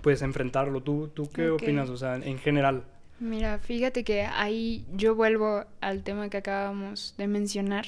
pues 0.01 0.21
enfrentarlo. 0.23 0.81
¿Tú, 0.81 1.09
tú 1.13 1.29
qué 1.31 1.49
opinas? 1.51 1.89
O 1.89 1.97
sea, 1.97 2.15
en 2.15 2.39
general. 2.39 2.83
Mira, 3.19 3.59
fíjate 3.59 4.03
que 4.03 4.23
ahí 4.23 4.85
yo 4.93 5.15
vuelvo 5.15 5.63
al 5.81 6.03
tema 6.03 6.29
que 6.29 6.37
acabamos 6.37 7.13
de 7.17 7.27
mencionar. 7.27 7.85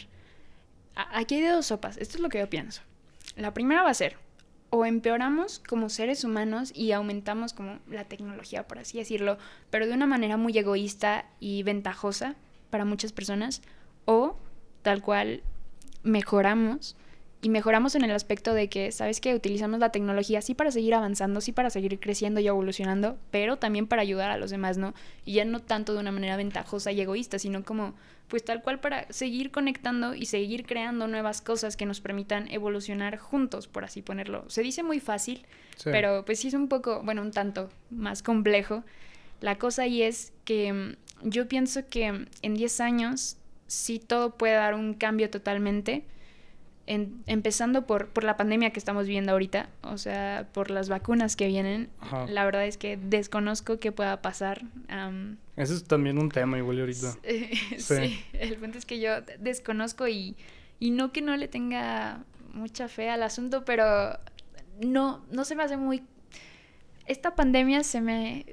Aquí 0.96 1.36
hay 1.36 1.42
de 1.42 1.50
dos 1.50 1.66
sopas. 1.66 1.98
Esto 1.98 2.18
es 2.18 2.22
lo 2.22 2.30
que 2.30 2.40
yo 2.40 2.50
pienso. 2.50 2.82
La 3.36 3.54
primera 3.54 3.82
va 3.82 3.90
a 3.90 3.94
ser, 3.96 4.18
o 4.76 4.86
empeoramos 4.86 5.60
como 5.60 5.88
seres 5.88 6.26
humanos 6.26 6.74
y 6.76 6.92
aumentamos 6.92 7.54
como 7.54 7.80
la 7.90 8.04
tecnología, 8.04 8.68
por 8.68 8.80
así 8.80 8.98
decirlo, 8.98 9.38
pero 9.70 9.88
de 9.88 9.94
una 9.94 10.06
manera 10.06 10.36
muy 10.36 10.58
egoísta 10.58 11.26
y 11.40 11.64
ventajosa 11.64 12.36
para 12.70 12.84
muchas 12.84 13.14
personas, 13.14 13.62
o 14.04 14.38
tal 14.82 15.02
cual 15.02 15.44
mejoramos 16.04 16.98
y 17.46 17.50
mejoramos 17.50 17.94
en 17.94 18.04
el 18.04 18.10
aspecto 18.10 18.56
de 18.56 18.70
que, 18.70 18.92
¿sabes 18.92 19.22
que 19.22 19.36
Utilizamos 19.36 19.80
la 19.80 19.92
tecnología 19.92 20.42
sí 20.42 20.56
para 20.56 20.72
seguir 20.72 20.96
avanzando, 20.96 21.42
sí 21.42 21.52
para 21.52 21.70
seguir 21.70 22.00
creciendo 22.00 22.40
y 22.40 22.48
evolucionando, 22.48 23.20
pero 23.30 23.58
también 23.58 23.86
para 23.86 24.02
ayudar 24.02 24.32
a 24.32 24.38
los 24.38 24.50
demás, 24.50 24.80
¿no? 24.80 24.96
Y 25.26 25.34
ya 25.34 25.46
no 25.46 25.60
tanto 25.62 25.94
de 25.94 26.00
una 26.00 26.12
manera 26.12 26.38
ventajosa 26.38 26.92
y 26.92 27.02
egoísta, 27.02 27.38
sino 27.38 27.64
como, 27.64 27.94
pues 28.30 28.44
tal 28.44 28.64
cual 28.64 28.80
para 28.80 29.06
seguir 29.12 29.52
conectando 29.52 30.16
y 30.16 30.26
seguir 30.26 30.66
creando 30.66 31.06
nuevas 31.08 31.44
cosas 31.44 31.78
que 31.78 31.86
nos 31.86 32.02
permitan 32.02 32.50
evolucionar 32.52 33.20
juntos, 33.20 33.68
por 33.68 33.84
así 33.84 34.02
ponerlo. 34.02 34.50
Se 34.50 34.64
dice 34.64 34.82
muy 34.82 35.00
fácil, 35.00 35.46
Sí. 35.76 35.92
pero 35.92 36.26
pues 36.26 36.40
sí 36.40 36.48
es 36.48 36.56
un 36.56 36.68
poco, 36.68 37.04
bueno, 37.04 37.22
un 37.22 37.30
tanto 37.30 37.70
más 37.92 38.24
complejo. 38.24 38.84
La 39.42 39.60
cosa 39.60 39.84
ahí 39.84 40.02
es 40.02 40.34
que 40.46 40.74
mm, 40.74 41.30
yo 41.30 41.48
pienso 41.48 41.88
que 41.88 42.26
en 42.42 42.54
10 42.56 42.80
años 42.80 43.38
sí 43.68 44.00
todo 44.00 44.32
puede 44.36 44.56
dar 44.56 44.74
un 44.74 44.96
cambio 44.96 45.30
totalmente. 45.30 46.06
En- 46.88 47.24
empezando 47.26 47.88
por, 47.88 48.10
por 48.10 48.24
la 48.24 48.38
pandemia 48.38 48.70
que 48.70 48.78
estamos 48.78 49.08
viviendo 49.08 49.32
ahorita, 49.32 49.70
o 49.82 49.98
sea, 49.98 50.48
por 50.54 50.70
las 50.70 50.88
vacunas 50.88 51.36
que 51.36 51.48
vienen, 51.48 51.90
Ajá. 52.00 52.28
la 52.28 52.46
verdad 52.46 52.66
es 52.66 52.78
que 52.78 52.96
desconozco 52.96 53.80
qué 53.80 53.92
pueda 53.92 54.22
pasar. 54.22 54.62
am, 54.88 55.38
Ese 55.56 55.74
es 55.74 55.84
también 55.86 56.20
un 56.20 56.30
tema 56.30 56.58
igual 56.60 56.80
ahorita. 56.82 57.14
sí. 57.24 57.80
Sí. 57.80 58.24
el 58.34 58.58
punto 58.58 58.78
es 58.78 58.86
que 58.86 59.00
yo 59.00 59.10
desconozco 59.40 60.08
y, 60.08 60.36
y 60.80 60.92
no 60.92 61.12
que 61.12 61.22
no 61.24 61.36
le 61.38 61.48
tenga 61.48 62.24
mucha 62.54 62.88
fe 62.88 63.10
al 63.10 63.24
asunto, 63.24 63.66
pero 63.66 64.20
no, 64.80 65.26
no 65.32 65.44
se 65.44 65.56
me 65.56 65.64
hace 65.64 65.78
muy... 65.78 66.04
Esta 67.08 67.36
pandemia 67.36 67.84
se 67.84 68.00
me... 68.02 68.46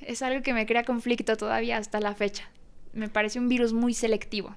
es 0.00 0.22
algo 0.22 0.42
que 0.42 0.54
me 0.54 0.64
crea 0.66 0.84
conflicto 0.84 1.36
todavía 1.36 1.76
hasta 1.76 2.00
la 2.00 2.14
fecha. 2.14 2.48
Me 2.94 3.08
parece 3.10 3.38
un 3.38 3.48
virus 3.48 3.72
muy 3.74 3.92
selectivo, 3.94 4.56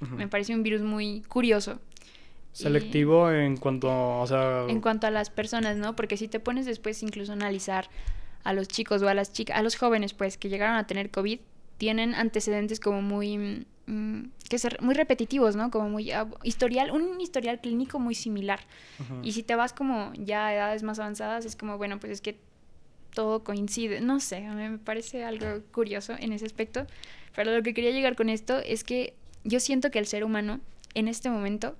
me 0.00 0.28
parece 0.28 0.54
un 0.54 0.62
virus 0.62 0.82
muy 0.82 1.22
curioso. 1.28 1.80
Y- 2.52 2.62
Selectivo 2.62 3.30
en 3.30 3.56
cuanto, 3.56 4.20
o 4.20 4.26
sea... 4.26 4.66
en 4.68 4.80
cuanto 4.80 5.06
a 5.06 5.10
las 5.10 5.30
personas, 5.30 5.76
¿no? 5.76 5.94
Porque 5.96 6.16
si 6.16 6.28
te 6.28 6.40
pones 6.40 6.66
después 6.66 7.02
incluso 7.02 7.32
a 7.32 7.34
analizar 7.34 7.88
a 8.44 8.52
los 8.52 8.68
chicos 8.68 9.02
o 9.02 9.08
a 9.08 9.14
las 9.14 9.32
chicas, 9.32 9.56
a 9.58 9.62
los 9.62 9.76
jóvenes, 9.76 10.14
pues, 10.14 10.36
que 10.38 10.48
llegaron 10.48 10.76
a 10.76 10.86
tener 10.86 11.10
COVID, 11.10 11.40
tienen 11.78 12.14
antecedentes 12.14 12.80
como 12.80 13.02
muy, 13.02 13.66
mm, 13.86 14.22
que 14.48 14.58
ser 14.58 14.80
muy 14.82 14.94
repetitivos, 14.94 15.56
¿no? 15.56 15.70
Como 15.70 15.88
muy 15.88 16.10
ah, 16.10 16.28
historial, 16.42 16.90
un 16.90 17.20
historial 17.20 17.60
clínico 17.60 17.98
muy 17.98 18.14
similar. 18.14 18.60
ujú. 18.98 19.20
Y 19.22 19.32
si 19.32 19.42
te 19.42 19.54
vas 19.54 19.72
como 19.72 20.12
ya 20.14 20.46
a 20.46 20.54
edades 20.54 20.82
más 20.82 20.98
avanzadas, 20.98 21.44
es 21.44 21.56
como, 21.56 21.78
bueno, 21.78 21.98
pues 22.00 22.12
es 22.12 22.20
que 22.20 22.38
todo 23.14 23.42
coincide. 23.44 24.00
No 24.00 24.20
sé, 24.20 24.46
a 24.46 24.52
mí 24.54 24.68
me 24.68 24.78
parece 24.78 25.24
algo 25.24 25.46
curioso 25.72 26.14
en 26.18 26.32
ese 26.32 26.46
aspecto. 26.46 26.86
Pero 27.34 27.54
lo 27.54 27.62
que 27.62 27.74
quería 27.74 27.90
llegar 27.90 28.16
con 28.16 28.28
esto 28.28 28.58
es 28.58 28.84
que 28.84 29.14
yo 29.44 29.60
siento 29.60 29.90
que 29.90 29.98
el 29.98 30.06
ser 30.06 30.24
humano 30.24 30.60
en 30.94 31.08
este 31.08 31.30
momento, 31.30 31.76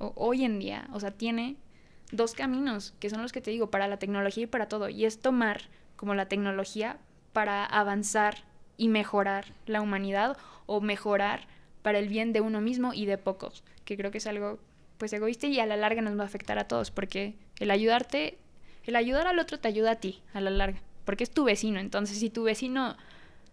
hoy 0.00 0.44
en 0.44 0.58
día, 0.58 0.88
o 0.92 1.00
sea, 1.00 1.10
tiene 1.10 1.56
dos 2.12 2.34
caminos, 2.34 2.94
que 2.98 3.10
son 3.10 3.22
los 3.22 3.32
que 3.32 3.40
te 3.40 3.50
digo, 3.50 3.70
para 3.70 3.86
la 3.86 3.98
tecnología 3.98 4.44
y 4.44 4.46
para 4.46 4.68
todo. 4.68 4.88
Y 4.88 5.04
es 5.04 5.20
tomar 5.20 5.62
como 5.96 6.14
la 6.14 6.26
tecnología 6.26 6.98
para 7.32 7.64
avanzar 7.64 8.44
y 8.76 8.88
mejorar 8.88 9.52
la 9.66 9.80
humanidad 9.80 10.36
o 10.66 10.80
mejorar 10.80 11.46
para 11.82 11.98
el 11.98 12.08
bien 12.08 12.32
de 12.32 12.40
uno 12.40 12.60
mismo 12.60 12.92
y 12.94 13.06
de 13.06 13.18
pocos, 13.18 13.62
que 13.84 13.96
creo 13.96 14.10
que 14.10 14.18
es 14.18 14.26
algo 14.26 14.58
pues 14.98 15.12
egoísta 15.12 15.46
y 15.46 15.58
a 15.60 15.66
la 15.66 15.76
larga 15.76 16.02
nos 16.02 16.18
va 16.18 16.22
a 16.24 16.26
afectar 16.26 16.58
a 16.58 16.68
todos, 16.68 16.90
porque 16.90 17.34
el 17.58 17.70
ayudarte, 17.70 18.38
el 18.84 18.96
ayudar 18.96 19.26
al 19.26 19.38
otro 19.38 19.58
te 19.58 19.68
ayuda 19.68 19.92
a 19.92 19.96
ti 19.96 20.22
a 20.34 20.40
la 20.40 20.50
larga, 20.50 20.80
porque 21.04 21.24
es 21.24 21.30
tu 21.30 21.44
vecino, 21.44 21.80
entonces 21.80 22.18
si 22.18 22.28
tu 22.28 22.42
vecino 22.42 22.96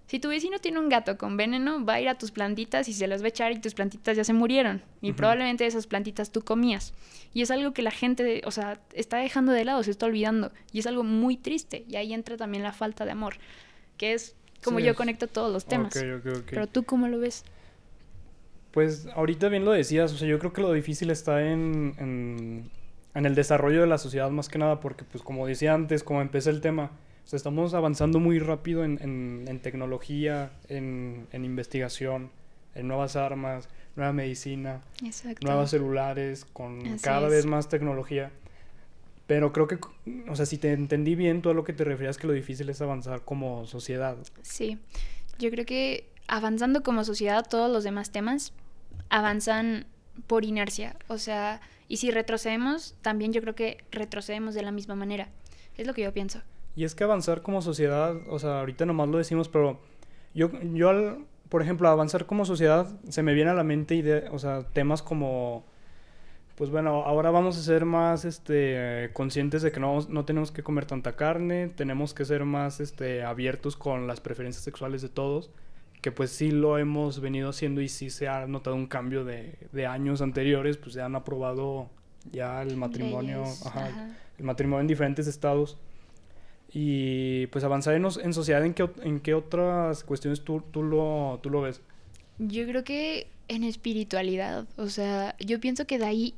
si 0.08 0.20
tu 0.20 0.30
vecino 0.30 0.60
tiene 0.60 0.80
un 0.80 0.90
gato 0.90 1.18
con 1.18 1.38
veneno, 1.38 1.84
va 1.86 1.96
a 1.96 2.02
ir 2.02 2.10
a 2.10 2.18
tus 2.18 2.32
plantitas 2.32 2.88
y 2.90 2.94
se 2.94 3.08
las 3.08 3.22
va 3.22 3.26
a 3.26 3.30
echar 3.30 3.52
y 3.52 3.60
tus 3.60 3.74
plantitas 3.74 4.16
ya 4.18 4.24
se 4.24 4.34
murieron. 4.34 4.82
Y 5.02 5.12
probablemente 5.14 5.66
esas 5.66 5.86
plantitas 5.86 6.32
tú 6.32 6.42
comías. 6.42 6.94
Y 7.34 7.42
es 7.42 7.52
algo 7.52 7.74
que 7.74 7.82
la 7.82 7.92
gente, 7.92 8.42
o 8.46 8.52
sea, 8.52 8.80
está 8.94 9.18
dejando 9.18 9.52
de 9.52 9.66
lado, 9.66 9.84
se 9.84 9.92
está 9.92 10.06
olvidando. 10.06 10.52
Y 10.72 10.80
es 10.80 10.88
algo 10.88 11.04
muy 11.04 11.36
triste. 11.38 11.84
Y 11.90 11.98
ahí 11.98 12.14
entra 12.14 12.38
también 12.38 12.64
la 12.64 12.72
falta 12.72 13.04
de 13.06 13.12
amor, 13.12 13.36
que 13.98 14.14
es 14.14 14.36
como 14.64 14.80
Sí, 14.80 14.86
yo 14.86 14.92
es- 14.92 14.98
conecto 14.98 15.28
todos 15.28 15.52
los 15.52 15.66
temas. 15.66 15.96
Ok, 15.96 16.04
ok, 16.26 16.38
ok. 16.38 16.44
Pero 16.52 16.68
tú, 16.68 16.84
¿cómo 16.84 17.08
lo 17.10 17.20
ves? 17.20 17.44
Pues 18.72 19.08
ahorita 19.16 19.50
bien 19.50 19.66
lo 19.66 19.72
decías, 19.72 20.14
o 20.14 20.18
sea, 20.18 20.28
yo 20.28 20.40
creo 20.40 20.54
que 20.54 20.62
lo 20.62 20.72
difícil 20.72 21.10
está 21.10 21.42
en, 21.42 21.96
en, 21.98 22.70
en 23.16 23.26
el 23.26 23.34
desarrollo 23.36 23.82
de 23.82 23.88
la 23.88 23.98
sociedad 23.98 24.30
más 24.30 24.50
que 24.50 24.60
nada, 24.60 24.80
porque 24.80 25.04
pues 25.04 25.24
como 25.24 25.48
decía 25.48 25.74
antes, 25.74 26.04
como 26.04 26.22
empecé 26.22 26.50
el 26.52 26.62
tema, 26.62 26.92
o 27.28 27.30
sea, 27.30 27.36
estamos 27.36 27.74
avanzando 27.74 28.22
muy 28.22 28.40
rápido 28.40 28.86
en, 28.86 29.00
en, 29.02 29.44
en 29.50 29.60
tecnología, 29.60 30.50
en, 30.70 31.28
en 31.34 31.44
investigación, 31.44 32.32
en 32.74 32.88
nuevas 32.88 33.18
armas, 33.18 33.68
nueva 33.98 34.14
medicina, 34.14 34.82
Exacto. 35.04 35.46
nuevos 35.46 35.70
celulares, 35.72 36.46
con 36.46 36.88
Así 36.88 37.04
cada 37.04 37.28
es. 37.28 37.34
vez 37.34 37.46
más 37.46 37.68
tecnología. 37.68 38.32
Pero 39.26 39.52
creo 39.52 39.68
que, 39.68 39.78
o 40.30 40.38
sea, 40.38 40.46
si 40.46 40.58
te 40.58 40.72
entendí 40.72 41.16
bien, 41.16 41.42
tú 41.42 41.50
a 41.50 41.54
lo 41.54 41.66
que 41.66 41.74
te 41.74 41.84
referías 41.84 42.18
que 42.18 42.28
lo 42.28 42.32
difícil 42.34 42.70
es 42.70 42.82
avanzar 42.82 43.20
como 43.26 43.66
sociedad. 43.68 44.16
Sí, 44.42 44.78
yo 45.38 45.50
creo 45.52 45.66
que 45.66 46.08
avanzando 46.30 46.82
como 46.82 47.04
sociedad 47.04 47.46
todos 47.46 47.70
los 47.70 47.84
demás 47.84 48.10
temas 48.12 48.54
avanzan 49.10 49.86
por 50.28 50.46
inercia, 50.46 50.96
o 51.08 51.18
sea, 51.18 51.60
y 51.90 51.98
si 51.98 52.10
retrocedemos, 52.10 52.96
también 53.02 53.34
yo 53.34 53.42
creo 53.42 53.54
que 53.54 53.80
retrocedemos 53.92 54.56
de 54.56 54.62
la 54.62 54.72
misma 54.72 54.96
manera. 54.96 55.28
Es 55.76 55.86
lo 55.86 55.94
que 55.94 56.04
yo 56.04 56.14
pienso. 56.14 56.42
Y 56.78 56.84
es 56.84 56.94
que 56.94 57.04
avanzar 57.04 57.42
como 57.42 57.64
sociedad, 57.64 58.16
o 58.30 58.38
sea, 58.38 58.60
ahorita 58.60 58.86
nomás 58.86 59.10
lo 59.10 59.18
decimos, 59.18 59.50
pero 59.50 59.80
yo, 60.36 60.52
yo 60.76 60.90
al, 60.90 61.26
por 61.50 61.64
ejemplo, 61.64 61.90
avanzar 61.90 62.28
como 62.28 62.46
sociedad, 62.46 62.88
se 63.10 63.24
me 63.24 63.34
viene 63.34 63.50
a 63.50 63.56
la 63.56 63.64
mente 63.64 63.96
idea, 63.96 64.26
o 64.32 64.38
sea, 64.38 64.62
temas 64.62 65.02
como, 65.02 65.66
pues 66.54 66.70
bueno, 66.70 67.02
ahora 67.02 67.32
vamos 67.32 67.58
a 67.58 67.64
ser 67.64 67.86
más, 67.86 68.26
este, 68.26 69.10
conscientes 69.14 69.64
de 69.64 69.72
que 69.72 69.80
no, 69.80 70.06
no 70.08 70.24
tenemos 70.26 70.52
que 70.52 70.62
comer 70.62 70.86
tanta 70.86 71.16
carne, 71.16 71.70
tenemos 71.70 72.14
que 72.14 72.26
ser 72.26 72.46
más, 72.46 72.80
este, 72.80 73.24
abiertos 73.24 73.76
con 73.76 74.06
las 74.06 74.22
preferencias 74.22 74.64
sexuales 74.64 75.02
de 75.02 75.10
todos, 75.10 75.50
que 76.04 76.12
pues 76.12 76.30
sí 76.30 76.52
lo 76.52 76.78
hemos 76.78 77.22
venido 77.22 77.50
haciendo 77.50 77.82
y 77.82 77.90
sí 77.90 78.12
se 78.12 78.28
ha 78.28 78.46
notado 78.46 78.76
un 78.76 78.86
cambio 78.86 79.26
de, 79.26 79.58
de 79.72 79.88
años 79.88 80.22
anteriores, 80.22 80.78
pues 80.78 80.94
se 80.94 81.02
han 81.02 81.16
aprobado 81.16 81.90
ya 82.32 82.62
el 82.62 82.78
matrimonio, 82.78 83.40
Leyes, 83.40 83.66
ajá, 83.66 83.88
ajá. 83.88 84.10
el 84.38 84.46
matrimonio 84.46 84.82
en 84.82 84.88
diferentes 84.88 85.26
estados. 85.26 85.80
Y 86.72 87.48
pues 87.48 87.64
avanzar 87.64 87.96
en, 87.96 88.34
sociedad, 88.34 88.64
¿en 88.66 88.74
qué, 88.74 88.90
en 89.02 89.20
qué 89.20 89.34
otras 89.34 90.04
cuestiones 90.04 90.42
tú, 90.44 90.62
tú, 90.72 90.84
lo, 90.84 91.40
tú 91.42 91.50
lo 91.50 91.62
ves? 91.62 91.82
Yo 92.40 92.66
creo 92.68 92.84
que 92.84 93.28
en 93.48 93.64
espiritualidad, 93.64 94.68
o 94.78 94.90
sea, 94.90 95.36
yo 95.40 95.60
pienso 95.60 95.88
que 95.88 95.98
de 95.98 96.06
ahí, 96.06 96.34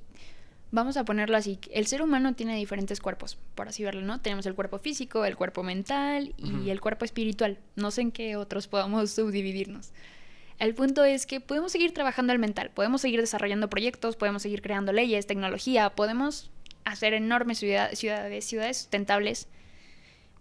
vamos 0.71 0.97
a 0.97 1.03
ponerlo 1.03 1.35
así, 1.35 1.59
el 1.71 1.87
ser 1.87 2.03
humano 2.03 2.35
tiene 2.35 2.55
diferentes 2.55 2.99
cuerpos, 2.99 3.39
por 3.55 3.67
así 3.67 3.83
verlo, 3.83 4.01
¿no? 4.01 4.21
Tenemos 4.21 4.45
el 4.45 4.53
cuerpo 4.53 4.77
físico, 4.77 5.25
el 5.25 5.35
cuerpo 5.35 5.63
mental 5.63 6.35
y 6.37 6.69
el 6.69 6.79
cuerpo 6.79 7.05
espiritual. 7.05 7.57
No 7.75 7.89
sé 7.89 8.01
en 8.01 8.11
qué 8.11 8.35
otros 8.35 8.67
podamos 8.67 9.09
subdividirnos. 9.11 9.91
El 10.59 10.75
punto 10.75 11.03
es 11.05 11.25
que 11.25 11.39
podemos 11.39 11.71
seguir 11.71 11.93
trabajando 11.93 12.33
el 12.33 12.39
mental, 12.39 12.69
podemos 12.69 13.01
seguir 13.01 13.19
desarrollando 13.21 13.69
proyectos, 13.69 14.15
podemos 14.15 14.41
seguir 14.43 14.61
creando 14.61 14.91
leyes, 14.91 15.25
tecnología, 15.25 15.89
podemos 15.89 16.51
hacer 16.85 17.13
enormes 17.13 17.57
ciudad- 17.59 17.91
ciudades, 17.93 18.45
ciudades 18.45 18.77
sustentables, 18.77 19.47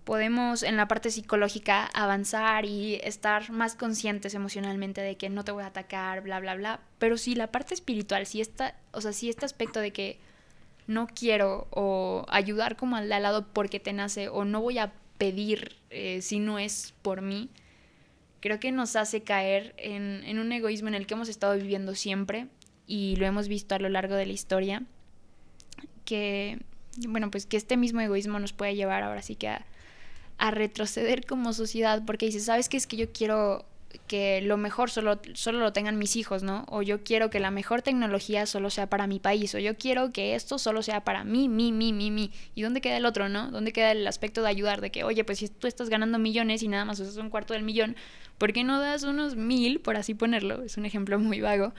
podemos 0.09 0.62
en 0.62 0.79
la 0.79 0.88
parte 0.88 1.11
psicológica 1.11 1.85
avanzar 1.85 2.64
y 2.64 2.94
estar 3.05 3.51
más 3.51 3.75
conscientes 3.75 4.33
emocionalmente 4.33 5.03
de 5.03 5.18
que 5.18 5.29
no 5.29 5.44
te 5.44 5.53
voy 5.53 5.64
a 5.64 5.66
atacar, 5.66 6.23
bla, 6.23 6.40
bla, 6.40 6.55
bla. 6.55 6.81
Pero 6.99 7.18
si 7.18 7.35
la 7.35 7.53
parte 7.53 7.75
espiritual, 7.75 8.25
si 8.25 8.40
esta, 8.40 8.75
o 8.92 9.03
sea, 9.03 9.12
si 9.12 9.29
este 9.29 9.44
aspecto 9.44 9.81
de 9.81 9.92
que 9.92 10.18
no 10.87 11.09
quiero 11.09 11.68
o 11.73 12.25
ayudar 12.31 12.77
como 12.79 12.97
al 12.97 13.11
lado 13.11 13.49
porque 13.53 13.81
te 13.81 13.92
nace 13.92 14.31
o 14.31 14.47
no 14.47 14.62
voy 14.62 14.79
a 14.79 14.94
pedir 15.18 15.77
eh, 15.90 16.23
si 16.23 16.38
no 16.38 16.59
es 16.59 16.94
por 17.03 17.21
mí, 17.21 17.51
creo 18.40 18.59
que 18.59 18.73
nos 18.73 18.97
hace 18.97 19.25
caer 19.25 19.75
en, 19.77 20.25
en 20.25 20.38
un 20.38 20.51
egoísmo 20.53 20.88
en 20.88 20.94
el 20.94 21.07
que 21.07 21.12
hemos 21.12 21.29
estado 21.29 21.55
viviendo 21.55 21.94
siempre 21.94 22.47
y 22.87 23.16
lo 23.16 23.27
hemos 23.27 23.47
visto 23.47 23.75
a 23.75 23.79
lo 23.79 23.90
largo 23.90 24.14
de 24.14 24.25
la 24.25 24.33
historia, 24.33 24.85
que, 26.07 26.61
bueno, 27.07 27.31
pues 27.31 27.44
que 27.44 27.59
este 27.59 27.77
mismo 27.77 28.01
egoísmo 28.01 28.38
nos 28.38 28.55
puede 28.55 28.75
llevar 28.75 29.03
ahora 29.03 29.21
sí 29.21 29.37
que 29.37 29.49
a, 29.49 29.66
a 30.38 30.51
retroceder 30.51 31.27
como 31.27 31.53
sociedad, 31.53 32.03
porque 32.07 32.27
dices, 32.27 32.44
¿sabes 32.44 32.68
qué 32.68 32.77
es 32.77 32.87
que 32.87 32.96
yo 32.96 33.12
quiero 33.12 33.64
que 34.07 34.40
lo 34.42 34.57
mejor 34.57 34.90
solo, 34.90 35.18
solo 35.35 35.61
lo 35.61 35.72
tengan 35.72 35.98
mis 35.98 36.16
hijos, 36.16 36.42
¿no? 36.42 36.66
O 36.68 36.83
yo 36.83 37.03
quiero 37.03 37.31
que 37.31 37.40
la 37.40 37.51
mejor 37.51 37.83
tecnología 37.83 38.46
solo 38.46 38.70
sea 38.70 38.88
para 38.88 39.07
mi 39.07 39.18
país, 39.18 39.55
o 39.55 39.59
yo 39.59 39.77
quiero 39.77 40.12
que 40.12 40.35
esto 40.35 40.59
solo 40.59 40.83
sea 40.83 41.05
para 41.05 41.24
mí, 41.24 41.48
mí, 41.48 41.72
mí, 41.72 41.92
mí, 41.92 42.11
mí. 42.11 42.31
¿Y 42.55 42.62
dónde 42.62 42.81
queda 42.81 42.96
el 42.96 43.07
otro, 43.07 43.29
no? 43.29 43.51
¿Dónde 43.51 43.72
queda 43.72 43.92
el 43.92 44.07
aspecto 44.07 44.42
de 44.42 44.48
ayudar? 44.48 44.81
De 44.81 44.90
que, 44.90 45.05
oye, 45.05 45.24
pues 45.24 45.38
si 45.38 45.48
tú 45.48 45.66
estás 45.66 45.88
ganando 45.88 46.18
millones 46.18 46.62
y 46.62 46.68
nada 46.68 46.85
más 46.85 47.01
usas 47.01 47.16
un 47.16 47.31
cuarto 47.31 47.55
del 47.55 47.62
millón, 47.62 47.96
¿por 48.38 48.53
qué 48.53 48.64
no 48.64 48.81
das 48.81 49.03
unos 49.03 49.37
mil, 49.37 49.81
por 49.81 49.96
así 49.96 50.14
ponerlo? 50.14 50.62
Es 50.62 50.77
un 50.77 50.87
ejemplo 50.87 51.18
muy 51.18 51.40
vago, 51.40 51.72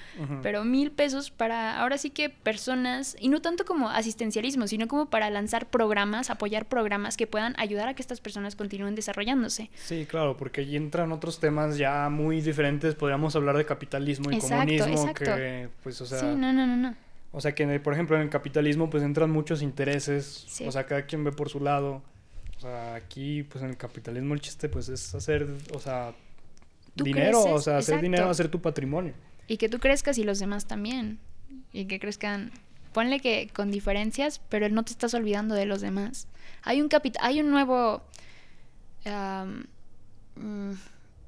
pero 0.43 0.63
mil 0.63 0.91
pesos 0.91 1.31
para 1.31 1.79
ahora 1.79 1.97
sí 1.97 2.09
que 2.09 2.29
personas, 2.29 3.15
y 3.19 3.29
no 3.29 3.41
tanto 3.41 3.65
como 3.65 3.89
asistencialismo, 3.89 4.67
sino 4.67 4.87
como 4.87 5.07
para 5.07 5.29
lanzar 5.29 5.69
programas, 5.69 6.29
apoyar 6.29 6.67
programas 6.67 7.17
que 7.17 7.27
puedan 7.27 7.55
ayudar 7.57 7.87
a 7.87 7.93
que 7.93 8.01
estas 8.01 8.21
personas 8.21 8.55
continúen 8.55 8.95
desarrollándose. 8.95 9.69
Sí, 9.75 10.05
claro, 10.05 10.37
porque 10.37 10.61
allí 10.61 10.75
entran 10.75 11.11
otros 11.11 11.39
temas 11.39 11.77
ya 11.77 12.09
muy 12.09 12.41
diferentes, 12.41 12.95
podríamos 12.95 13.35
hablar 13.35 13.57
de 13.57 13.65
capitalismo 13.65 14.31
y 14.31 14.39
comunismo, 14.39 15.13
que 15.13 15.69
pues, 15.81 15.99
o 16.01 16.05
sea... 16.05 16.19
Sí, 16.19 16.25
no, 16.25 16.53
no, 16.53 16.67
no, 16.67 16.75
no. 16.75 16.95
O 17.31 17.41
sea 17.41 17.53
que, 17.53 17.79
por 17.79 17.93
ejemplo, 17.93 18.15
en 18.15 18.23
el 18.23 18.29
capitalismo 18.29 18.89
pues 18.89 19.03
entran 19.03 19.29
muchos 19.29 19.61
intereses, 19.61 20.47
o 20.65 20.71
sea, 20.71 20.85
cada 20.85 21.03
quien 21.03 21.23
ve 21.23 21.31
por 21.31 21.49
su 21.49 21.59
lado. 21.59 22.01
O 22.57 22.61
sea, 22.61 22.95
aquí 22.95 23.43
pues 23.43 23.63
en 23.63 23.69
el 23.69 23.77
capitalismo 23.77 24.33
el 24.33 24.41
chiste 24.41 24.67
pues 24.67 24.89
es 24.89 25.15
hacer, 25.15 25.47
o 25.73 25.79
sea, 25.79 26.13
dinero, 26.95 27.43
o 27.43 27.59
sea, 27.59 27.77
hacer 27.77 28.01
dinero, 28.01 28.29
hacer 28.29 28.49
tu 28.49 28.61
patrimonio. 28.61 29.13
Y 29.47 29.57
que 29.57 29.69
tú 29.69 29.79
crezcas 29.79 30.17
y 30.17 30.23
los 30.23 30.39
demás 30.39 30.65
también. 30.65 31.19
Y 31.73 31.85
que 31.85 31.99
crezcan. 31.99 32.51
Ponle 32.93 33.19
que 33.19 33.49
con 33.53 33.71
diferencias, 33.71 34.41
pero 34.49 34.69
no 34.69 34.83
te 34.83 34.91
estás 34.91 35.13
olvidando 35.13 35.55
de 35.55 35.65
los 35.65 35.81
demás. 35.81 36.27
Hay 36.63 36.81
un 36.81 36.89
capit 36.89 37.17
hay 37.19 37.41
un 37.41 37.51
nuevo. 37.51 38.01
Mm, 40.35 40.71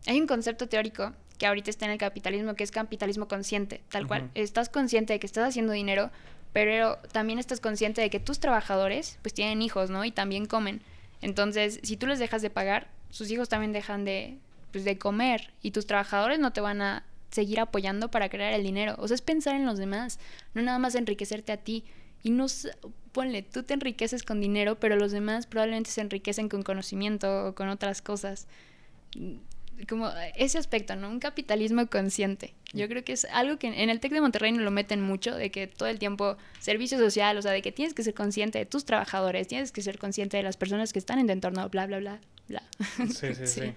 hay 0.07 0.19
un 0.19 0.27
concepto 0.27 0.67
teórico 0.67 1.13
que 1.37 1.47
ahorita 1.47 1.69
está 1.69 1.85
en 1.85 1.91
el 1.91 1.97
capitalismo, 1.97 2.53
que 2.53 2.63
es 2.63 2.71
capitalismo 2.71 3.27
consciente, 3.27 3.81
tal 3.89 4.07
cual. 4.07 4.29
Estás 4.35 4.69
consciente 4.69 5.13
de 5.13 5.19
que 5.19 5.25
estás 5.25 5.47
haciendo 5.47 5.73
dinero, 5.73 6.11
pero 6.53 6.97
también 7.11 7.39
estás 7.39 7.59
consciente 7.59 8.01
de 8.01 8.11
que 8.11 8.19
tus 8.19 8.39
trabajadores, 8.39 9.17
pues 9.23 9.33
tienen 9.33 9.63
hijos, 9.63 9.89
¿no? 9.89 10.05
Y 10.05 10.11
también 10.11 10.45
comen. 10.45 10.81
Entonces, 11.21 11.79
si 11.81 11.97
tú 11.97 12.05
les 12.05 12.19
dejas 12.19 12.43
de 12.43 12.51
pagar, 12.51 12.89
sus 13.09 13.31
hijos 13.31 13.49
también 13.49 13.73
dejan 13.73 14.05
de, 14.05 14.37
pues, 14.71 14.85
de 14.85 14.97
comer 14.97 15.53
y 15.61 15.71
tus 15.71 15.85
trabajadores 15.85 16.39
no 16.39 16.53
te 16.53 16.61
van 16.61 16.81
a 16.81 17.03
seguir 17.31 17.59
apoyando 17.59 18.11
para 18.11 18.29
crear 18.29 18.53
el 18.53 18.63
dinero. 18.63 18.95
O 18.97 19.07
sea, 19.07 19.15
es 19.15 19.21
pensar 19.21 19.55
en 19.55 19.65
los 19.65 19.77
demás, 19.77 20.19
no 20.53 20.61
nada 20.61 20.79
más 20.79 20.95
enriquecerte 20.95 21.51
a 21.51 21.57
ti. 21.57 21.85
Y 22.23 22.29
no, 22.29 22.45
ponle, 23.11 23.41
tú 23.41 23.63
te 23.63 23.73
enriqueces 23.73 24.23
con 24.23 24.39
dinero, 24.41 24.79
pero 24.79 24.95
los 24.95 25.11
demás 25.11 25.47
probablemente 25.47 25.89
se 25.89 26.01
enriquecen 26.01 26.49
con 26.49 26.61
conocimiento 26.61 27.47
o 27.47 27.55
con 27.55 27.69
otras 27.69 28.01
cosas. 28.01 28.47
Como 29.89 30.11
ese 30.35 30.59
aspecto, 30.59 30.95
¿no? 30.95 31.09
Un 31.09 31.19
capitalismo 31.19 31.87
consciente. 31.87 32.53
Yo 32.73 32.87
creo 32.87 33.03
que 33.03 33.13
es 33.13 33.25
algo 33.25 33.57
que 33.57 33.67
en 33.67 33.89
el 33.89 33.99
TEC 33.99 34.13
de 34.13 34.21
Monterrey 34.21 34.51
no 34.51 34.61
lo 34.61 34.69
meten 34.69 35.01
mucho, 35.01 35.35
de 35.35 35.49
que 35.49 35.65
todo 35.65 35.89
el 35.89 35.97
tiempo 35.97 36.37
servicio 36.59 36.99
social, 36.99 37.37
o 37.37 37.41
sea, 37.41 37.51
de 37.51 37.61
que 37.61 37.71
tienes 37.71 37.93
que 37.93 38.03
ser 38.03 38.13
consciente 38.13 38.59
de 38.59 38.65
tus 38.65 38.85
trabajadores, 38.85 39.47
tienes 39.47 39.71
que 39.71 39.81
ser 39.81 39.97
consciente 39.97 40.37
de 40.37 40.43
las 40.43 40.55
personas 40.55 40.93
que 40.93 40.99
están 40.99 41.17
en 41.17 41.25
tu 41.25 41.33
entorno, 41.33 41.67
bla, 41.69 41.87
bla, 41.87 41.99
bla, 41.99 42.19
bla. 42.47 42.63
sí, 43.09 43.33
sí. 43.33 43.45
sí. 43.47 43.73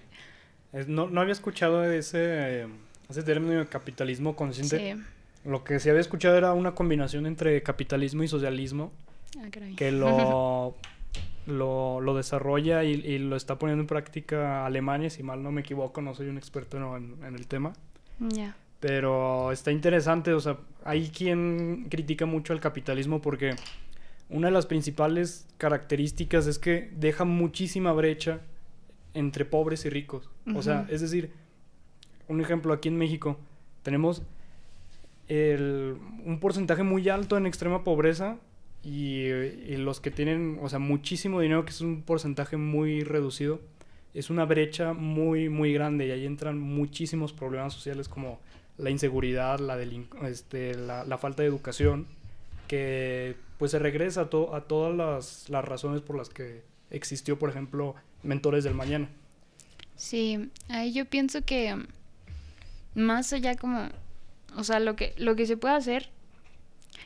No, 0.87 1.07
no 1.07 1.21
había 1.21 1.31
escuchado 1.31 1.89
ese, 1.89 2.67
ese 3.09 3.23
término 3.23 3.59
de 3.59 3.65
capitalismo 3.67 4.35
consciente. 4.35 4.97
Lo 5.45 5.63
que 5.63 5.79
sí 5.79 5.89
había 5.89 6.01
escuchado 6.01 6.37
era 6.37 6.53
una 6.53 6.75
combinación 6.75 7.25
entre 7.25 7.61
capitalismo 7.63 8.23
y 8.23 8.27
socialismo. 8.27 8.91
Ah, 9.39 9.47
que 9.77 9.91
lo, 9.91 10.75
lo, 11.47 12.01
lo, 12.01 12.15
desarrolla 12.15 12.83
y, 12.83 12.93
y, 12.93 13.19
lo 13.19 13.35
está 13.35 13.57
poniendo 13.57 13.81
en 13.81 13.87
práctica 13.87 14.65
Alemania, 14.65 15.09
si 15.09 15.23
mal 15.23 15.43
no 15.43 15.51
me 15.51 15.61
equivoco, 15.61 16.01
no 16.01 16.13
soy 16.13 16.27
un 16.27 16.37
experto 16.37 16.97
en, 16.97 17.15
en 17.23 17.35
el 17.35 17.47
tema. 17.47 17.73
Ya. 18.19 18.55
Pero 18.79 19.51
está 19.51 19.71
interesante, 19.71 20.33
o 20.33 20.39
sea, 20.39 20.57
hay 20.83 21.09
quien 21.09 21.87
critica 21.89 22.25
mucho 22.25 22.53
al 22.53 22.59
capitalismo 22.59 23.21
porque 23.21 23.55
una 24.29 24.47
de 24.47 24.53
las 24.53 24.65
principales 24.65 25.47
características 25.57 26.47
es 26.47 26.59
que 26.59 26.91
deja 26.95 27.23
muchísima 27.23 27.93
brecha 27.93 28.41
entre 29.15 29.45
pobres 29.45 29.85
y 29.85 29.89
ricos. 29.89 30.29
O 30.53 30.61
sea, 30.61 30.85
es 30.89 31.01
decir, 31.01 31.31
un 32.27 32.41
ejemplo 32.41 32.73
aquí 32.73 32.89
en 32.89 32.97
México, 32.97 33.37
tenemos 33.81 34.21
un 35.27 36.37
porcentaje 36.39 36.83
muy 36.83 37.09
alto 37.09 37.37
en 37.37 37.47
extrema 37.47 37.83
pobreza 37.83 38.37
y, 38.83 39.27
los 39.77 39.99
que 39.99 40.11
tienen, 40.11 40.59
o 40.61 40.69
sea, 40.69 40.77
muchísimo 40.77 41.39
dinero, 41.41 41.65
que 41.65 41.71
es 41.71 41.81
un 41.81 42.03
porcentaje 42.03 42.57
muy 42.57 43.03
reducido, 43.03 43.59
es 44.13 44.29
una 44.29 44.45
brecha 44.45 44.93
muy, 44.93 45.49
muy 45.49 45.73
grande 45.73 46.07
y 46.07 46.11
ahí 46.11 46.25
entran 46.25 46.59
muchísimos 46.59 47.33
problemas 47.33 47.73
sociales 47.73 48.07
como 48.07 48.39
la 48.77 48.89
inseguridad, 48.89 49.59
la, 49.59 49.81
este, 50.27 50.75
la, 50.75 51.17
falta 51.17 51.41
de 51.41 51.49
educación, 51.49 52.05
que 52.67 53.35
pues 53.57 53.71
se 53.71 53.79
regresa 53.79 54.21
a, 54.21 54.55
a 54.55 54.61
todas 54.61 54.95
las, 54.95 55.49
las 55.49 55.65
razones 55.65 56.01
por 56.01 56.17
las 56.17 56.29
que 56.29 56.61
existió, 56.91 57.39
por 57.39 57.49
ejemplo, 57.49 57.95
Mentores 58.25 58.63
del 58.63 58.73
Mañana. 58.73 59.09
Sí, 59.95 60.49
ahí 60.67 60.91
yo 60.91 61.05
pienso 61.05 61.43
que 61.43 61.75
más 62.95 63.31
allá 63.33 63.55
como, 63.55 63.89
o 64.55 64.63
sea, 64.63 64.79
lo 64.79 64.95
que, 64.95 65.13
lo 65.17 65.35
que 65.35 65.45
se 65.45 65.57
puede 65.57 65.75
hacer, 65.75 66.09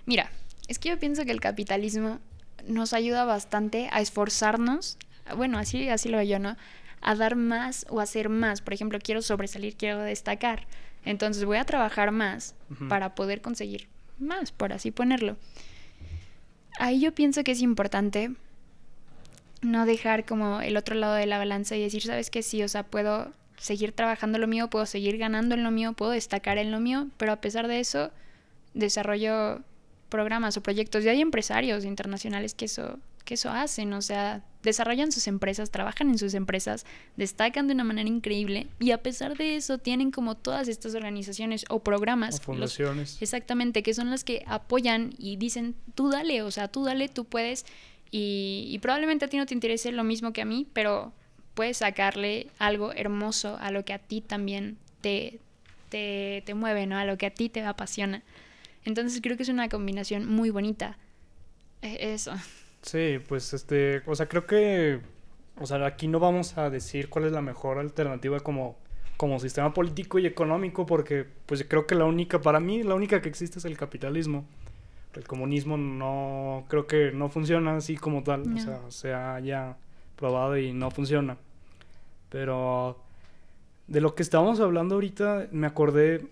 mira, 0.06 0.32
es 0.68 0.80
que 0.80 0.90
yo 0.90 1.00
pienso 1.00 1.26
que 1.26 1.32
el 1.32 1.42
capitalismo 1.42 2.20
nos 2.68 2.94
ayuda 2.94 3.26
bastante 3.26 3.90
a 3.92 4.02
esforzarnos, 4.02 4.98
bueno, 5.36 5.58
así, 5.58 5.90
así 5.90 6.10
lo 6.10 6.18
veo 6.18 6.26
yo, 6.26 6.40
¿no? 6.40 6.58
A 7.02 7.16
dar 7.16 7.36
más 7.36 7.86
o 7.90 8.00
hacer 8.00 8.30
más. 8.30 8.62
Por 8.62 8.74
ejemplo, 8.74 9.00
quiero 9.02 9.22
sobresalir, 9.22 9.76
quiero 9.76 10.00
destacar. 10.00 10.68
Entonces 11.06 11.46
voy 11.46 11.58
a 11.58 11.64
trabajar 11.64 12.12
más 12.12 12.56
para 12.90 13.16
poder 13.16 13.42
conseguir 13.42 13.88
más, 14.20 14.52
por 14.52 14.74
así 14.74 14.92
ponerlo. 14.92 15.38
Ahí 16.78 17.00
yo 17.00 17.14
pienso 17.14 17.44
que 17.44 17.52
es 17.52 17.62
importante 17.62 18.32
no 19.62 19.86
dejar 19.86 20.26
como 20.26 20.62
el 20.62 20.78
otro 20.78 20.96
lado 20.96 21.16
de 21.16 21.26
la 21.26 21.38
balanza 21.38 21.76
y 21.76 21.82
decir, 21.82 22.02
sabes 22.04 22.30
que 22.30 22.44
sí, 22.44 22.64
o 22.64 22.68
sea, 22.68 22.84
puedo 22.84 23.32
seguir 23.58 23.92
trabajando 23.92 24.38
lo 24.38 24.48
mío, 24.48 24.70
puedo 24.70 24.86
seguir 24.86 25.18
ganando 25.18 25.56
en 25.56 25.64
lo 25.64 25.72
mío, 25.72 25.94
puedo 25.94 26.12
destacar 26.12 26.58
en 26.58 26.72
lo 26.72 26.80
mío, 26.80 27.08
pero 27.18 27.34
a 27.34 27.42
pesar 27.42 27.68
de 27.68 27.80
eso, 27.80 28.12
desarrollo 28.74 29.62
programas 30.10 30.58
o 30.58 30.64
proyectos. 30.64 31.04
Y 31.04 31.10
hay 31.10 31.22
empresarios 31.22 31.86
internacionales 31.86 32.54
que 32.54 32.66
eso, 32.66 33.00
que 33.26 33.36
eso 33.36 33.50
hacen, 33.50 33.94
o 33.94 34.02
sea, 34.02 34.44
desarrollan 34.64 35.12
sus 35.12 35.28
empresas, 35.28 35.72
trabajan 35.72 36.10
en 36.10 36.18
sus 36.18 36.34
empresas, 36.34 36.86
destacan 37.16 37.68
de 37.68 37.74
una 37.74 37.84
manera 37.84 38.10
increíble 38.10 38.68
y 38.80 38.92
a 38.92 39.02
pesar 39.02 39.38
de 39.38 39.56
eso 39.56 39.78
tienen 39.78 40.12
como 40.12 40.36
todas 40.36 40.68
estas 40.68 40.96
organizaciones 40.96 41.66
o 41.70 41.80
programas. 41.80 42.40
O 42.40 42.44
fundaciones. 42.44 43.22
exactamente, 43.22 43.84
que 43.84 43.94
son 43.94 44.10
las 44.10 44.24
que 44.24 44.44
apoyan 44.48 45.14
y 45.18 45.38
dicen, 45.38 45.76
tú 45.96 46.10
dale, 46.10 46.42
o 46.42 46.52
sea, 46.52 46.68
tú 46.68 46.84
dale, 46.84 47.08
tú 47.08 47.26
puedes 47.26 47.66
y, 48.12 48.80
probablemente 48.82 49.26
a 49.26 49.28
ti 49.28 49.38
no 49.38 49.46
te 49.46 49.54
interese 49.54 49.92
lo 49.92 50.04
mismo 50.04 50.34
que 50.34 50.42
a 50.42 50.46
mí, 50.46 50.68
pero 50.74 51.14
puedes 51.54 51.78
sacarle 51.78 52.48
algo 52.58 52.92
hermoso 52.94 53.58
a 53.60 53.72
lo 53.72 53.86
que 53.86 53.94
a 53.94 54.00
ti 54.00 54.22
también 54.22 54.78
te, 55.02 55.40
te, 55.90 56.42
te 56.46 56.54
mueve, 56.54 56.88
¿no? 56.88 56.98
A 56.98 57.06
lo 57.06 57.18
que 57.18 57.28
a 57.28 57.34
ti 57.34 57.50
te 57.50 57.62
apasiona. 57.62 58.24
Entonces 58.86 59.20
creo 59.22 59.38
que 59.38 59.44
es 59.44 59.50
una 59.50 59.70
combinación 59.70 60.26
muy 60.26 60.50
bonita. 60.50 60.98
E, 61.82 62.14
eso. 62.14 62.34
Sí, 62.82 63.20
pues 63.28 63.54
este, 63.54 64.02
o 64.06 64.16
sea, 64.16 64.28
creo 64.28 64.46
que, 64.48 65.02
o 65.60 65.66
sea, 65.66 65.86
aquí 65.86 66.08
no 66.08 66.20
vamos 66.20 66.58
a 66.58 66.70
decir 66.70 67.10
cuál 67.10 67.26
es 67.26 67.32
la 67.32 67.42
mejor 67.42 67.78
alternativa 67.78 68.40
como, 68.40 68.78
como 69.18 69.40
sistema 69.40 69.74
político 69.74 70.18
y 70.18 70.26
económico, 70.26 70.86
porque 70.86 71.26
pues 71.46 71.66
creo 71.68 71.86
que 71.86 71.96
la 71.96 72.06
única, 72.06 72.42
para 72.42 72.60
mí, 72.60 72.84
la 72.84 72.96
única 72.96 73.22
que 73.22 73.30
existe 73.30 73.60
es 73.60 73.66
el 73.66 73.78
capitalismo 73.78 74.48
el 75.14 75.26
comunismo 75.26 75.78
no 75.78 76.66
creo 76.68 76.88
que 76.88 77.12
no 77.12 77.30
funciona 77.30 77.76
así 77.78 77.98
como 77.98 78.24
tal, 78.24 78.54
o 78.54 78.60
sea, 78.60 78.80
se 78.90 79.14
ha 79.14 79.40
ya 79.40 79.78
probado 80.16 80.58
y 80.58 80.72
no 80.74 80.92
funciona. 80.92 81.38
Pero 82.30 82.98
de 83.88 84.02
lo 84.02 84.14
que 84.14 84.24
estábamos 84.24 84.60
hablando 84.60 84.96
ahorita 84.96 85.48
me 85.52 85.66
acordé, 85.66 86.28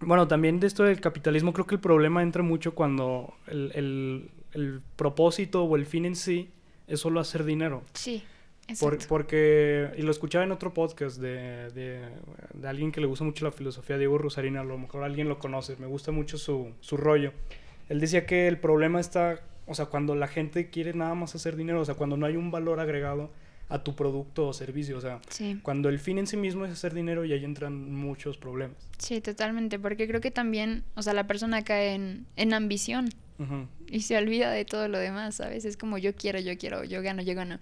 bueno, 0.00 0.28
también 0.28 0.60
de 0.60 0.68
esto 0.68 0.84
del 0.84 1.00
capitalismo, 1.00 1.52
creo 1.52 1.66
que 1.66 1.74
el 1.74 1.80
problema 1.80 2.22
entra 2.22 2.42
mucho 2.42 2.74
cuando 2.74 3.34
el, 3.46 3.72
el, 3.74 4.30
el 4.52 4.80
propósito 4.96 5.64
o 5.64 5.76
el 5.76 5.86
fin 5.86 6.04
en 6.04 6.14
sí 6.14 6.50
es 6.86 7.00
solo 7.00 7.20
hacer 7.20 7.44
dinero. 7.44 7.82
Sí. 7.94 8.22
Por, 8.80 8.96
porque, 9.08 9.90
y 9.98 10.02
lo 10.02 10.10
escuchaba 10.10 10.42
en 10.42 10.50
otro 10.50 10.72
podcast 10.72 11.18
de, 11.18 11.70
de, 11.72 12.00
de, 12.54 12.68
alguien 12.68 12.92
que 12.92 13.00
le 13.00 13.06
gusta 13.06 13.22
mucho 13.22 13.44
la 13.44 13.52
filosofía, 13.52 13.98
Diego 13.98 14.16
Rosarina, 14.16 14.60
a 14.60 14.64
lo 14.64 14.78
mejor 14.78 15.02
alguien 15.02 15.28
lo 15.28 15.38
conoce, 15.38 15.76
me 15.76 15.86
gusta 15.86 16.12
mucho 16.12 16.38
su, 16.38 16.72
su 16.80 16.96
rollo. 16.96 17.32
Él 17.88 18.00
decía 18.00 18.26
que 18.26 18.48
el 18.48 18.58
problema 18.58 19.00
está, 19.00 19.40
o 19.66 19.74
sea, 19.74 19.86
cuando 19.86 20.14
la 20.14 20.28
gente 20.28 20.70
quiere 20.70 20.94
nada 20.94 21.14
más 21.14 21.34
hacer 21.34 21.56
dinero, 21.56 21.80
o 21.80 21.84
sea, 21.84 21.94
cuando 21.94 22.16
no 22.16 22.26
hay 22.26 22.36
un 22.36 22.50
valor 22.50 22.80
agregado 22.80 23.30
a 23.68 23.82
tu 23.82 23.94
producto 23.94 24.48
o 24.48 24.52
servicio. 24.52 24.98
O 24.98 25.00
sea, 25.00 25.20
cuando 25.62 25.88
el 25.88 25.98
fin 25.98 26.18
en 26.18 26.26
sí 26.26 26.36
mismo 26.36 26.64
es 26.64 26.72
hacer 26.72 26.94
dinero 26.94 27.24
y 27.24 27.32
ahí 27.32 27.44
entran 27.44 27.92
muchos 27.92 28.36
problemas. 28.36 28.76
Sí, 28.98 29.20
totalmente, 29.20 29.78
porque 29.78 30.06
creo 30.06 30.20
que 30.20 30.30
también, 30.30 30.84
o 30.94 31.02
sea, 31.02 31.14
la 31.14 31.26
persona 31.26 31.64
cae 31.64 31.94
en, 31.94 32.26
en 32.36 32.54
ambición 32.54 33.10
y 33.88 34.02
se 34.02 34.16
olvida 34.16 34.50
de 34.50 34.64
todo 34.64 34.88
lo 34.88 34.98
demás, 34.98 35.36
¿sabes? 35.36 35.64
Es 35.64 35.76
como 35.76 35.98
yo 35.98 36.14
quiero, 36.14 36.38
yo 36.38 36.56
quiero, 36.56 36.84
yo 36.84 37.02
gano, 37.02 37.22
yo 37.22 37.34
gano. 37.34 37.58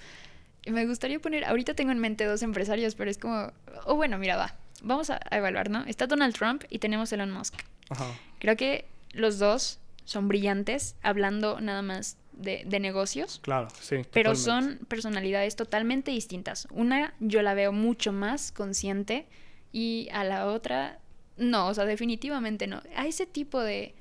Y 0.64 0.70
me 0.70 0.86
gustaría 0.86 1.18
poner, 1.18 1.44
ahorita 1.44 1.74
tengo 1.74 1.92
en 1.92 1.98
mente 1.98 2.24
dos 2.24 2.42
empresarios, 2.42 2.94
pero 2.94 3.10
es 3.10 3.18
como, 3.18 3.52
oh 3.86 3.96
bueno, 3.96 4.18
mira, 4.18 4.36
va, 4.36 4.54
vamos 4.82 5.10
a, 5.10 5.20
evaluar, 5.30 5.70
¿no? 5.70 5.84
Está 5.86 6.06
Donald 6.06 6.34
Trump 6.34 6.64
y 6.68 6.78
tenemos 6.78 7.12
Elon 7.12 7.30
Musk. 7.30 7.54
Creo 8.38 8.56
que 8.56 8.84
los 9.12 9.38
dos 9.38 9.78
son 10.04 10.28
brillantes, 10.28 10.96
hablando 11.02 11.60
nada 11.60 11.82
más 11.82 12.16
de, 12.32 12.64
de 12.66 12.80
negocios. 12.80 13.40
Claro, 13.42 13.68
sí. 13.80 14.02
Pero 14.12 14.34
son 14.34 14.80
personalidades 14.88 15.56
totalmente 15.56 16.10
distintas. 16.10 16.66
Una 16.70 17.14
yo 17.20 17.42
la 17.42 17.54
veo 17.54 17.72
mucho 17.72 18.12
más 18.12 18.52
consciente 18.52 19.26
y 19.72 20.08
a 20.12 20.24
la 20.24 20.46
otra 20.46 20.98
no, 21.36 21.68
o 21.68 21.74
sea, 21.74 21.84
definitivamente 21.84 22.66
no. 22.66 22.82
A 22.96 23.06
ese 23.06 23.26
tipo 23.26 23.60
de, 23.60 23.94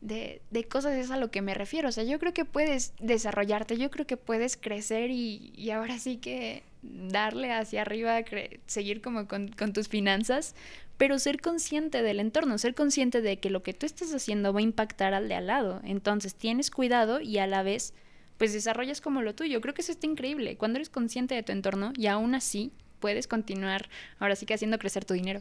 de, 0.00 0.40
de, 0.50 0.64
cosas 0.64 0.94
es 0.94 1.10
a 1.10 1.16
lo 1.16 1.30
que 1.30 1.42
me 1.42 1.54
refiero. 1.54 1.88
O 1.88 1.92
sea, 1.92 2.04
yo 2.04 2.18
creo 2.18 2.32
que 2.32 2.44
puedes 2.44 2.94
desarrollarte, 3.00 3.76
yo 3.76 3.90
creo 3.90 4.06
que 4.06 4.16
puedes 4.16 4.56
crecer 4.56 5.10
y, 5.10 5.52
y 5.56 5.70
ahora 5.70 5.98
sí 5.98 6.16
que 6.16 6.62
darle 6.82 7.52
hacia 7.52 7.82
arriba, 7.82 8.20
seguir 8.66 9.00
como 9.02 9.26
con, 9.26 9.48
con, 9.48 9.72
tus 9.72 9.88
finanzas, 9.88 10.54
pero 11.00 11.18
ser 11.18 11.40
consciente 11.40 12.02
del 12.02 12.20
entorno, 12.20 12.58
ser 12.58 12.74
consciente 12.74 13.22
de 13.22 13.38
que 13.38 13.48
lo 13.48 13.62
que 13.62 13.72
tú 13.72 13.86
estás 13.86 14.12
haciendo 14.12 14.52
va 14.52 14.58
a 14.58 14.62
impactar 14.62 15.14
al 15.14 15.30
de 15.30 15.34
al 15.34 15.46
lado. 15.46 15.80
Entonces 15.82 16.34
tienes 16.34 16.70
cuidado 16.70 17.22
y 17.22 17.38
a 17.38 17.46
la 17.46 17.62
vez 17.62 17.94
pues 18.36 18.52
desarrollas 18.52 19.00
como 19.00 19.22
lo 19.22 19.34
tuyo. 19.34 19.62
Creo 19.62 19.72
que 19.72 19.80
eso 19.80 19.92
está 19.92 20.04
increíble. 20.04 20.58
Cuando 20.58 20.76
eres 20.76 20.90
consciente 20.90 21.34
de 21.34 21.42
tu 21.42 21.52
entorno 21.52 21.94
y 21.96 22.06
aún 22.08 22.34
así 22.34 22.70
puedes 22.98 23.26
continuar 23.28 23.88
ahora 24.18 24.36
sí 24.36 24.44
que 24.44 24.52
haciendo 24.52 24.78
crecer 24.78 25.06
tu 25.06 25.14
dinero. 25.14 25.40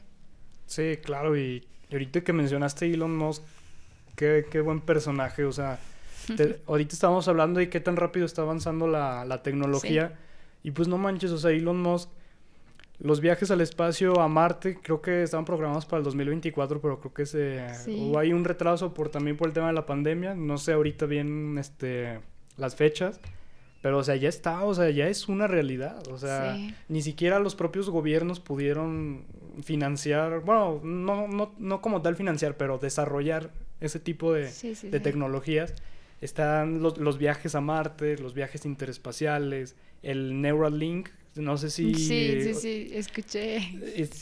Sí, 0.66 0.96
claro. 1.04 1.38
Y 1.38 1.68
ahorita 1.92 2.22
que 2.22 2.32
mencionaste 2.32 2.86
Elon 2.86 3.18
Musk, 3.18 3.44
qué, 4.16 4.46
qué 4.50 4.62
buen 4.62 4.80
personaje. 4.80 5.44
O 5.44 5.52
sea, 5.52 5.78
ahorita 6.68 6.94
estábamos 6.94 7.28
hablando 7.28 7.60
de 7.60 7.70
qué 7.70 7.82
tan 7.82 7.98
rápido 7.98 8.26
está 8.26 8.44
avanzando 8.44 8.88
la, 8.88 9.26
la 9.26 9.44
tecnología. 9.44 10.18
Y 10.64 10.72
pues 10.72 10.88
no 10.88 10.98
manches, 10.98 11.32
o 11.32 11.38
sea, 11.38 11.52
Elon 11.52 11.82
Musk 11.82 12.10
los 13.00 13.22
viajes 13.22 13.50
al 13.50 13.62
espacio 13.62 14.20
a 14.20 14.28
Marte 14.28 14.80
creo 14.82 15.02
que 15.02 15.24
estaban 15.24 15.46
programados 15.46 15.86
para 15.86 16.00
el 16.00 16.04
2024, 16.04 16.82
pero 16.82 17.00
creo 17.00 17.14
que 17.14 17.26
se 17.26 17.66
hubo 17.88 18.20
ahí 18.20 18.34
un 18.34 18.44
retraso 18.44 18.94
por 18.94 19.10
también 19.10 19.38
por 19.38 19.48
el 19.48 19.54
tema 19.54 19.68
de 19.68 19.74
la 19.74 19.86
pandemia. 19.86 20.36
No 20.36 20.58
sé 20.58 20.74
ahorita 20.74 21.06
bien 21.06 21.58
este 21.58 22.20
las 22.58 22.76
fechas, 22.76 23.22
pero 23.82 24.00
o 24.00 24.04
sea, 24.04 24.18
ya 24.18 24.28
está, 24.28 24.66
o 24.66 24.74
sea, 24.74 24.90
ya 24.90 25.08
es 25.08 25.30
una 25.30 25.48
realidad, 25.48 26.06
o 26.10 26.18
sea, 26.18 26.58
ni 26.90 27.02
siquiera 27.02 27.40
los 27.40 27.56
propios 27.56 27.90
gobiernos 27.90 28.42
pudieron 28.42 29.24
financiar, 29.64 30.42
bueno, 30.42 30.82
no 30.84 31.28
no 31.30 31.54
no 31.58 31.82
como 31.82 32.02
tal 32.02 32.18
financiar, 32.18 32.58
pero 32.58 32.80
desarrollar 32.80 33.52
ese 33.80 34.00
tipo 34.00 34.34
de, 34.34 34.52
de 34.52 35.00
tecnologías. 35.00 35.74
Están 36.20 36.82
los, 36.82 36.98
los 36.98 37.18
viajes 37.18 37.56
a 37.56 37.62
Marte, 37.62 38.18
los 38.18 38.34
viajes 38.34 38.66
interespaciales, 38.66 39.78
el 40.04 40.42
Neuralink, 40.42 41.08
no 41.40 41.58
sé 41.58 41.70
si... 41.70 41.94
Sí, 41.96 42.42
sí, 42.42 42.54
sí, 42.54 42.92
escuché. 42.94 43.60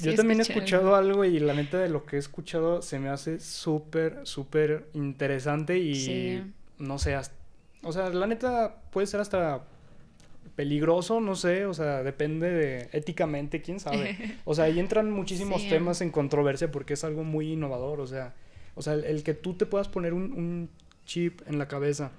yo 0.02 0.16
también 0.16 0.40
he 0.40 0.44
escuchado 0.44 0.96
algo 0.96 1.26
y 1.26 1.40
la 1.40 1.54
neta 1.54 1.80
de 1.80 1.90
lo 1.90 2.06
que 2.06 2.16
he 2.16 2.20
escuchado 2.20 2.82
se 2.82 3.00
me 3.00 3.10
hace 3.10 3.40
súper, 3.40 4.22
súper 4.24 4.88
interesante 4.94 5.80
y 5.80 6.44
no 6.80 7.00
sé, 7.00 7.18
o 7.84 7.92
sea, 7.92 8.10
la 8.10 8.28
neta 8.28 8.82
puede 8.92 9.08
ser 9.08 9.20
hasta 9.20 9.64
peligroso, 10.56 11.20
no 11.20 11.36
sé, 11.36 11.66
o 11.66 11.74
sea, 11.74 12.04
depende 12.04 12.52
de 12.52 12.90
éticamente, 12.92 13.62
quién 13.62 13.80
sabe. 13.80 14.18
O 14.46 14.56
sea, 14.56 14.66
ahí 14.66 14.80
entran 14.80 15.12
muchísimos 15.12 15.68
temas 15.70 16.02
en 16.02 16.10
controversia 16.10 16.72
porque 16.72 16.94
es 16.94 17.04
algo 17.04 17.24
muy 17.24 17.54
innovador, 17.54 18.00
o 18.00 18.08
sea, 18.08 18.34
o 18.76 18.82
sea, 18.82 18.94
el, 18.94 19.24
que 19.24 19.34
tú 19.34 19.54
te 19.54 19.66
puedas 19.66 19.88
poner 19.88 20.14
un, 20.14 20.34
un 20.34 20.70
chip 21.06 21.42
en 21.48 21.58
la 21.60 21.68
cabeza 21.68 22.12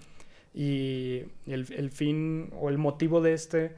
y 0.55 1.25
el, 1.47 1.67
el 1.73 1.91
fin 1.91 2.51
o 2.61 2.69
el 2.69 2.79
motivo 2.79 3.21
de 3.21 3.35
este 3.35 3.73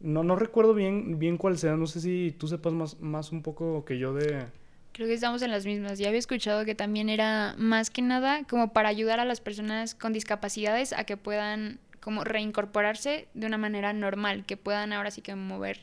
no, 0.00 0.24
no 0.24 0.36
recuerdo 0.36 0.74
bien, 0.74 1.18
bien 1.18 1.36
cuál 1.36 1.58
sea. 1.58 1.76
No 1.76 1.86
sé 1.86 2.00
si 2.00 2.34
tú 2.38 2.48
sepas 2.48 2.72
más, 2.72 3.00
más 3.00 3.32
un 3.32 3.42
poco 3.42 3.84
que 3.84 3.98
yo 3.98 4.14
de... 4.14 4.46
Creo 4.92 5.06
que 5.06 5.14
estamos 5.14 5.42
en 5.42 5.50
las 5.50 5.66
mismas. 5.66 5.98
Ya 5.98 6.08
había 6.08 6.18
escuchado 6.18 6.64
que 6.64 6.74
también 6.74 7.08
era 7.08 7.54
más 7.56 7.90
que 7.90 8.02
nada 8.02 8.42
como 8.48 8.72
para 8.72 8.88
ayudar 8.88 9.20
a 9.20 9.24
las 9.24 9.40
personas 9.40 9.94
con 9.94 10.12
discapacidades 10.12 10.92
a 10.92 11.04
que 11.04 11.16
puedan 11.16 11.78
como 12.00 12.24
reincorporarse 12.24 13.28
de 13.34 13.46
una 13.46 13.58
manera 13.58 13.92
normal, 13.92 14.44
que 14.46 14.56
puedan 14.56 14.92
ahora 14.92 15.10
sí 15.10 15.20
que 15.20 15.34
mover 15.34 15.80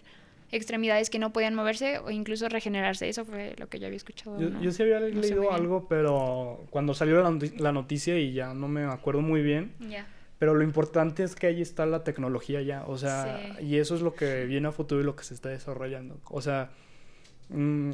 extremidades 0.51 1.09
que 1.09 1.20
no 1.20 1.32
podían 1.34 1.55
moverse 1.55 1.99
o 1.99 2.11
incluso 2.11 2.49
regenerarse. 2.49 3.07
Eso 3.07 3.26
fue 3.26 3.55
lo 3.57 3.68
que 3.68 3.80
yo 3.80 3.86
había 3.86 3.97
escuchado. 3.97 4.39
Yo, 4.61 4.72
sí 4.72 4.82
había 4.82 4.99
leído 4.99 5.51
algo, 5.51 5.88
pero 5.88 6.65
cuando 6.70 6.93
salió 6.93 7.22
la, 7.57 7.72
noticia 7.72 8.18
y 8.18 8.34
ya 8.34 8.53
no 8.53 8.68
me 8.68 8.84
acuerdo 8.84 9.22
muy 9.22 9.41
bien. 9.41 9.74
Ya. 9.80 10.07
Pero 10.39 10.53
lo 10.53 10.63
importante 10.63 11.23
es 11.23 11.35
que 11.35 11.47
ahí 11.47 11.61
está 11.61 11.85
la 11.85 12.03
tecnología 12.03 12.61
ya, 12.61 12.83
o 12.85 12.97
sea, 12.97 13.57
y 13.59 13.77
eso 13.77 13.95
es 13.95 14.01
lo 14.01 14.13
que 14.13 14.45
viene 14.45 14.67
a 14.67 14.71
futuro 14.71 15.01
y 15.01 15.03
lo 15.03 15.15
que 15.15 15.23
se 15.23 15.33
está 15.33 15.49
desarrollando. 15.49 16.19
O 16.25 16.41
sea, 16.41 16.69
mmm, 17.49 17.93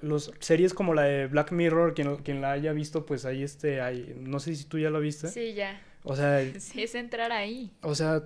los 0.00 0.32
series 0.40 0.72
como 0.72 0.94
la 0.94 1.02
de 1.02 1.26
Black 1.26 1.52
Mirror, 1.52 1.94
quien, 1.94 2.16
quien 2.16 2.40
la 2.40 2.52
haya 2.52 2.72
visto, 2.72 3.04
pues 3.04 3.26
ahí 3.26 3.42
este, 3.42 3.82
hay, 3.82 4.16
no 4.18 4.40
sé 4.40 4.54
si 4.56 4.64
tú 4.64 4.78
ya 4.78 4.88
lo 4.88 5.00
viste. 5.00 5.28
Sí, 5.28 5.52
ya. 5.52 5.80
O 6.02 6.16
sea, 6.16 6.40
sí, 6.58 6.82
es 6.82 6.94
entrar 6.94 7.30
ahí. 7.30 7.70
O 7.82 7.94
sea, 7.94 8.22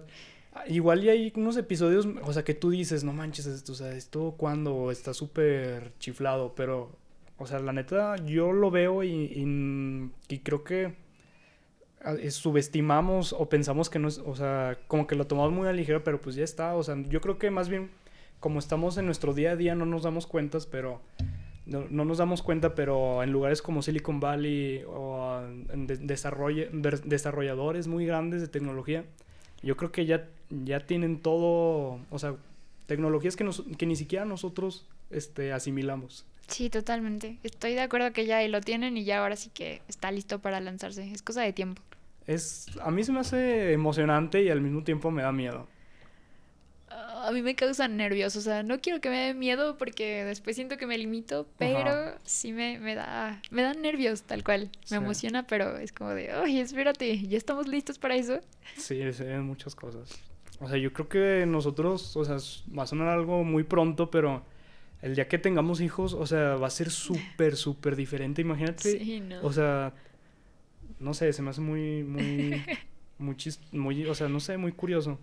igual 0.69 1.03
y 1.03 1.09
hay 1.09 1.33
unos 1.35 1.57
episodios, 1.57 2.07
o 2.23 2.33
sea, 2.33 2.45
que 2.45 2.55
tú 2.55 2.71
dices, 2.71 3.03
no 3.03 3.13
manches, 3.13 3.47
esto, 3.47 3.73
o 3.73 3.75
sea, 3.75 3.93
esto 3.93 4.35
cuando 4.37 4.93
está 4.93 5.13
súper 5.13 5.93
chiflado, 5.99 6.55
pero, 6.55 6.97
o 7.37 7.47
sea, 7.47 7.59
la 7.59 7.73
neta, 7.73 8.15
yo 8.25 8.53
lo 8.53 8.71
veo 8.71 9.03
y, 9.03 10.13
y 10.29 10.39
creo 10.39 10.63
que 10.63 10.95
subestimamos 12.31 13.33
o 13.33 13.49
pensamos 13.49 13.91
que 13.91 13.99
no 13.99 14.09
es, 14.09 14.19
o 14.19 14.35
sea, 14.35 14.79
como 14.87 15.07
que 15.07 15.15
lo 15.15 15.27
tomamos 15.27 15.53
muy 15.53 15.69
a 15.69 15.73
ligero, 15.73 16.03
pero 16.03 16.21
pues 16.21 16.37
ya 16.37 16.45
está, 16.45 16.75
o 16.75 16.83
sea, 16.83 16.97
yo 17.09 17.21
creo 17.21 17.39
que 17.39 17.51
más 17.51 17.69
bien 17.69 17.91
como 18.41 18.59
estamos 18.59 18.97
en 18.97 19.07
nuestro 19.07 19.35
día 19.35 19.53
a 19.53 19.57
día 19.57 19.75
no 19.75 19.85
nos 19.85 20.03
damos 20.03 20.27
cuentas, 20.27 20.67
pero 20.67 21.01
no, 21.67 21.87
nos 21.89 22.19
damos 22.19 22.43
cuenta, 22.43 22.75
pero 22.75 23.23
en 23.23 23.31
lugares 23.31 23.63
como 23.63 23.83
Silicon 23.83 24.19
Valley 24.19 24.83
o 24.89 25.41
en 25.73 25.87
desarrolladores 25.87 27.87
muy 27.87 28.07
grandes 28.07 28.41
de 28.41 28.49
tecnología, 28.49 29.05
yo 29.63 29.77
creo 29.77 29.93
que 29.93 30.07
ya, 30.07 30.27
ya 30.49 30.81
tienen 30.81 31.21
todo, 31.21 32.01
o 32.11 32.19
sea, 32.19 32.35
tecnologías 32.87 33.37
que, 33.37 33.45
nos, 33.45 33.63
que 33.77 33.87
ni 33.87 33.95
siquiera 33.95 34.25
nosotros 34.25 34.87
este, 35.11 35.53
asimilamos. 35.53 36.25
Sí, 36.49 36.71
totalmente. 36.71 37.39
Estoy 37.45 37.75
de 37.75 37.83
acuerdo 37.83 38.13
que 38.13 38.27
ya 38.27 38.47
lo 38.49 38.61
tienen 38.61 38.97
y 38.97 39.05
ya 39.05 39.23
ahora 39.23 39.37
sí 39.37 39.51
que 39.55 39.83
está 39.87 40.11
listo 40.11 40.41
para 40.41 40.61
lanzarse. 40.61 41.09
Es 41.13 41.23
cosa 41.23 41.43
de 41.43 41.53
tiempo. 41.53 41.83
Es, 42.27 42.67
a 42.83 42.91
mí 42.91 43.03
se 43.03 43.13
me 43.13 43.21
hace 43.21 43.73
emocionante 43.73 44.43
y 44.43 44.51
al 44.51 44.61
mismo 44.61 44.85
tiempo 44.85 45.11
me 45.11 45.23
da 45.23 45.33
miedo. 45.33 45.67
Ah, 46.89 47.29
a 47.29 47.33
mí 47.33 47.43
me 47.43 47.55
causa 47.55 47.87
nervios, 47.89 48.35
o 48.37 48.41
sea, 48.41 48.63
no 48.63 48.81
quiero 48.81 49.01
que 49.01 49.11
me 49.11 49.27
dé 49.27 49.35
miedo 49.35 49.79
porque 49.79 50.25
después 50.25 50.57
siento 50.57 50.77
que 50.77 50.87
me 50.87 50.99
limito, 50.99 51.47
pero 51.57 52.15
sí 52.25 52.53
me, 52.53 52.79
me, 52.79 52.95
da, 52.95 53.41
me 53.51 53.63
dan 53.63 53.81
nervios 53.81 54.23
tal 54.23 54.43
cual. 54.43 54.71
Me 54.91 54.97
emociona, 54.97 55.47
pero 55.47 55.77
es 55.79 55.93
como 55.93 56.11
de, 56.11 56.33
ay, 56.33 56.61
espérate, 56.61 57.19
¿ya 57.29 57.39
estamos 57.39 57.69
listos 57.69 57.99
para 57.99 58.17
eso? 58.17 58.41
Sí, 58.77 59.01
sí, 59.13 59.25
muchas 59.41 59.75
cosas. 59.75 60.11
O 60.61 60.69
sea, 60.69 60.77
yo 60.77 60.93
creo 60.93 61.09
que 61.09 61.47
nosotros, 61.47 62.17
o 62.17 62.25
sea, 62.25 62.37
va 62.77 62.83
a 62.83 62.87
sonar 62.87 63.09
algo 63.09 63.45
muy 63.45 63.65
pronto, 63.65 64.11
pero 64.11 64.45
el 65.01 65.15
día 65.15 65.27
que 65.29 65.39
tengamos 65.39 65.81
hijos, 65.81 66.13
o 66.13 66.27
sea, 66.27 66.57
va 66.57 66.67
a 66.67 66.71
ser 66.71 66.91
súper, 66.91 67.57
súper 67.57 67.97
diferente, 67.97 68.43
imagínate. 68.43 68.99
Sí, 68.99 69.21
¿no? 69.21 69.43
O 69.43 69.53
sea, 69.53 69.95
no 71.01 71.15
sé, 71.15 71.33
se 71.33 71.43
me 71.43 71.51
hace 71.51 71.61
muy, 71.61 72.05
muy, 72.05 72.63
muy, 73.19 73.37
muy, 73.73 74.07
o 74.07 74.15
sea, 74.15 74.29
no 74.29 74.41
sé, 74.41 74.57
muy 74.57 74.73
curioso. 74.73 75.19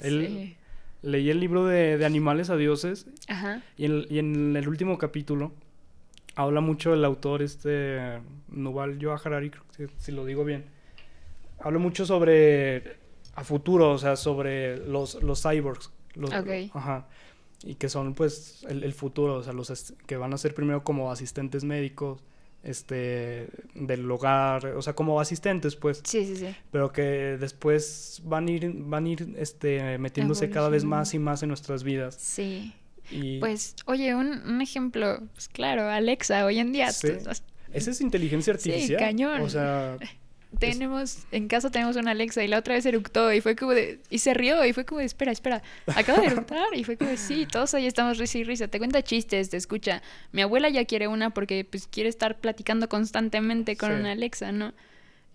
Él, 0.00 0.56
Leí 1.00 1.30
el 1.30 1.38
libro 1.38 1.64
de, 1.64 1.96
de 1.96 2.04
Animales 2.04 2.50
a 2.50 2.56
Dioses 2.56 3.06
Ajá. 3.28 3.62
Y, 3.76 3.84
en, 3.84 4.04
y 4.10 4.18
en 4.18 4.56
el 4.56 4.68
último 4.68 4.98
capítulo 4.98 5.52
habla 6.34 6.60
mucho 6.60 6.92
el 6.92 7.04
autor, 7.04 7.40
este, 7.40 8.18
Nuval 8.48 8.98
Yoa 8.98 9.20
Harari, 9.24 9.50
creo 9.50 9.64
que 9.76 9.88
si 9.98 10.10
lo 10.10 10.24
digo 10.24 10.44
bien. 10.44 10.64
Habla 11.60 11.78
mucho 11.78 12.04
sobre 12.04 12.96
a 13.34 13.44
futuro, 13.44 13.92
o 13.92 13.98
sea, 13.98 14.16
sobre 14.16 14.76
los, 14.78 15.22
los 15.22 15.40
cyborgs. 15.40 15.92
Los, 16.14 16.32
Ajá 16.32 17.06
y 17.62 17.74
que 17.74 17.88
son 17.88 18.14
pues 18.14 18.64
el, 18.68 18.92
futuro, 18.92 19.36
o 19.36 19.42
sea, 19.42 19.52
los 19.52 19.94
que 20.06 20.16
van 20.16 20.32
a 20.32 20.38
ser 20.38 20.54
primero 20.54 20.84
como 20.84 21.10
asistentes 21.10 21.64
médicos, 21.64 22.22
este, 22.62 23.48
del 23.74 24.10
hogar, 24.10 24.66
o 24.66 24.82
sea, 24.82 24.92
como 24.94 25.20
asistentes, 25.20 25.76
pues. 25.76 26.00
Sí, 26.04 26.26
sí, 26.26 26.36
sí. 26.36 26.54
Pero 26.70 26.92
que 26.92 27.02
después 27.38 28.20
van 28.24 28.48
a 28.48 28.50
ir, 28.50 28.72
van 28.74 29.06
a 29.06 29.08
ir 29.08 29.34
este, 29.38 29.98
metiéndose 29.98 30.50
cada 30.50 30.68
vez 30.68 30.84
más 30.84 31.14
y 31.14 31.18
más 31.18 31.42
en 31.42 31.48
nuestras 31.48 31.82
vidas. 31.84 32.14
Sí. 32.16 32.74
Y 33.10 33.38
Pues, 33.40 33.74
oye, 33.86 34.14
un, 34.14 34.28
un 34.46 34.60
ejemplo, 34.60 35.20
pues 35.32 35.48
claro, 35.48 35.88
Alexa, 35.88 36.44
hoy 36.44 36.58
en 36.58 36.72
día 36.72 36.92
Sí. 36.92 37.08
tú- 37.08 37.30
esa 37.72 37.90
es 37.90 38.00
inteligencia 38.00 38.54
Sí, 38.58 38.70
artificial. 38.70 39.00
cañón. 39.00 39.40
O 39.42 39.48
sea, 39.48 39.96
tenemos, 40.58 41.26
en 41.30 41.46
casa 41.48 41.70
tenemos 41.70 41.96
una 41.96 42.12
Alexa 42.12 42.42
y 42.42 42.48
la 42.48 42.58
otra 42.58 42.74
vez 42.74 42.86
eructó 42.86 43.32
y 43.32 43.40
fue 43.40 43.54
como 43.54 43.72
de, 43.72 44.00
y 44.10 44.18
se 44.18 44.34
rió 44.34 44.64
y 44.64 44.72
fue 44.72 44.84
como 44.84 45.00
de, 45.00 45.06
espera, 45.06 45.30
espera, 45.30 45.62
acaba 45.94 46.20
de 46.20 46.26
eructar 46.28 46.66
y 46.74 46.84
fue 46.84 46.96
como 46.96 47.10
de, 47.10 47.16
sí, 47.16 47.46
todos 47.50 47.74
ahí 47.74 47.86
estamos 47.86 48.18
risa 48.18 48.38
y 48.38 48.44
risa, 48.44 48.68
te 48.68 48.78
cuenta 48.78 49.02
chistes, 49.02 49.50
te 49.50 49.56
escucha. 49.56 50.02
Mi 50.32 50.42
abuela 50.42 50.68
ya 50.68 50.84
quiere 50.84 51.06
una 51.08 51.30
porque 51.30 51.64
pues 51.64 51.86
quiere 51.86 52.08
estar 52.08 52.38
platicando 52.38 52.88
constantemente 52.88 53.76
con 53.76 53.90
Sí. 53.90 54.00
una 54.00 54.12
Alexa, 54.12 54.52
¿no? 54.52 54.72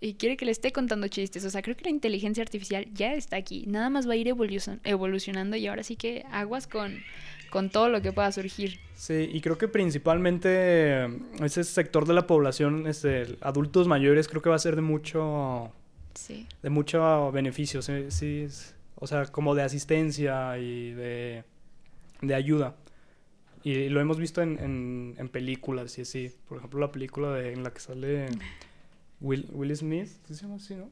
Y 0.01 0.15
quiere 0.15 0.35
que 0.35 0.43
le 0.43 0.51
esté 0.51 0.73
contando 0.73 1.07
chistes. 1.07 1.45
O 1.45 1.49
sea, 1.49 1.61
creo 1.61 1.77
que 1.77 1.85
la 1.85 1.89
inteligencia 1.89 2.41
artificial 2.43 2.85
ya 2.93 3.13
está 3.13 3.37
aquí. 3.37 3.63
Nada 3.67 3.89
más 3.89 4.05
va 4.05 4.13
a 4.13 4.15
ir 4.17 4.27
evolucion- 4.27 4.81
evolucionando 4.83 5.55
y 5.55 5.65
ahora 5.67 5.83
sí 5.83 5.95
que 5.95 6.25
aguas 6.29 6.67
con, 6.67 7.01
con 7.53 7.69
todo 7.69 7.87
lo 7.87 8.01
que 8.01 8.11
pueda 8.11 8.31
surgir. 8.31 8.79
Sí, 8.95 9.29
y 9.31 9.39
creo 9.41 9.59
que 9.59 9.67
principalmente 9.67 10.49
eh, 10.49 11.19
ese 11.41 11.63
sector 11.63 12.07
de 12.07 12.13
la 12.15 12.25
población, 12.25 12.87
este, 12.87 13.37
adultos 13.41 13.87
mayores, 13.87 14.27
creo 14.27 14.41
que 14.41 14.49
va 14.49 14.55
a 14.55 14.59
ser 14.59 14.75
de 14.75 14.81
mucho, 14.81 15.71
Sí. 16.15 16.47
de 16.63 16.69
mucho 16.71 17.31
beneficio, 17.31 17.83
sí, 17.83 18.05
sí, 18.09 18.47
o 18.95 19.05
sea, 19.05 19.25
como 19.27 19.53
de 19.53 19.61
asistencia 19.61 20.57
y 20.57 20.93
de, 20.93 21.43
de 22.21 22.33
ayuda. 22.35 22.75
Y 23.63 23.87
lo 23.89 24.01
hemos 24.01 24.17
visto 24.17 24.41
en, 24.41 24.57
en, 24.59 25.15
en 25.19 25.29
películas 25.29 25.97
y 25.97 26.01
así. 26.01 26.31
Por 26.49 26.57
ejemplo, 26.57 26.79
la 26.79 26.91
película 26.91 27.31
de, 27.33 27.53
en 27.53 27.63
la 27.63 27.71
que 27.71 27.79
sale 27.79 28.25
Will, 29.21 29.47
Will 29.53 29.75
Smith, 29.75 30.09
¿sí 30.27 30.33
se 30.35 30.41
llama 30.41 30.55
así, 30.55 30.75
no? 30.75 30.89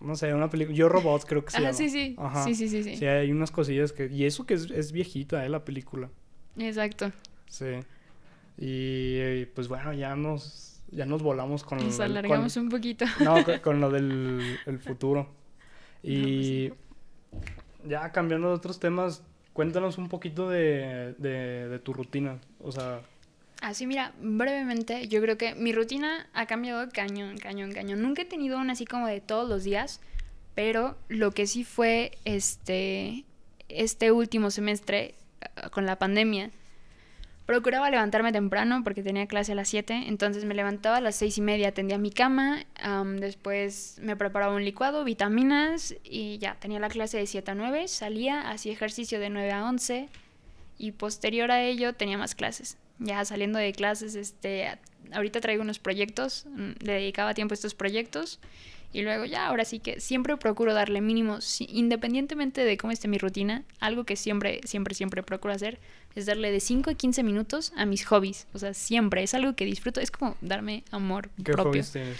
No 0.00 0.14
sé, 0.14 0.32
una 0.34 0.50
película, 0.50 0.76
Yo 0.76 0.88
Robot 0.88 1.24
creo 1.24 1.44
que 1.44 1.50
se 1.52 1.56
Ah, 1.58 1.60
llama. 1.60 1.72
sí, 1.72 1.88
sí. 1.88 2.14
Ajá. 2.18 2.44
Sí, 2.44 2.54
sí, 2.54 2.68
sí, 2.68 2.82
sí. 2.82 2.96
Sí, 2.96 3.06
hay 3.06 3.32
unas 3.32 3.50
cosillas 3.50 3.92
que... 3.92 4.06
Y 4.06 4.24
eso 4.24 4.44
que 4.46 4.54
es, 4.54 4.70
es 4.70 4.92
viejita, 4.92 5.44
¿eh? 5.44 5.48
La 5.48 5.64
película. 5.64 6.10
Exacto. 6.58 7.12
Sí. 7.48 7.66
Y 8.58 9.16
eh, 9.18 9.50
pues 9.54 9.68
bueno, 9.68 9.92
ya 9.92 10.14
nos, 10.16 10.82
ya 10.90 11.06
nos 11.06 11.22
volamos 11.22 11.64
con 11.64 11.78
Nos 11.78 11.96
el- 11.98 12.04
alargamos 12.12 12.54
con- 12.54 12.64
un 12.64 12.68
poquito. 12.68 13.04
No, 13.24 13.42
con, 13.44 13.58
con 13.60 13.80
lo 13.80 13.90
del 13.90 14.58
el 14.66 14.78
futuro. 14.78 15.28
pues 16.02 16.12
Y 16.12 16.72
ya 17.86 18.10
cambiando 18.12 18.48
de 18.48 18.54
otros 18.54 18.78
temas, 18.80 19.22
cuéntanos 19.52 19.98
un 19.98 20.08
poquito 20.08 20.48
de, 20.48 21.14
de, 21.18 21.68
de 21.68 21.78
tu 21.78 21.92
rutina. 21.92 22.38
O 22.60 22.72
sea, 22.72 23.00
Así, 23.66 23.84
mira, 23.88 24.12
brevemente, 24.20 25.08
yo 25.08 25.20
creo 25.20 25.36
que 25.36 25.56
mi 25.56 25.72
rutina 25.72 26.28
ha 26.34 26.46
cambiado 26.46 26.88
cañón, 26.88 27.36
cañón, 27.36 27.72
cañón. 27.72 28.00
Nunca 28.00 28.22
he 28.22 28.24
tenido 28.24 28.60
una 28.60 28.74
así 28.74 28.84
como 28.84 29.08
de 29.08 29.20
todos 29.20 29.48
los 29.48 29.64
días, 29.64 30.00
pero 30.54 30.96
lo 31.08 31.32
que 31.32 31.48
sí 31.48 31.64
fue 31.64 32.12
este, 32.24 33.24
este 33.68 34.12
último 34.12 34.52
semestre 34.52 35.16
ah, 35.56 35.68
con 35.70 35.84
la 35.84 35.98
pandemia, 35.98 36.52
procuraba 37.44 37.90
levantarme 37.90 38.30
temprano 38.30 38.82
porque 38.84 39.02
tenía 39.02 39.26
clase 39.26 39.50
a 39.50 39.56
las 39.56 39.68
7, 39.68 40.04
entonces 40.06 40.44
me 40.44 40.54
levantaba 40.54 40.98
a 40.98 41.00
las 41.00 41.16
seis 41.16 41.36
y 41.36 41.40
media, 41.40 41.72
tendía 41.72 41.98
mi 41.98 42.12
cama, 42.12 42.64
am, 42.80 43.16
después 43.16 43.98
me 44.00 44.14
preparaba 44.14 44.54
un 44.54 44.64
licuado, 44.64 45.02
vitaminas 45.02 45.92
y 46.04 46.38
ya, 46.38 46.54
tenía 46.60 46.78
la 46.78 46.88
clase 46.88 47.18
de 47.18 47.26
7 47.26 47.50
a 47.50 47.54
9, 47.56 47.88
salía, 47.88 48.48
hacía 48.48 48.72
ejercicio 48.72 49.18
de 49.18 49.28
9 49.28 49.50
a 49.50 49.68
11 49.68 50.08
y 50.78 50.92
posterior 50.92 51.50
a 51.50 51.64
ello 51.64 51.94
tenía 51.94 52.16
más 52.16 52.36
clases. 52.36 52.78
Ya 52.98 53.24
saliendo 53.24 53.58
de 53.58 53.72
clases, 53.72 54.14
este, 54.14 54.68
ahorita 55.12 55.40
traigo 55.40 55.62
unos 55.62 55.78
proyectos, 55.78 56.46
mm, 56.48 56.70
le 56.84 56.92
dedicaba 56.94 57.34
tiempo 57.34 57.52
a 57.52 57.56
estos 57.56 57.74
proyectos 57.74 58.38
y 58.92 59.02
luego 59.02 59.24
ya, 59.26 59.46
ahora 59.48 59.64
sí 59.64 59.78
que 59.80 60.00
siempre 60.00 60.36
procuro 60.38 60.72
darle 60.72 61.00
mínimo, 61.00 61.40
si- 61.40 61.68
independientemente 61.70 62.64
de 62.64 62.76
cómo 62.78 62.92
esté 62.92 63.08
mi 63.08 63.18
rutina, 63.18 63.64
algo 63.80 64.04
que 64.04 64.16
siempre, 64.16 64.60
siempre, 64.64 64.94
siempre 64.94 65.22
procuro 65.22 65.52
hacer 65.52 65.78
es 66.14 66.24
darle 66.24 66.50
de 66.50 66.60
5 66.60 66.88
a 66.90 66.94
15 66.94 67.22
minutos 67.22 67.72
a 67.76 67.84
mis 67.84 68.06
hobbies. 68.06 68.46
O 68.54 68.58
sea, 68.58 68.72
siempre 68.72 69.22
es 69.22 69.34
algo 69.34 69.54
que 69.54 69.66
disfruto, 69.66 70.00
es 70.00 70.10
como 70.10 70.34
darme 70.40 70.82
amor 70.90 71.28
¿qué 71.36 71.52
propio. 71.52 71.64
hobbies 71.64 71.92
tienes? 71.92 72.18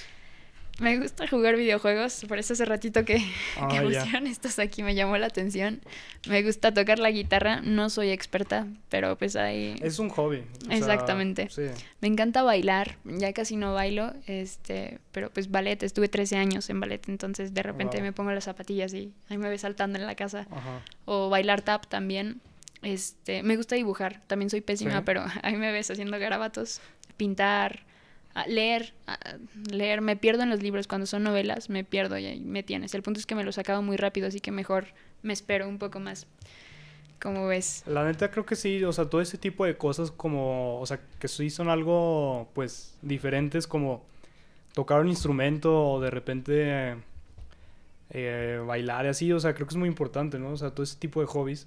Me 0.78 0.98
gusta 0.98 1.26
jugar 1.26 1.56
videojuegos, 1.56 2.26
por 2.28 2.38
eso 2.38 2.52
hace 2.52 2.66
ratito 2.66 3.04
que, 3.06 3.16
Ah, 3.58 3.68
que 3.70 3.80
pusieron 3.80 4.26
estos 4.26 4.58
aquí 4.58 4.82
me 4.82 4.94
llamó 4.94 5.16
la 5.16 5.26
atención. 5.26 5.80
Me 6.28 6.42
gusta 6.42 6.74
tocar 6.74 6.98
la 6.98 7.10
guitarra, 7.10 7.62
no 7.62 7.88
soy 7.88 8.10
experta, 8.10 8.66
pero 8.90 9.16
pues 9.16 9.36
ahí 9.36 9.74
Es 9.80 9.98
un 9.98 10.10
hobby. 10.10 10.42
o 10.62 10.66
sea, 10.66 10.76
Exactamente. 10.76 11.48
sí. 11.50 11.62
me 12.02 12.08
encanta 12.08 12.42
bailar, 12.42 12.96
ya 13.04 13.32
casi 13.32 13.56
no 13.56 13.72
bailo, 13.72 14.12
este, 14.26 14.98
pero 15.12 15.30
pues 15.30 15.50
ballet, 15.50 15.82
estuve 15.82 16.08
13 16.08 16.36
años 16.36 16.68
en 16.68 16.78
ballet, 16.78 17.08
entonces 17.08 17.54
de 17.54 17.62
repente 17.62 17.96
Wow. 17.96 18.04
me 18.04 18.12
pongo 18.12 18.32
las 18.32 18.44
zapatillas 18.44 18.92
y 18.92 19.14
ahí 19.30 19.38
me 19.38 19.48
ves 19.48 19.62
saltando 19.62 19.98
en 19.98 20.06
la 20.06 20.14
casa 20.14 20.46
Ajá. 20.50 20.82
o 21.06 21.30
bailar 21.30 21.62
tap 21.62 21.86
también. 21.86 22.40
Este, 22.82 23.42
me 23.42 23.56
gusta 23.56 23.74
dibujar, 23.76 24.20
también 24.26 24.50
soy 24.50 24.60
pésima, 24.60 24.98
Sí. 24.98 25.02
pero 25.06 25.24
ahí 25.42 25.56
me 25.56 25.72
ves 25.72 25.90
haciendo 25.90 26.18
garabatos, 26.18 26.80
pintar, 27.16 27.80
leer, 28.46 28.92
leer, 29.70 30.00
me 30.00 30.16
pierdo 30.16 30.42
en 30.42 30.50
los 30.50 30.62
libros 30.62 30.86
cuando 30.86 31.06
son 31.06 31.22
novelas, 31.22 31.70
me 31.70 31.84
pierdo 31.84 32.18
y 32.18 32.26
ahí 32.26 32.40
me 32.40 32.62
tienes. 32.62 32.94
El 32.94 33.02
punto 33.02 33.18
es 33.18 33.26
que 33.26 33.34
me 33.34 33.44
los 33.44 33.58
acabo 33.58 33.82
muy 33.82 33.96
rápido, 33.96 34.28
así 34.28 34.40
que 34.40 34.50
mejor 34.50 34.86
me 35.22 35.32
espero 35.32 35.68
un 35.68 35.78
poco 35.78 36.00
más. 36.00 36.26
¿Cómo 37.20 37.46
ves? 37.46 37.82
La 37.86 38.04
neta 38.04 38.30
creo 38.30 38.44
que 38.44 38.56
sí, 38.56 38.84
o 38.84 38.92
sea, 38.92 39.06
todo 39.06 39.22
ese 39.22 39.38
tipo 39.38 39.64
de 39.64 39.76
cosas 39.78 40.10
como, 40.10 40.78
o 40.80 40.86
sea, 40.86 41.00
que 41.18 41.28
sí 41.28 41.48
son 41.48 41.70
algo, 41.70 42.50
pues, 42.52 42.94
diferentes 43.00 43.66
como 43.66 44.04
tocar 44.74 45.00
un 45.00 45.08
instrumento 45.08 45.92
o 45.92 46.00
de 46.00 46.10
repente 46.10 46.96
eh, 48.10 48.62
bailar 48.66 49.06
y 49.06 49.08
así, 49.08 49.32
o 49.32 49.40
sea, 49.40 49.54
creo 49.54 49.66
que 49.66 49.72
es 49.72 49.78
muy 49.78 49.88
importante, 49.88 50.38
¿no? 50.38 50.50
O 50.50 50.56
sea, 50.58 50.70
todo 50.70 50.82
ese 50.82 50.98
tipo 50.98 51.20
de 51.20 51.26
hobbies. 51.26 51.66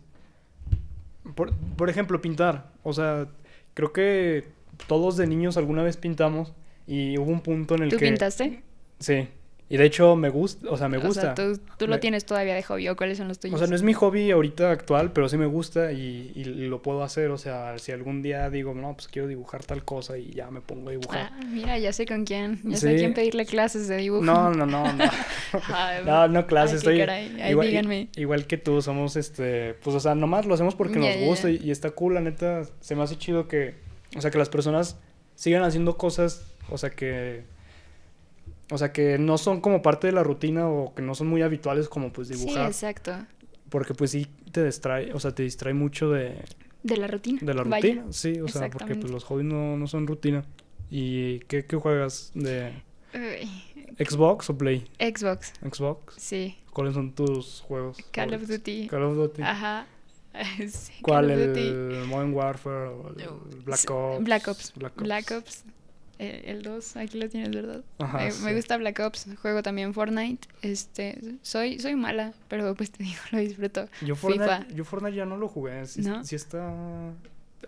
Por, 1.34 1.52
por 1.76 1.90
ejemplo, 1.90 2.22
pintar, 2.22 2.72
o 2.84 2.94
sea, 2.94 3.28
creo 3.74 3.92
que 3.92 4.59
todos 4.88 5.18
de 5.18 5.28
niños 5.28 5.58
alguna 5.58 5.84
vez 5.84 5.98
pintamos 5.98 6.54
y 6.88 7.18
hubo 7.18 7.32
un 7.32 7.42
punto 7.42 7.76
en 7.76 7.84
el 7.84 7.90
¿Tú 7.90 7.98
que... 7.98 8.06
pintaste? 8.08 8.64
Sí, 9.00 9.28
y 9.72 9.78
de 9.78 9.86
hecho 9.86 10.16
me 10.16 10.30
gusta, 10.30 10.68
o 10.72 10.78
sea, 10.78 10.90
me 10.90 10.98
O 10.98 11.02
gusta. 11.02 11.22
sea, 11.22 11.34
tú, 11.36 11.60
tú 11.78 11.86
lo 11.86 11.94
Me- 11.94 12.00
tienes 12.00 12.26
todavía 12.26 12.56
de 12.56 12.64
hobby, 12.64 12.90
¿o 12.90 12.96
cuáles 12.96 13.20
son 13.20 13.28
los 13.28 13.40
tuyos? 13.40 13.54
O 13.56 13.60
sea, 13.60 13.68
no 13.68 13.76
es 13.76 13.84
mi 13.84 13.94
hobby 13.94 14.32
ahorita 14.32 14.72
actual, 14.72 15.14
pero 15.14 15.30
sí 15.30 15.38
me 15.38 15.46
gusta 15.46 15.92
y, 15.92 16.32
y 16.36 16.44
lo 16.44 16.82
puedo 16.82 17.04
hacer. 17.04 17.30
O 17.30 17.38
sea, 17.38 17.78
si 17.78 17.92
algún 17.92 18.24
día 18.24 18.50
digo, 18.50 18.74
no, 18.74 18.94
pues 18.96 19.08
quiero 19.08 19.28
dibujar 19.28 19.64
tal 19.64 19.86
cosa 19.86 20.18
y 20.18 20.32
ya 20.32 20.50
me 20.50 20.62
pongo 20.62 20.90
a 20.90 20.94
dibujar. 20.94 21.30
Ah, 21.32 21.40
mira, 21.46 21.78
ya 21.78 21.94
sé 21.94 22.08
con 22.08 22.26
quién. 22.26 22.60
Ya 22.64 22.78
sé 22.78 22.90
a 22.90 22.96
quién 22.98 23.14
pedirle 23.14 23.46
clases 23.46 23.88
de 23.88 23.98
dibujo. 23.98 24.24
No, 24.26 24.50
no, 24.50 24.66
no, 24.66 24.92
no. 24.92 25.04
Ay, 25.72 26.04
No, 26.04 26.28
no 26.28 26.48
clases, 26.48 26.86
ay, 26.88 27.00
estoy. 27.00 27.02
Ay, 27.42 27.52
igual, 27.52 27.68
díganme. 27.68 28.10
igual 28.16 28.48
que 28.48 28.58
tú, 28.58 28.82
somos 28.82 29.16
este, 29.18 29.76
pues 29.76 29.96
o 29.96 30.00
sea, 30.00 30.16
nomás 30.16 30.48
lo 30.48 30.56
hacemos 30.56 30.74
porque 30.74 30.98
nos 30.98 31.16
gusta 31.18 31.52
y 31.52 31.70
está 31.70 31.92
cool, 31.92 32.16
la 32.16 32.22
neta, 32.22 32.64
se 32.80 32.96
me 32.96 33.04
hace 33.04 33.18
chido 33.20 33.48
que, 33.48 33.76
o 34.16 34.22
sea, 34.22 34.32
que 34.32 34.38
las 34.38 34.50
personas 34.50 34.98
sigan 35.36 35.64
haciendo 35.64 35.98
cosas, 35.98 36.46
o 36.70 36.78
sea, 36.78 36.90
que 36.90 37.44
o 38.72 38.78
sea, 38.78 38.92
que 38.94 39.18
no 39.18 39.38
son 39.40 39.62
como 39.62 39.82
parte 39.82 40.08
de 40.08 40.14
la 40.14 40.24
rutina 40.24 40.68
o 40.70 40.94
que 40.94 41.02
no 41.02 41.16
son 41.16 41.28
muy 41.28 41.42
habituales 41.42 41.90
como 41.90 42.12
pues 42.14 42.28
Sí, 42.28 42.36
dibujar, 42.36 42.68
exacto. 42.68 43.14
porque 43.70 43.94
pues 43.96 44.12
sí 44.12 44.28
te 44.52 44.64
distrae, 44.64 45.12
o 45.14 45.20
sea, 45.20 45.34
te 45.34 45.42
distrae 45.44 45.74
mucho 45.74 46.12
de, 46.12 46.36
De 46.84 46.98
la 46.98 47.08
rutina. 47.08 47.40
De 47.42 47.54
la 47.54 47.64
vaya. 47.64 47.82
rutina, 47.96 48.06
sí, 48.12 48.40
o 48.42 48.48
sea, 48.48 48.70
porque 48.70 48.96
pues 48.96 49.12
los 49.12 49.24
hobbies 49.24 49.48
no, 49.48 49.76
no 49.78 49.88
son 49.88 50.06
rutina. 50.08 50.44
¿Y 50.92 51.40
qué, 51.42 51.66
qué 51.66 51.76
juegas? 51.78 52.32
¿De 52.36 52.72
Uy, 53.14 53.50
Xbox 54.04 54.50
o 54.52 54.58
Play? 54.58 54.86
Xbox, 55.00 55.54
Xbox. 55.62 56.16
sí. 56.18 56.56
¿Cuáles 56.74 56.94
son 56.94 57.14
tus 57.14 57.62
juegos? 57.62 57.98
Call 58.12 58.34
of? 58.36 58.48
Duty. 58.48 58.88
Call 58.88 59.04
of 59.04 59.16
Duty. 59.16 59.42
Ajá. 59.42 59.88
Sí, 60.70 60.94
¿Cuál? 61.02 61.32
¿El. 61.32 62.06
Modern 62.08 62.34
Warfare 62.34 62.88
o 62.90 63.10
el 63.10 63.62
Black 63.64 63.90
Ops? 63.90 64.24
Black 64.24 64.48
Ops. 64.48 64.74
Black 64.76 64.94
Ops. 64.94 65.04
Black 65.04 65.32
Ops. 65.32 65.64
Eh, 66.20 66.52
el 66.52 66.64
2, 66.64 66.98
aquí 66.98 67.18
lo 67.18 67.30
tienes, 67.30 67.50
¿verdad? 67.56 67.82
Ajá, 67.98 68.28
me, 68.44 68.54
gusta 68.54 68.76
Black 68.76 69.00
Ops, 69.00 69.26
juego 69.42 69.64
también 69.64 69.94
Fortnite. 69.94 70.50
Este, 70.62 71.18
soy, 71.42 71.80
soy 71.80 71.96
mala, 71.96 72.34
pero 72.50 72.76
pues 72.76 72.92
te 72.92 73.04
digo, 73.06 73.20
lo 73.32 73.40
disfruto. 73.40 73.88
Yo 74.06 74.18
Fortnite, 74.18 74.44
FIFA. 74.44 74.68
yo 74.76 74.84
Fortnite 74.84 75.16
ya 75.16 75.26
no 75.26 75.38
lo 75.38 75.48
jugué. 75.48 75.86
Sí, 75.86 76.02
¿No? 76.02 76.24
sí 76.26 76.36
está... 76.36 77.14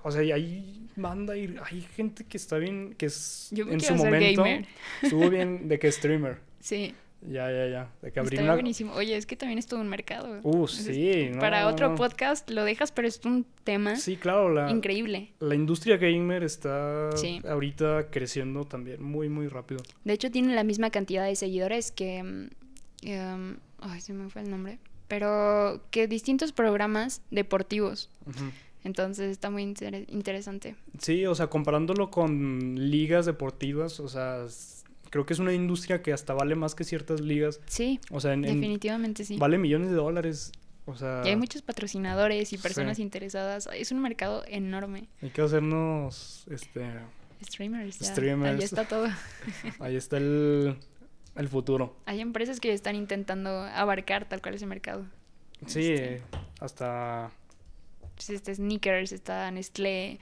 O 0.04 0.12
sea, 0.12 0.22
hay 0.22 0.90
banda 0.98 1.38
y 1.38 1.56
hay 1.64 1.82
gente 1.82 2.26
que 2.26 2.38
está 2.38 2.58
bien, 2.58 2.94
que 2.98 3.06
es 3.06 3.48
Yo 3.52 3.66
me 3.66 3.74
en 3.74 3.82
su 3.82 3.96
momento 3.96 4.44
gamer. 4.44 4.68
estuvo 5.02 5.30
bien 5.30 5.68
de 5.70 5.80
que 5.80 5.92
streamer. 5.92 6.40
Sí, 6.60 6.94
Ya, 7.22 7.52
ya, 7.52 7.68
ya. 7.68 7.92
De 8.02 8.12
que 8.12 8.20
abrir 8.20 8.42
una... 8.42 8.54
buenísimo. 8.54 8.94
Oye, 8.94 9.16
es 9.16 9.26
que 9.28 9.36
también 9.36 9.60
es 9.60 9.68
todo 9.68 9.80
un 9.80 9.88
mercado. 9.88 10.40
Uh, 10.44 10.68
sí. 10.68 11.30
no, 11.32 11.40
Para 11.40 11.68
otro 11.68 11.90
no. 11.90 11.96
podcast 11.96 12.50
lo 12.50 12.64
dejas, 12.64 12.92
pero 12.92 13.08
es 13.08 13.22
un 13.26 13.46
tema 13.64 13.96
Sí, 13.96 14.18
claro, 14.18 14.50
la, 14.52 14.72
increíble. 14.72 15.32
la 15.40 15.54
industria 15.54 15.98
gamer 15.98 16.44
está 16.44 17.10
Sí. 17.16 17.42
ahorita 17.48 18.08
creciendo 18.10 18.64
también 18.66 19.04
muy, 19.04 19.30
muy 19.30 19.48
rápido. 19.48 19.82
De 20.04 20.14
hecho, 20.14 20.32
tiene 20.32 20.56
la 20.56 20.64
misma 20.64 20.90
cantidad 20.90 21.26
de 21.26 21.36
seguidores 21.36 21.92
que... 21.92 22.50
em, 23.04 23.58
ay, 23.80 24.02
se 24.02 24.14
me 24.14 24.30
fue 24.30 24.42
el 24.42 24.50
nombre. 24.50 24.80
Pero 25.08 25.84
que 25.92 26.08
distintos 26.08 26.52
programas 26.54 27.22
deportivos. 27.32 28.10
Entonces 28.84 29.30
está 29.32 29.50
muy 29.52 29.62
inter- 29.62 30.06
interesante. 30.10 30.76
Sí, 31.00 31.26
o 31.28 31.36
sea, 31.36 31.48
comparándolo 31.48 32.10
con 32.10 32.76
ligas 32.90 33.26
deportivas, 33.28 34.00
o 34.00 34.08
sea, 34.08 34.46
creo 35.12 35.26
que 35.28 35.34
es 35.34 35.40
una 35.40 35.54
industria 35.54 36.02
que 36.02 36.12
hasta 36.14 36.34
vale 36.34 36.56
más 36.56 36.74
que 36.74 36.84
ciertas 36.84 37.22
ligas. 37.22 37.60
Sí, 37.68 38.00
O 38.10 38.20
sea, 38.20 38.34
en, 38.34 38.44
en- 38.46 38.56
definitivamente 38.56 39.24
sí. 39.24 39.38
vale 39.38 39.60
millones 39.60 39.90
de 39.90 39.96
dólares. 39.96 40.52
O 40.88 40.96
sea, 40.96 41.22
Y 41.24 41.30
hay 41.30 41.36
muchos 41.36 41.62
patrocinadores 41.62 42.52
y 42.54 42.58
personas 42.58 42.98
Sí. 42.98 43.04
interesadas. 43.04 43.70
Es 43.72 43.92
un 43.92 44.02
mercado 44.02 44.44
enorme. 44.48 45.08
hay 45.22 45.30
que 45.30 45.42
hacernos, 45.44 46.46
este, 46.50 46.90
Streamers, 47.46 48.00
ya. 48.00 48.08
Streamers. 48.08 48.58
Ahí 48.60 48.64
está 48.66 48.88
todo. 48.88 49.06
ahí 49.80 49.96
está 49.96 50.18
el, 50.18 50.76
el 51.36 51.48
futuro. 51.50 51.96
Hay 52.06 52.20
empresas 52.20 52.60
que 52.60 52.74
están 52.74 52.96
intentando 52.96 53.50
abarcar 53.62 54.28
tal 54.28 54.42
cual 54.42 54.56
ese 54.56 54.66
mercado. 54.66 55.06
Sí, 55.68 55.92
Este. 55.92 56.22
hasta, 56.60 57.30
Pues, 58.16 58.30
Este 58.32 58.56
Sneakers, 58.56 59.12
está 59.12 59.50
Nestlé, 59.52 60.20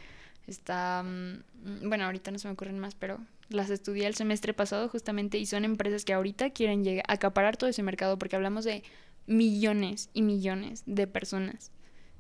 está... 0.48 1.04
mm, 1.04 1.88
Bueno, 1.88 2.04
ahorita 2.06 2.32
no 2.32 2.40
se 2.40 2.48
me 2.50 2.54
ocurren 2.54 2.80
más, 2.80 2.96
pero 2.96 3.20
las 3.50 3.70
estudié 3.70 4.06
el 4.08 4.16
semestre 4.16 4.54
pasado 4.54 4.88
justamente 4.90 5.38
y 5.38 5.46
son 5.46 5.66
empresas 5.66 6.06
que 6.06 6.14
ahorita 6.14 6.52
quieren 6.52 6.84
llegar 6.84 7.04
acaparar 7.08 7.58
todo 7.58 7.70
ese 7.70 7.84
mercado 7.84 8.18
porque 8.20 8.36
hablamos 8.36 8.64
de 8.66 8.84
millones 9.28 10.10
y 10.14 10.22
millones 10.22 10.84
de 10.86 11.08
personas. 11.08 11.72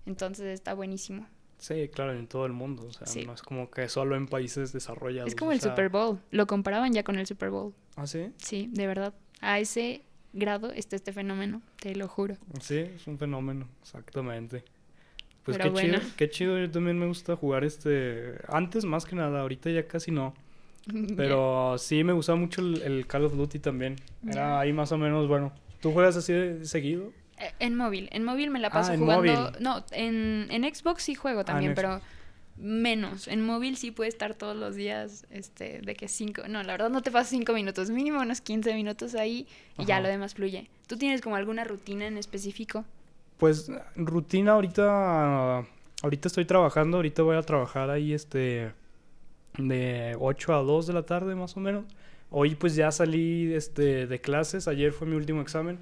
Entonces 0.05 0.45
está 0.47 0.73
buenísimo. 0.73 1.27
sí, 1.57 1.89
claro, 1.93 2.13
en 2.13 2.25
todo 2.27 2.45
el 2.45 2.53
mundo. 2.53 2.85
O 2.87 2.93
sea, 2.93 3.05
Sí. 3.05 3.25
no 3.25 3.33
es 3.33 3.41
como 3.41 3.69
que 3.69 3.89
solo 3.89 4.15
en 4.15 4.27
países 4.27 4.71
desarrollados. 4.71 5.27
Es 5.27 5.35
como 5.35 5.51
el 5.51 5.59
sea- 5.59 5.71
Super 5.71 5.89
Bowl. 5.89 6.17
Lo 6.31 6.47
comparaban 6.47 6.93
ya 6.93 7.03
con 7.03 7.19
el 7.19 7.27
Super 7.27 7.49
Bowl. 7.49 7.73
¿Ah, 7.97 8.07
sí? 8.07 8.31
Sí, 8.37 8.69
de 8.71 8.87
verdad. 8.87 9.13
A 9.41 9.59
ese 9.59 10.03
grado 10.31 10.71
está 10.71 10.95
este 10.95 11.11
fenómeno, 11.11 11.61
te 11.81 11.93
lo 11.95 12.07
juro. 12.07 12.37
Sí, 12.61 12.77
es 12.77 13.05
un 13.07 13.17
fenómeno, 13.17 13.67
exactamente. 13.81 14.63
Pues 15.43 15.57
Pero 15.57 15.73
qué 15.73 15.81
chido, 15.81 15.99
qué 16.15 16.29
chido, 16.29 16.57
yo 16.59 16.71
también 16.71 16.97
me 16.97 17.07
gusta 17.07 17.35
jugar 17.35 17.63
este, 17.65 18.35
antes 18.47 18.85
más 18.85 19.03
que 19.05 19.15
nada, 19.17 19.41
ahorita 19.41 19.69
ya 19.69 19.85
casi 19.85 20.11
no, 20.11 20.33
pero 21.17 21.77
sí 21.77 22.03
me 22.03 22.13
gustaba 22.13 22.37
mucho 22.37 22.61
el, 22.61 22.81
el 22.81 23.07
Call 23.07 23.25
of 23.25 23.35
Duty 23.35 23.59
también, 23.59 23.95
era 24.27 24.59
ahí 24.59 24.73
más 24.73 24.91
o 24.91 24.97
menos, 24.97 25.27
bueno, 25.27 25.51
¿tú 25.81 25.91
juegas 25.91 26.15
así 26.17 26.33
de 26.33 26.65
seguido? 26.65 27.11
Eh, 27.39 27.51
En 27.59 27.75
móvil, 27.75 28.09
en 28.11 28.23
móvil 28.25 28.49
me 28.49 28.59
la 28.59 28.67
Ah, 28.67 28.71
paso 28.71 28.93
en 28.93 28.99
jugando. 28.99 29.33
móvil. 29.33 29.51
No, 29.61 29.83
en, 29.91 30.47
en 30.51 30.63
Xbox 30.75 31.03
sí 31.03 31.15
juego 31.15 31.41
Ah, 31.41 31.45
también, 31.45 31.73
pero 31.75 32.01
menos. 32.57 33.27
En 33.29 33.41
móvil 33.45 33.77
sí 33.77 33.91
puede 33.91 34.09
estar 34.09 34.33
todos 34.33 34.55
los 34.57 34.75
días, 34.75 35.25
este, 35.29 35.79
de 35.81 35.95
que 35.95 36.07
cinco. 36.09 36.41
No, 36.49 36.61
la 36.63 36.73
verdad 36.73 36.89
no 36.89 37.01
te 37.01 37.11
pasas 37.11 37.29
cinco 37.29 37.53
minutos, 37.53 37.89
mínimo 37.89 38.19
unos 38.21 38.41
15 38.41 38.73
minutos 38.73 39.15
ahí 39.15 39.47
y 39.77 39.85
ya 39.85 40.01
lo 40.01 40.09
demás 40.09 40.33
fluye. 40.33 40.67
¿Tú 40.87 40.97
tienes 40.97 41.21
como 41.21 41.37
alguna 41.37 41.63
rutina 41.63 42.07
en 42.07 42.17
específico? 42.17 42.83
Pues 43.37 43.71
rutina 43.95 44.51
ahorita, 44.51 45.59
ahorita 46.03 46.27
estoy 46.27 46.43
trabajando, 46.43 46.97
ahorita 46.97 47.23
voy 47.23 47.37
a 47.37 47.41
trabajar 47.43 47.89
ahí 47.89 48.11
este, 48.13 48.73
de 49.67 50.15
8 50.19 50.53
a 50.53 50.57
2 50.63 50.87
de 50.87 50.93
la 50.93 51.03
tarde 51.03 51.35
más 51.35 51.55
o 51.57 51.59
menos. 51.59 51.85
Hoy 52.31 52.55
pues 52.55 52.75
ya 52.75 52.91
salí 52.91 53.53
este, 53.53 54.05
de 54.07 54.21
clases, 54.21 54.67
ayer 54.67 54.91
fue 54.91 55.07
mi 55.07 55.15
último 55.15 55.41
examen. 55.41 55.79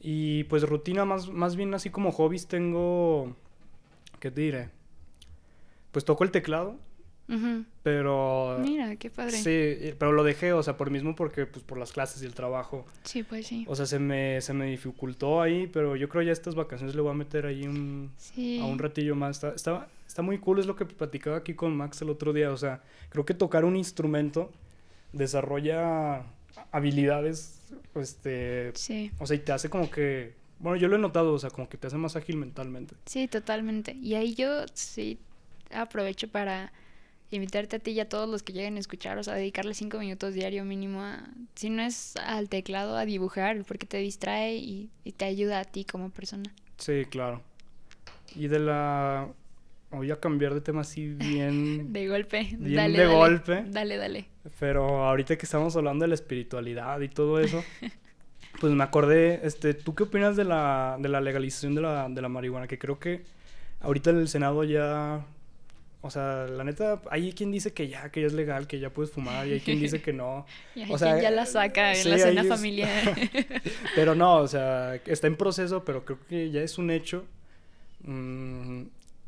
Y 0.00 0.44
pues 0.44 0.62
rutina 0.62 1.04
más, 1.04 1.28
más 1.28 1.56
bien 1.56 1.74
así 1.74 1.90
como 1.90 2.12
hobbies 2.12 2.46
tengo, 2.46 3.34
¿qué 4.20 4.30
te 4.30 4.40
diré? 4.42 4.68
Pues 5.90 6.04
toco 6.04 6.22
el 6.22 6.30
teclado, 6.30 6.76
Ujú. 7.28 7.64
pero... 7.82 8.58
Mira, 8.60 8.94
qué 8.96 9.10
padre. 9.10 9.32
Sí, 9.32 9.94
pero 9.98 10.12
lo 10.12 10.22
dejé, 10.22 10.52
o 10.52 10.62
sea, 10.62 10.76
por 10.76 10.90
mismo 10.90 11.16
porque 11.16 11.46
pues 11.46 11.64
por 11.64 11.78
las 11.78 11.92
clases 11.92 12.22
y 12.22 12.26
el 12.26 12.34
trabajo. 12.34 12.84
Sí, 13.02 13.22
pues 13.24 13.46
sí. 13.48 13.64
O 13.66 13.74
sea, 13.74 13.86
se 13.86 13.98
me, 13.98 14.40
se 14.42 14.52
me 14.52 14.66
dificultó 14.66 15.40
ahí, 15.42 15.66
pero 15.66 15.96
yo 15.96 16.08
creo 16.08 16.22
ya 16.22 16.32
estas 16.32 16.54
vacaciones 16.54 16.94
le 16.94 17.00
voy 17.00 17.10
a 17.10 17.14
meter 17.14 17.46
ahí 17.46 17.64
un, 17.66 18.12
Sí. 18.18 18.60
a 18.60 18.64
un 18.66 18.78
ratillo 18.78 19.16
más. 19.16 19.42
Está, 19.42 19.88
está, 20.06 20.22
muy 20.22 20.38
cool, 20.38 20.58
es 20.60 20.66
lo 20.66 20.76
que 20.76 20.84
platicaba 20.86 21.36
aquí 21.38 21.54
con 21.54 21.76
Max 21.76 22.00
el 22.02 22.10
otro 22.10 22.32
día. 22.32 22.50
O 22.52 22.56
sea, 22.56 22.82
creo 23.10 23.24
que 23.24 23.34
tocar 23.34 23.64
un 23.64 23.76
instrumento 23.76 24.52
desarrolla 25.12 26.24
habilidades, 26.72 27.60
este, 27.94 28.72
Sí. 28.74 29.10
o 29.18 29.26
sea, 29.26 29.36
y 29.36 29.40
te 29.40 29.52
hace 29.52 29.68
como 29.70 29.90
que, 29.90 30.34
bueno, 30.58 30.76
yo 30.76 30.88
lo 30.88 30.96
he 30.96 30.98
notado, 30.98 31.32
o 31.32 31.38
sea, 31.38 31.50
como 31.50 31.68
que 31.68 31.76
te 31.76 31.86
hace 31.86 31.96
más 31.96 32.16
ágil 32.16 32.36
mentalmente. 32.36 32.94
Sí, 33.06 33.28
totalmente. 33.28 33.92
Y 33.92 34.14
ahí 34.14 34.34
yo 34.34 34.64
sí 34.74 35.18
aprovecho 35.72 36.28
para 36.28 36.72
invitarte 37.30 37.76
a 37.76 37.78
ti 37.80 37.90
y 37.90 38.00
a 38.00 38.08
todos 38.08 38.28
los 38.28 38.42
que 38.42 38.52
lleguen 38.52 38.76
a 38.76 38.80
escuchar, 38.80 39.18
o 39.18 39.24
sea, 39.24 39.34
dedicarle 39.34 39.74
cinco 39.74 39.98
minutos 39.98 40.32
diario 40.34 40.64
mínimo 40.64 41.02
a, 41.02 41.28
si 41.56 41.70
no 41.70 41.82
es 41.82 42.16
al 42.16 42.48
teclado, 42.48 42.96
a 42.96 43.04
dibujar, 43.04 43.64
porque 43.64 43.84
te 43.86 43.98
distrae 43.98 44.56
y, 44.56 44.90
y 45.04 45.12
te 45.12 45.24
ayuda 45.24 45.58
a 45.60 45.64
ti 45.64 45.84
como 45.84 46.10
persona. 46.10 46.54
Sí, 46.78 47.04
claro. 47.10 47.42
Y 48.34 48.48
de 48.48 48.58
la... 48.60 49.28
Voy 49.90 50.10
a 50.10 50.16
cambiar 50.16 50.52
de 50.52 50.60
tema 50.60 50.80
así 50.80 51.08
bien... 51.08 51.92
De 51.92 52.08
golpe. 52.08 52.48
Bien 52.58 52.74
dale, 52.74 52.98
de 52.98 53.04
dale. 53.04 53.16
golpe. 53.16 53.64
Dale, 53.68 53.96
dale. 53.96 54.28
Pero 54.58 55.04
ahorita 55.04 55.36
que 55.36 55.46
estamos 55.46 55.76
hablando 55.76 56.04
de 56.04 56.08
la 56.08 56.14
espiritualidad 56.14 57.00
y 57.00 57.08
todo 57.08 57.40
eso, 57.40 57.62
pues 58.60 58.72
me 58.72 58.82
acordé, 58.82 59.40
este, 59.44 59.74
¿tú 59.74 59.94
qué 59.94 60.04
opinas 60.04 60.36
de 60.36 60.44
la, 60.44 60.96
de 61.00 61.08
la 61.08 61.20
legalización 61.20 61.74
de 61.74 61.82
la, 61.82 62.08
de 62.08 62.20
la 62.20 62.28
marihuana? 62.28 62.66
Que 62.66 62.78
creo 62.78 62.98
que 62.98 63.22
ahorita 63.80 64.10
el 64.10 64.28
Senado 64.28 64.64
ya, 64.64 65.24
o 66.00 66.10
sea, 66.10 66.46
la 66.46 66.64
neta, 66.64 67.00
hay 67.10 67.32
quien 67.32 67.52
dice 67.52 67.72
que 67.72 67.88
ya, 67.88 68.10
que 68.10 68.20
ya 68.20 68.26
es 68.26 68.32
legal, 68.32 68.66
que 68.66 68.80
ya 68.80 68.90
puedes 68.90 69.12
fumar, 69.12 69.46
y 69.46 69.52
hay 69.52 69.60
quien 69.60 69.80
dice 69.80 70.02
que 70.02 70.12
no. 70.12 70.46
Y 70.74 70.82
hay 70.82 70.92
O 70.92 70.98
sea, 70.98 71.12
quien 71.12 71.22
ya 71.22 71.30
la 71.30 71.46
saca 71.46 71.92
en 71.92 72.02
sí, 72.02 72.08
la 72.08 72.18
cena 72.18 72.44
familiar. 72.44 73.14
Pero 73.94 74.14
no, 74.14 74.38
o 74.38 74.48
sea, 74.48 74.96
está 75.06 75.26
en 75.26 75.36
proceso, 75.36 75.84
pero 75.84 76.04
creo 76.04 76.18
que 76.28 76.50
ya 76.50 76.60
es 76.62 76.76
un 76.78 76.90
hecho 76.90 77.24
mm, 78.02 78.82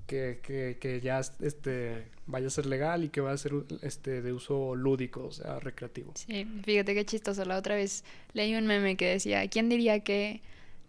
que, 0.08 0.40
que, 0.42 0.78
que 0.80 1.00
ya 1.00 1.20
este, 1.40 2.06
vaya 2.26 2.48
a 2.48 2.50
ser 2.50 2.66
legal 2.66 3.04
y 3.04 3.10
que 3.10 3.20
va 3.20 3.30
a 3.32 3.36
ser 3.36 3.52
este, 3.82 4.22
de 4.22 4.32
uso 4.32 4.74
lúdico, 4.74 5.26
o 5.26 5.30
sea, 5.32 5.60
recreativo. 5.60 6.12
Sí, 6.16 6.44
fíjate 6.64 6.94
qué 6.94 7.04
chistoso. 7.04 7.44
La 7.44 7.56
otra 7.56 7.76
vez 7.76 8.02
leí 8.32 8.54
un 8.56 8.66
meme 8.66 8.96
que 8.96 9.06
decía, 9.06 9.46
¿quién 9.48 9.68
diría 9.68 10.00
que 10.00 10.40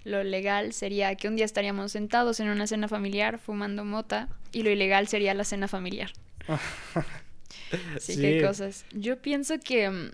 lo 0.06 0.24
legal 0.24 0.72
sería 0.74 1.14
que 1.16 1.28
un 1.28 1.36
día 1.36 1.46
estaríamos 1.46 1.92
sentados 1.92 2.40
en 2.40 2.48
una 2.50 2.66
cena 2.66 2.88
familiar 2.88 3.38
fumando 3.38 3.84
mota 3.86 4.30
y 4.54 4.64
lo 4.64 4.70
ilegal 4.72 5.08
sería 5.08 5.34
la 5.36 5.44
cena 5.44 5.68
familiar? 5.68 6.12
Sí, 8.00 8.16
qué 8.20 8.40
Sí. 8.40 8.46
cosas. 8.46 8.86
Yo 8.94 9.22
pienso 9.22 9.60
que 9.60 10.12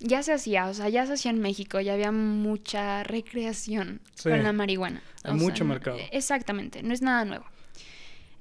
ya 0.00 0.22
se 0.22 0.32
hacía, 0.32 0.66
o 0.66 0.74
sea, 0.74 0.88
ya 0.88 1.06
se 1.06 1.12
hacía 1.14 1.30
en 1.30 1.38
México, 1.40 1.80
ya 1.80 1.94
había 1.94 2.10
mucha 2.12 3.02
recreación 3.04 4.00
Sí. 4.14 4.28
con 4.30 4.42
la 4.42 4.52
marihuana. 4.52 5.02
Hay 5.22 5.34
O 5.34 5.38
sea, 5.38 5.44
mucho 5.48 5.64
mercado. 5.64 5.98
Exactamente, 6.10 6.82
no 6.82 6.92
es 6.92 7.02
nada 7.02 7.24
nuevo. 7.24 7.44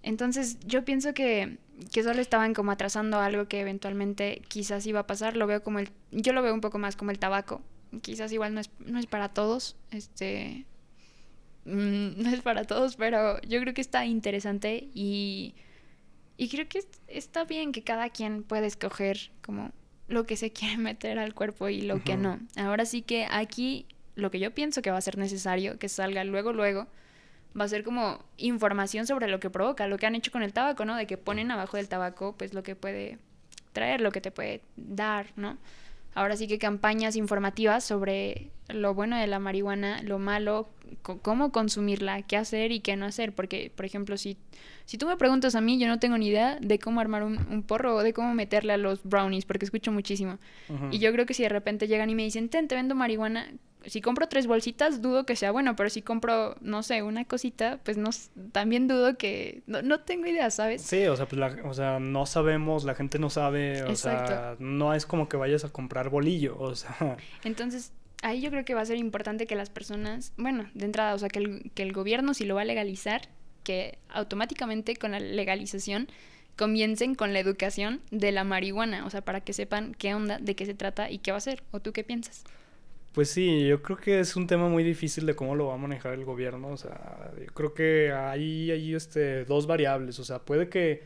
Entonces, 0.04 0.58
yo 0.66 0.84
pienso 0.84 1.14
que, 1.14 1.58
que 1.92 2.02
solo 2.04 2.22
estaban 2.22 2.54
como 2.56 2.72
atrasando 2.72 3.20
algo 3.20 3.48
que 3.48 3.60
eventualmente 3.62 4.42
quizás 4.48 4.86
iba 4.88 5.02
a 5.02 5.08
pasar. 5.08 5.38
Lo 5.38 5.46
veo 5.46 5.62
como 5.64 5.78
el, 5.80 5.90
yo 6.12 6.34
lo 6.34 6.42
veo 6.42 6.54
un 6.54 6.62
poco 6.62 6.80
más 6.80 6.96
como 6.96 7.12
el 7.12 7.20
tabaco. 7.20 7.62
Quizás 8.02 8.32
igual 8.32 8.54
no 8.56 8.62
es, 8.62 8.72
no 8.80 8.98
es 8.98 9.06
para 9.06 9.30
todos, 9.30 9.76
este, 9.92 10.66
mm, 11.66 12.22
no 12.24 12.30
es 12.32 12.42
para 12.42 12.64
todos, 12.64 12.96
pero 12.96 13.40
yo 13.42 13.60
creo 13.62 13.74
que 13.76 13.82
está 13.82 14.06
interesante 14.08 14.90
y, 14.96 15.54
y 16.38 16.50
creo 16.50 16.68
que 16.68 16.80
es- 16.80 16.88
está 17.08 17.44
bien 17.44 17.72
que 17.72 17.84
cada 17.84 18.10
quien 18.10 18.42
pueda 18.44 18.66
escoger 18.66 19.32
como 19.44 19.72
lo 20.12 20.26
que 20.26 20.38
se 20.38 20.52
quiere 20.54 20.78
meter 20.78 21.20
al 21.20 21.34
cuerpo 21.34 21.70
y 21.70 21.82
lo 21.82 22.04
que 22.04 22.18
no. 22.18 22.40
Ahora 22.56 22.86
sí 22.86 23.02
que 23.02 23.28
aquí 23.30 23.86
lo 24.16 24.32
que 24.32 24.40
yo 24.40 24.52
pienso 24.52 24.82
que 24.82 24.92
va 24.92 24.98
a 24.98 25.02
ser 25.02 25.18
necesario 25.18 25.80
que 25.80 25.90
salga 25.90 26.24
luego, 26.24 26.54
luego, 26.54 26.88
va 27.60 27.66
a 27.66 27.68
ser 27.68 27.84
como 27.84 28.24
información 28.38 29.08
sobre 29.08 29.28
lo 29.28 29.40
que 29.40 29.50
provoca, 29.50 29.88
lo 29.88 29.98
que 29.98 30.06
han 30.06 30.16
hecho 30.16 30.32
con 30.32 30.44
el 30.44 30.54
tabaco, 30.54 30.86
¿no? 30.86 30.96
De 30.96 31.08
que 31.08 31.18
ponen 31.18 31.52
abajo 31.52 31.78
del 31.78 31.90
tabaco, 31.90 32.36
pues 32.38 32.54
lo 32.54 32.64
que 32.64 32.76
puede 32.76 33.20
traer, 33.74 34.02
lo 34.02 34.12
que 34.12 34.22
te 34.22 34.32
puede 34.32 34.62
dar, 34.76 35.28
¿no? 35.36 35.58
Ahora 36.14 36.36
sí 36.36 36.48
que 36.48 36.58
campañas 36.60 37.16
informativas 37.16 37.84
sobre 37.84 38.52
lo 38.68 38.94
bueno 38.94 39.18
de 39.18 39.28
la 39.28 39.40
marihuana, 39.40 40.02
lo 40.04 40.20
malo, 40.20 40.70
cómo 41.02 41.52
consumirla, 41.52 42.22
qué 42.24 42.38
hacer 42.38 42.72
y 42.72 42.82
qué 42.82 42.96
no 42.96 43.06
hacer. 43.06 43.34
Porque, 43.34 43.72
por 43.76 43.86
ejemplo, 43.86 44.18
si, 44.18 44.38
si 44.86 44.98
tú 44.98 45.08
me 45.08 45.16
preguntas 45.16 45.56
a 45.56 45.62
mí, 45.62 45.80
yo 45.80 45.88
no 45.88 46.00
tengo 46.00 46.18
ni 46.18 46.28
idea 46.28 46.58
de 46.60 46.80
cómo 46.80 47.00
armar 47.00 47.24
un, 47.24 47.38
un 47.50 47.64
porro 47.64 47.96
o 47.96 48.04
de 48.04 48.14
cómo 48.14 48.34
meterle 48.34 48.74
a 48.74 48.78
los 48.78 49.04
brownies, 49.04 49.46
porque 49.46 49.66
escucho 49.66 49.92
muchísimo. 49.92 50.38
Y 50.92 51.00
yo 51.00 51.12
creo 51.14 51.26
que 51.26 51.34
si 51.34 51.44
de 51.44 51.50
repente 51.50 51.88
llegan 51.88 52.10
y 52.10 52.16
me 52.16 52.24
dicen, 52.24 52.50
ten, 52.50 52.68
te 52.68 52.76
vendo 52.76 52.94
marihuana, 52.94 53.48
si 53.86 54.02
compro 54.02 54.28
tres 54.28 54.48
bolsitas, 54.48 55.02
dudo 55.02 55.26
que 55.26 55.36
sea 55.36 55.52
bueno, 55.52 55.76
pero 55.76 55.90
si 55.90 56.02
compro, 56.02 56.56
no 56.62 56.84
sé, 56.84 57.02
una 57.04 57.26
cosita, 57.26 57.80
pues 57.84 57.98
no, 57.98 58.10
también 58.52 58.88
dudo 58.88 59.18
que, 59.18 59.64
no, 59.68 59.82
no 59.82 60.02
tengo 60.02 60.28
idea, 60.28 60.50
¿sabes? 60.52 60.82
Sí, 60.82 61.06
o 61.08 61.16
sea, 61.16 61.28
pues 61.28 61.40
la- 61.40 61.58
o 61.66 61.74
sea, 61.74 62.00
no 62.00 62.26
sabemos, 62.26 62.84
la 62.84 62.96
gente 62.96 63.18
no 63.20 63.30
sabe, 63.30 63.84
o 63.84 63.96
sea, 63.96 64.56
no 64.60 64.94
es 64.94 65.06
como 65.06 65.28
que 65.30 65.38
vayas 65.38 65.64
a 65.66 65.70
comprar 65.70 66.10
bolillo, 66.10 66.58
o 66.60 66.76
sea, 66.76 67.18
Entonces, 67.44 67.92
ahí 68.22 68.42
yo 68.42 68.52
creo 68.52 68.66
que 68.66 68.74
va 68.76 68.82
a 68.82 68.86
ser 68.86 68.98
importante 68.98 69.48
que 69.48 69.56
las 69.56 69.70
personas, 69.70 70.34
bueno, 70.38 70.70
de 70.74 70.86
entrada, 70.86 71.14
o 71.16 71.20
sea, 71.20 71.30
que 71.30 71.40
el, 71.40 71.72
que 71.74 71.84
el 71.84 71.94
gobierno 71.94 72.34
si 72.34 72.46
lo 72.46 72.56
va 72.56 72.62
a 72.62 72.66
legalizar, 72.66 73.30
que 73.64 73.98
automáticamente 74.10 74.96
con 74.96 75.12
la 75.12 75.20
legalización 75.20 76.08
comiencen 76.56 77.16
con 77.16 77.34
la 77.34 77.40
educación 77.40 78.02
de 78.12 78.32
la 78.32 78.44
marihuana, 78.44 79.06
o 79.06 79.10
sea, 79.10 79.22
para 79.22 79.42
que 79.42 79.54
sepan 79.54 79.96
qué 79.98 80.14
onda, 80.14 80.38
de 80.40 80.56
qué 80.56 80.66
se 80.66 80.74
trata 80.74 81.10
y 81.10 81.18
qué 81.20 81.32
va 81.32 81.38
a 81.38 81.42
ser, 81.42 81.64
o 81.72 81.80
tú 81.80 81.94
qué 81.94 82.04
piensas. 82.04 82.44
Pues 83.14 83.30
sí, 83.30 83.68
yo 83.68 83.82
creo 83.82 83.98
que 83.98 84.20
es 84.22 84.36
un 84.38 84.48
tema 84.48 84.70
muy 84.70 84.84
difícil 84.84 85.26
de 85.26 85.36
cómo 85.36 85.56
lo 85.56 85.68
va 85.68 85.74
a 85.74 85.78
manejar 85.78 86.14
el 86.14 86.24
gobierno. 86.24 86.70
O 86.70 86.78
sea, 86.78 87.32
yo 87.38 87.54
creo 87.54 87.74
que 87.74 88.14
hay, 88.14 88.72
hay 88.72 88.96
este, 88.96 89.44
dos 89.44 89.68
variables. 89.68 90.20
O 90.20 90.24
sea, 90.24 90.40
puede 90.40 90.70
que, 90.70 91.04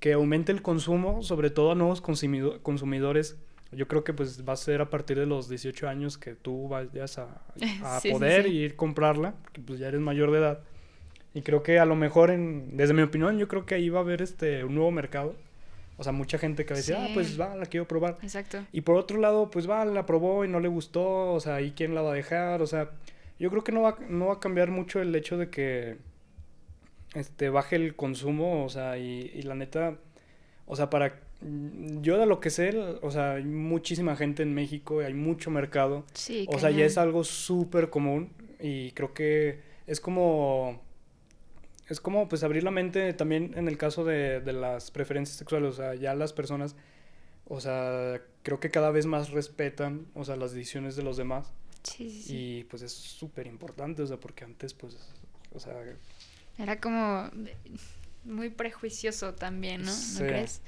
que 0.00 0.14
aumente 0.14 0.50
el 0.52 0.62
consumo, 0.62 1.22
sobre 1.22 1.50
todo 1.50 1.72
a 1.72 1.74
nuevos 1.74 2.00
consumidores. 2.00 3.36
Yo 3.70 3.86
creo 3.86 4.02
que 4.04 4.14
pues 4.14 4.46
va 4.46 4.54
a 4.54 4.56
ser 4.56 4.80
a 4.80 4.90
partir 4.90 5.18
de 5.18 5.26
los 5.26 5.48
18 5.48 5.88
años 5.88 6.16
que 6.16 6.34
tú 6.34 6.68
vayas 6.68 7.18
a, 7.18 7.42
a 7.84 8.00
poder 8.10 8.46
ir 8.46 8.76
comprarla, 8.76 9.34
que 9.52 9.60
pues 9.60 9.78
ya 9.78 9.88
eres 9.88 10.00
mayor 10.00 10.30
de 10.30 10.38
edad. 10.38 10.60
Y 11.34 11.42
creo 11.42 11.62
que 11.62 11.78
a 11.78 11.84
lo 11.84 11.96
mejor, 11.96 12.30
en, 12.30 12.76
desde 12.76 12.94
mi 12.94 13.02
opinión, 13.02 13.38
yo 13.38 13.48
creo 13.48 13.66
que 13.66 13.74
ahí 13.74 13.88
va 13.90 14.00
a 14.00 14.02
haber 14.02 14.22
este, 14.22 14.64
un 14.64 14.74
nuevo 14.74 14.90
mercado 14.90 15.34
o 16.02 16.04
sea, 16.04 16.12
mucha 16.12 16.36
gente 16.36 16.64
que 16.64 16.74
va 16.74 16.76
a 16.76 16.82
decir, 16.82 16.96
ah, 16.98 17.08
pues 17.14 17.40
va, 17.40 17.54
la 17.54 17.66
quiero 17.66 17.86
probar. 17.86 18.18
Exacto. 18.22 18.58
Y 18.72 18.80
por 18.80 18.96
otro 18.96 19.18
lado, 19.18 19.50
pues 19.50 19.70
va, 19.70 19.84
la 19.84 20.04
probó 20.04 20.44
y 20.44 20.48
no 20.48 20.58
le 20.58 20.66
gustó, 20.66 21.32
o 21.32 21.38
sea, 21.38 21.60
¿y 21.60 21.70
quién 21.70 21.94
la 21.94 22.02
va 22.02 22.10
a 22.10 22.14
dejar? 22.14 22.60
O 22.60 22.66
sea, 22.66 22.90
yo 23.38 23.50
creo 23.50 23.62
que 23.62 23.70
no 23.70 23.82
va, 23.82 23.96
no 24.08 24.26
va 24.26 24.34
a 24.34 24.40
cambiar 24.40 24.72
mucho 24.72 25.00
el 25.00 25.14
hecho 25.14 25.38
de 25.38 25.48
que 25.48 25.98
este, 27.14 27.50
baje 27.50 27.76
el 27.76 27.94
consumo, 27.94 28.64
o 28.64 28.68
sea, 28.68 28.98
y, 28.98 29.30
y 29.32 29.42
la 29.42 29.54
neta, 29.54 29.96
o 30.66 30.74
sea, 30.74 30.90
para 30.90 31.20
yo 32.00 32.18
de 32.18 32.26
lo 32.26 32.40
que 32.40 32.50
sé, 32.50 32.76
o 32.76 33.10
sea, 33.10 33.34
hay 33.34 33.44
muchísima 33.44 34.16
gente 34.16 34.42
en 34.42 34.54
México, 34.54 35.00
hay 35.00 35.14
mucho 35.14 35.50
mercado. 35.50 36.04
Sí, 36.14 36.46
o 36.48 36.58
sea, 36.58 36.70
ya 36.70 36.84
es 36.84 36.98
algo 36.98 37.24
súper 37.24 37.90
común 37.90 38.30
y 38.60 38.90
creo 38.92 39.12
que 39.12 39.60
es 39.86 40.00
como 40.00 40.80
es 41.88 42.00
como 42.00 42.28
pues 42.28 42.42
abrir 42.42 42.62
la 42.62 42.70
mente 42.70 43.12
también 43.12 43.52
en 43.56 43.68
el 43.68 43.76
caso 43.76 44.04
de, 44.04 44.40
de, 44.40 44.52
las 44.52 44.90
preferencias 44.90 45.36
sexuales, 45.36 45.70
o 45.70 45.76
sea, 45.76 45.94
ya 45.94 46.14
las 46.14 46.32
personas, 46.32 46.76
o 47.46 47.60
sea, 47.60 48.20
creo 48.42 48.60
que 48.60 48.70
cada 48.70 48.90
vez 48.90 49.06
más 49.06 49.30
respetan, 49.30 50.06
o 50.14 50.24
sea, 50.24 50.36
las 50.36 50.52
decisiones 50.52 50.96
de 50.96 51.02
los 51.02 51.16
demás. 51.16 51.52
Sí, 51.82 52.22
sí, 52.22 52.36
Y 52.36 52.64
pues 52.64 52.82
es 52.82 52.92
súper 52.92 53.46
importante, 53.46 54.02
o 54.02 54.06
sea, 54.06 54.16
porque 54.16 54.44
antes 54.44 54.72
pues, 54.74 54.96
o 55.52 55.58
sea... 55.58 55.74
Era 56.58 56.80
como 56.80 57.30
muy 58.24 58.50
prejuicioso 58.50 59.34
también, 59.34 59.82
¿no? 59.82 59.92
¿No 59.92 60.18
crees? 60.18 60.60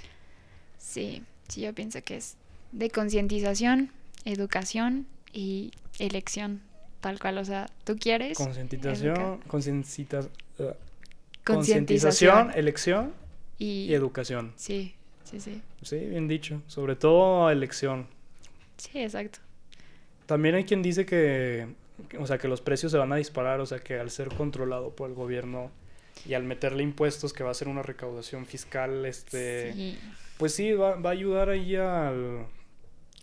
Sí, 0.78 1.22
sí, 1.48 1.60
yo 1.60 1.72
pienso 1.74 2.02
que 2.02 2.16
es 2.16 2.36
de 2.72 2.90
concientización, 2.90 3.90
educación 4.24 5.06
y 5.32 5.70
elección, 5.98 6.62
tal 7.00 7.20
cual, 7.20 7.38
o 7.38 7.44
sea, 7.44 7.70
tú 7.84 7.96
quieres... 7.96 8.36
Concientización, 8.36 9.40
concientización... 9.46 10.32
Uh, 10.58 10.72
Concientización, 11.44 12.52
elección 12.54 13.12
y, 13.58 13.92
educación. 13.92 14.52
Sí, 14.56 14.94
sí, 15.24 15.40
sí. 15.40 15.62
Sí, 15.82 15.98
bien 15.98 16.26
dicho. 16.26 16.62
Sobre 16.66 16.96
todo 16.96 17.50
elección. 17.50 18.06
Sí, 18.78 19.00
exacto. 19.00 19.40
También 20.26 20.54
hay 20.54 20.64
quien 20.64 20.82
dice 20.82 21.04
que, 21.04 21.68
o 22.18 22.26
sea, 22.26 22.38
que 22.38 22.48
los 22.48 22.60
precios 22.60 22.92
se 22.92 22.98
van 22.98 23.12
a 23.12 23.16
disparar, 23.16 23.60
o 23.60 23.66
sea, 23.66 23.78
que 23.78 23.98
al 23.98 24.10
ser 24.10 24.28
controlado 24.28 24.96
por 24.96 25.10
el 25.10 25.14
gobierno 25.14 25.70
y 26.26 26.34
al 26.34 26.44
meterle 26.44 26.82
impuestos 26.82 27.32
que 27.32 27.44
va 27.44 27.50
a 27.50 27.54
ser 27.54 27.68
una 27.68 27.82
recaudación 27.82 28.46
fiscal, 28.46 29.04
este, 29.04 29.96
pues 30.38 30.54
sí, 30.54 30.72
va, 30.72 30.96
va, 30.96 31.10
a 31.10 31.12
ayudar 31.12 31.50
ahí 31.50 31.76
al 31.76 32.46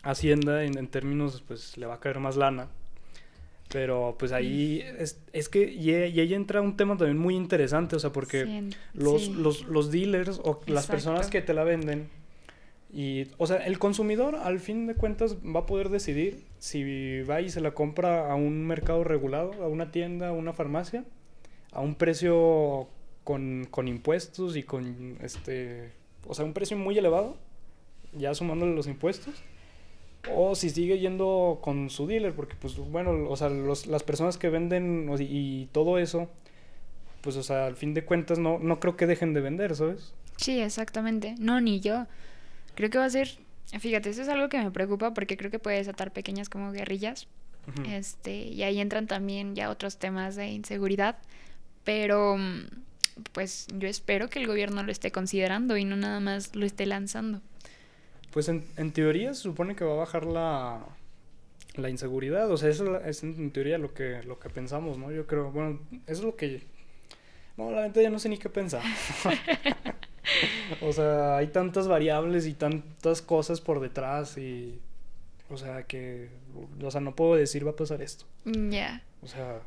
Hacienda 0.03 0.63
en, 0.63 0.77
en, 0.77 0.87
términos, 0.87 1.43
pues 1.47 1.77
le 1.77 1.85
va 1.85 1.95
a 1.95 1.99
caer 1.99 2.19
más 2.19 2.35
lana. 2.35 2.69
Pero 3.71 4.15
pues 4.19 4.31
ahí 4.31 4.83
es, 4.99 5.19
es 5.31 5.47
que 5.47 5.71
y, 5.71 5.93
ahí 5.93 6.33
entra 6.33 6.61
un 6.61 6.75
tema 6.75 6.97
también 6.97 7.17
muy 7.17 7.35
interesante, 7.35 7.95
o 7.95 7.99
sea, 7.99 8.11
porque 8.11 8.69
los, 8.93 9.29
Los, 9.29 9.65
los, 9.65 9.91
dealers 9.91 10.41
o 10.43 10.59
las 10.67 10.87
personas 10.87 11.27
que 11.27 11.41
te 11.41 11.53
la 11.53 11.63
venden, 11.63 12.09
y, 12.93 13.27
o 13.37 13.47
sea, 13.47 13.57
el 13.57 13.79
consumidor 13.79 14.35
al 14.35 14.59
fin 14.59 14.87
de 14.87 14.95
cuentas 14.95 15.37
va 15.37 15.61
a 15.61 15.65
poder 15.65 15.89
decidir 15.89 16.43
si 16.59 17.21
va 17.21 17.39
y 17.39 17.49
se 17.49 17.61
la 17.61 17.71
compra 17.71 18.29
a 18.29 18.35
un 18.35 18.67
mercado 18.67 19.05
regulado, 19.05 19.53
a 19.63 19.67
una 19.67 19.91
tienda, 19.91 20.29
a 20.29 20.31
una 20.33 20.51
farmacia, 20.51 21.05
a 21.71 21.79
un 21.79 21.95
precio 21.95 22.89
con, 23.23 23.67
con 23.71 23.87
impuestos 23.87 24.57
y 24.57 24.63
con, 24.63 25.17
este, 25.21 25.91
o 26.27 26.33
sea, 26.33 26.43
un 26.43 26.53
precio 26.53 26.75
muy 26.75 26.97
elevado, 26.97 27.37
ya 28.13 28.35
sumándole 28.35 28.75
los 28.75 28.87
impuestos 28.87 29.41
o 30.29 30.55
si 30.55 30.69
sigue 30.69 30.99
yendo 30.99 31.59
con 31.61 31.89
su 31.89 32.07
dealer, 32.07 32.33
porque 32.33 32.55
pues 32.59 32.77
bueno, 32.77 33.29
o 33.29 33.35
sea, 33.37 33.49
los, 33.49 33.87
las 33.87 34.03
personas 34.03 34.37
que 34.37 34.49
venden 34.49 35.09
y, 35.19 35.67
todo 35.71 35.97
eso, 35.97 36.29
pues 37.21 37.35
o 37.37 37.43
sea, 37.43 37.65
al 37.65 37.75
fin 37.75 37.93
de 37.93 38.05
cuentas 38.05 38.39
no, 38.39 38.59
no 38.59 38.79
creo 38.79 38.95
que 38.97 39.07
dejen 39.07 39.33
de 39.33 39.41
vender, 39.41 39.75
¿sabes? 39.75 40.13
Sí, 40.37 40.59
exactamente. 40.59 41.35
No, 41.39 41.61
ni 41.61 41.79
yo. 41.79 42.07
Creo 42.75 42.89
que 42.89 42.97
va 42.97 43.05
a 43.05 43.09
ser, 43.09 43.29
fíjate, 43.79 44.09
eso 44.09 44.21
es 44.21 44.29
algo 44.29 44.49
que 44.49 44.59
me 44.59 44.71
preocupa 44.71 45.13
porque 45.13 45.37
creo 45.37 45.51
que 45.51 45.59
puede 45.59 45.77
desatar 45.77 46.11
pequeñas 46.11 46.49
como 46.49 46.71
guerrillas. 46.71 47.27
Este, 47.87 48.35
y 48.47 48.63
ahí 48.63 48.79
entran 48.79 49.05
también 49.05 49.55
ya 49.55 49.69
otros 49.69 49.97
temas 49.97 50.35
de 50.35 50.47
inseguridad, 50.47 51.17
pero 51.83 52.35
pues 53.33 53.67
yo 53.77 53.87
espero 53.87 54.29
que 54.29 54.39
el 54.39 54.47
gobierno 54.47 54.81
lo 54.81 54.91
esté 54.91 55.11
considerando 55.11 55.77
y 55.77 55.85
no 55.85 55.95
nada 55.95 56.19
más 56.19 56.55
lo 56.55 56.65
esté 56.65 56.87
lanzando. 56.87 57.41
Pues 58.31 58.49
en, 58.49 58.65
en 58.77 58.91
teoría 58.91 59.33
se 59.33 59.43
supone 59.43 59.75
que 59.75 59.83
va 59.83 59.93
a 59.93 59.97
bajar 59.97 60.25
la, 60.25 60.85
la 61.75 61.89
inseguridad. 61.89 62.49
O 62.51 62.57
sea, 62.57 62.69
eso 62.69 62.99
es 63.01 63.23
en 63.23 63.51
teoría 63.51 63.77
lo 63.77 63.93
que, 63.93 64.23
lo 64.23 64.39
que 64.39 64.49
pensamos, 64.49 64.97
¿no? 64.97 65.11
Yo 65.11 65.27
creo, 65.27 65.51
bueno, 65.51 65.79
eso 66.07 66.19
es 66.19 66.23
lo 66.23 66.35
que... 66.35 66.63
No, 67.57 67.71
la 67.71 67.83
neta 67.83 68.01
ya 68.01 68.09
no 68.09 68.19
sé 68.19 68.29
ni 68.29 68.37
qué 68.37 68.49
pensar. 68.49 68.81
o 70.81 70.91
sea, 70.93 71.37
hay 71.37 71.47
tantas 71.47 71.87
variables 71.87 72.47
y 72.47 72.53
tantas 72.53 73.21
cosas 73.21 73.61
por 73.61 73.79
detrás 73.79 74.37
y... 74.37 74.79
O 75.49 75.57
sea, 75.57 75.83
que... 75.83 76.29
O 76.81 76.91
sea, 76.91 77.01
no 77.01 77.15
puedo 77.15 77.35
decir 77.35 77.65
va 77.65 77.71
a 77.71 77.75
pasar 77.75 78.01
esto. 78.01 78.25
Ya. 78.45 79.03
O 79.21 79.27
sea... 79.27 79.61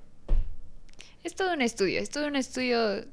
Es 1.23 1.35
todo 1.35 1.55
un 1.55 1.63
estudio, 1.63 2.01
es 2.01 2.11
todo 2.11 2.27
un 2.27 2.37
estudio 2.37 3.05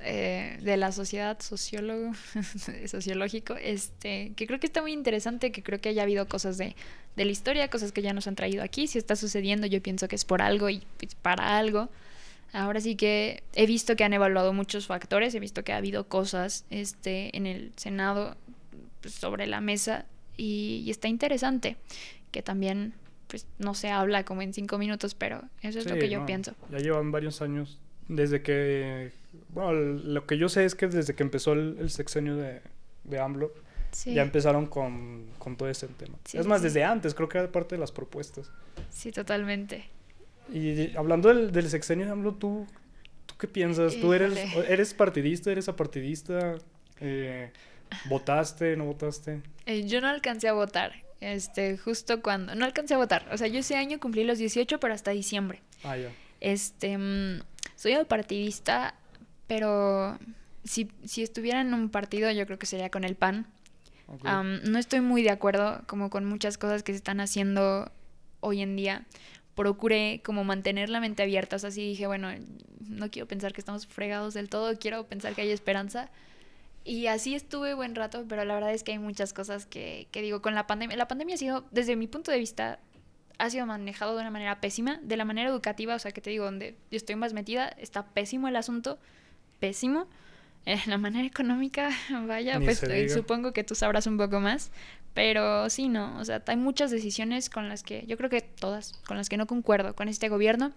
eh, 0.00 0.58
de 0.62 0.76
la 0.76 0.92
sociedad 0.92 1.40
sociólogo, 1.40 2.12
sociológico, 2.86 3.56
este, 3.56 4.32
que 4.36 4.46
creo 4.46 4.60
que 4.60 4.66
está 4.66 4.80
muy 4.80 4.92
interesante, 4.92 5.50
que 5.50 5.62
creo 5.62 5.80
que 5.80 5.88
haya 5.88 6.04
habido 6.04 6.28
cosas 6.28 6.56
de, 6.56 6.76
de, 7.16 7.24
la 7.24 7.30
historia, 7.32 7.68
cosas 7.68 7.90
que 7.90 8.02
ya 8.02 8.12
nos 8.12 8.28
han 8.28 8.36
traído 8.36 8.62
aquí. 8.62 8.86
Si 8.86 8.98
está 8.98 9.16
sucediendo, 9.16 9.66
yo 9.66 9.82
pienso 9.82 10.06
que 10.06 10.14
es 10.16 10.24
por 10.24 10.40
algo 10.40 10.70
y 10.70 10.82
para 11.22 11.58
algo. 11.58 11.88
Ahora 12.52 12.80
sí 12.80 12.96
que 12.96 13.42
he 13.54 13.66
visto 13.66 13.96
que 13.96 14.04
han 14.04 14.12
evaluado 14.12 14.52
muchos 14.52 14.86
factores, 14.86 15.34
he 15.34 15.40
visto 15.40 15.64
que 15.64 15.72
ha 15.72 15.76
habido 15.76 16.08
cosas 16.08 16.64
este, 16.70 17.36
en 17.36 17.46
el 17.46 17.72
Senado 17.76 18.36
pues, 19.02 19.14
sobre 19.14 19.46
la 19.46 19.60
mesa 19.60 20.06
y, 20.36 20.82
y, 20.86 20.90
está 20.90 21.08
interesante 21.08 21.76
que 22.30 22.42
también 22.42 22.94
pues 23.26 23.46
no 23.58 23.74
se 23.74 23.90
habla 23.90 24.24
como 24.24 24.42
en 24.42 24.54
cinco 24.54 24.78
minutos, 24.78 25.14
pero 25.14 25.42
eso 25.60 25.78
es 25.78 25.90
lo 25.90 25.96
que 25.96 26.08
yo 26.08 26.24
pienso. 26.24 26.54
Ya 26.70 26.78
llevan 26.78 27.10
varios 27.12 27.42
años 27.42 27.78
desde 28.08 28.40
que 28.42 29.12
bueno, 29.48 29.72
lo 29.72 30.26
que 30.26 30.38
yo 30.38 30.48
sé 30.48 30.64
es 30.64 30.74
que 30.74 30.86
desde 30.86 31.14
que 31.14 31.22
empezó 31.22 31.52
el, 31.52 31.90
sexenio 31.90 32.36
de, 32.36 32.60
de 33.04 33.20
AMLO, 33.20 33.52
ya 34.04 34.22
empezaron 34.22 34.66
con, 34.66 35.26
con, 35.38 35.56
todo 35.56 35.68
ese 35.68 35.88
tema. 35.88 36.18
es 36.32 36.46
más, 36.46 36.62
desde 36.62 36.84
antes, 36.84 37.14
creo 37.14 37.28
que 37.28 37.38
era 37.38 37.50
parte 37.50 37.74
de 37.74 37.80
las 37.80 37.92
propuestas. 37.92 38.50
Sí, 38.90 39.12
totalmente. 39.12 39.88
Y 40.52 40.96
hablando 40.96 41.28
del, 41.28 41.52
del 41.52 41.68
sexenio 41.68 42.06
de 42.06 42.12
AMLO, 42.12 42.34
¿tú, 42.34 42.66
¿tú 43.26 43.34
qué 43.38 43.48
piensas? 43.48 43.96
¿Tú 43.96 44.12
eres, 44.12 44.38
eres 44.68 44.94
partidista, 44.94 45.50
eres 45.50 45.68
apartidista? 45.68 46.56
Eh, 47.00 47.50
¿Votaste, 48.08 48.76
no 48.76 48.84
votaste? 48.84 49.42
Eh, 49.66 49.86
yo 49.86 50.00
no 50.00 50.08
alcancé 50.08 50.48
a 50.48 50.52
votar. 50.52 50.92
Este, 51.20 51.76
justo 51.78 52.22
cuando... 52.22 52.54
No 52.54 52.64
alcancé 52.64 52.94
a 52.94 52.98
votar. 52.98 53.26
O 53.32 53.38
sea, 53.38 53.48
yo 53.48 53.60
ese 53.60 53.76
año 53.76 53.98
cumplí 53.98 54.24
los 54.24 54.38
18, 54.38 54.78
pero 54.78 54.94
hasta 54.94 55.10
diciembre. 55.10 55.62
Ah, 55.82 55.96
ya. 55.96 56.10
Este... 56.40 56.96
Mm, 56.96 57.40
soy 57.78 57.94
partidista 58.08 58.96
pero 59.48 60.18
si, 60.62 60.92
si 61.04 61.24
estuviera 61.24 61.60
en 61.60 61.74
un 61.74 61.88
partido, 61.88 62.30
yo 62.30 62.46
creo 62.46 62.58
que 62.58 62.66
sería 62.66 62.90
con 62.90 63.02
el 63.02 63.16
PAN. 63.16 63.46
no 64.22 64.78
estoy 64.78 65.00
muy 65.00 65.22
de 65.22 65.30
acuerdo 65.30 65.82
como 65.86 66.10
con 66.10 66.24
muchas 66.24 66.56
cosas 66.58 66.84
que 66.84 66.92
se 66.92 66.98
están 66.98 67.18
haciendo 67.18 67.90
hoy 68.40 68.60
en 68.60 68.76
día. 68.76 69.06
Procuré 69.56 70.20
como 70.24 70.44
mantener 70.44 70.88
la 70.88 71.00
mente 71.00 71.24
abierta, 71.24 71.56
o 71.56 71.58
sea, 71.58 71.72
sí 71.72 71.80
dije, 71.80 72.06
bueno, 72.06 72.28
no 72.80 73.10
quiero 73.10 73.26
pensar 73.26 73.52
que 73.52 73.60
estamos 73.60 73.88
fregados 73.88 74.34
del 74.34 74.48
todo, 74.48 74.78
quiero 74.78 75.06
pensar 75.08 75.34
que 75.34 75.42
hay 75.42 75.50
esperanza. 75.50 76.10
Y 76.84 77.06
así 77.08 77.34
estuve 77.34 77.74
buen 77.74 77.94
rato, 77.94 78.24
pero 78.28 78.44
la 78.44 78.54
verdad 78.54 78.72
es 78.72 78.84
que 78.84 78.92
hay 78.92 78.98
muchas 78.98 79.32
cosas 79.32 79.66
que, 79.66 80.06
que 80.10 80.22
digo, 80.22 80.40
con 80.42 80.54
la 80.54 80.66
pandemia, 80.66 80.96
la 80.96 81.08
pandemia 81.08 81.34
ha 81.34 81.38
sido, 81.38 81.64
desde 81.70 81.96
mi 81.96 82.06
punto 82.06 82.30
de 82.30 82.38
vista, 82.38 82.78
ha 83.38 83.50
sido 83.50 83.66
manejado 83.66 84.14
de 84.14 84.20
una 84.20 84.30
manera 84.30 84.60
pésima, 84.60 85.00
de 85.02 85.16
la 85.16 85.24
manera 85.24 85.50
educativa, 85.50 85.94
o 85.94 85.98
sea, 85.98 86.12
que 86.12 86.20
te 86.20 86.30
digo, 86.30 86.44
donde 86.44 86.76
yo 86.90 86.96
estoy 86.96 87.16
más 87.16 87.32
metida, 87.32 87.68
está 87.68 88.06
pésimo 88.06 88.48
el 88.48 88.56
asunto 88.56 88.98
pésimo. 89.58 90.06
En 90.66 90.80
la 90.86 90.98
manera 90.98 91.26
económica, 91.26 91.90
vaya, 92.26 92.60
pues 92.60 92.82
eh, 92.82 93.08
supongo 93.08 93.52
que 93.52 93.64
tú 93.64 93.74
sabrás 93.74 94.06
un 94.06 94.18
poco 94.18 94.40
más. 94.40 94.70
Pero 95.14 95.68
sí, 95.70 95.88
no, 95.88 96.16
o 96.18 96.24
sea, 96.24 96.42
hay 96.46 96.56
muchas 96.56 96.90
decisiones 96.90 97.50
con 97.50 97.68
las 97.68 97.82
que, 97.82 98.04
yo 98.06 98.16
creo 98.16 98.30
que 98.30 98.40
todas, 98.40 98.92
con 99.06 99.16
las 99.16 99.28
que 99.28 99.36
no 99.36 99.46
concuerdo 99.46 99.94
con 99.94 100.08
este 100.08 100.28
gobierno. 100.28 100.72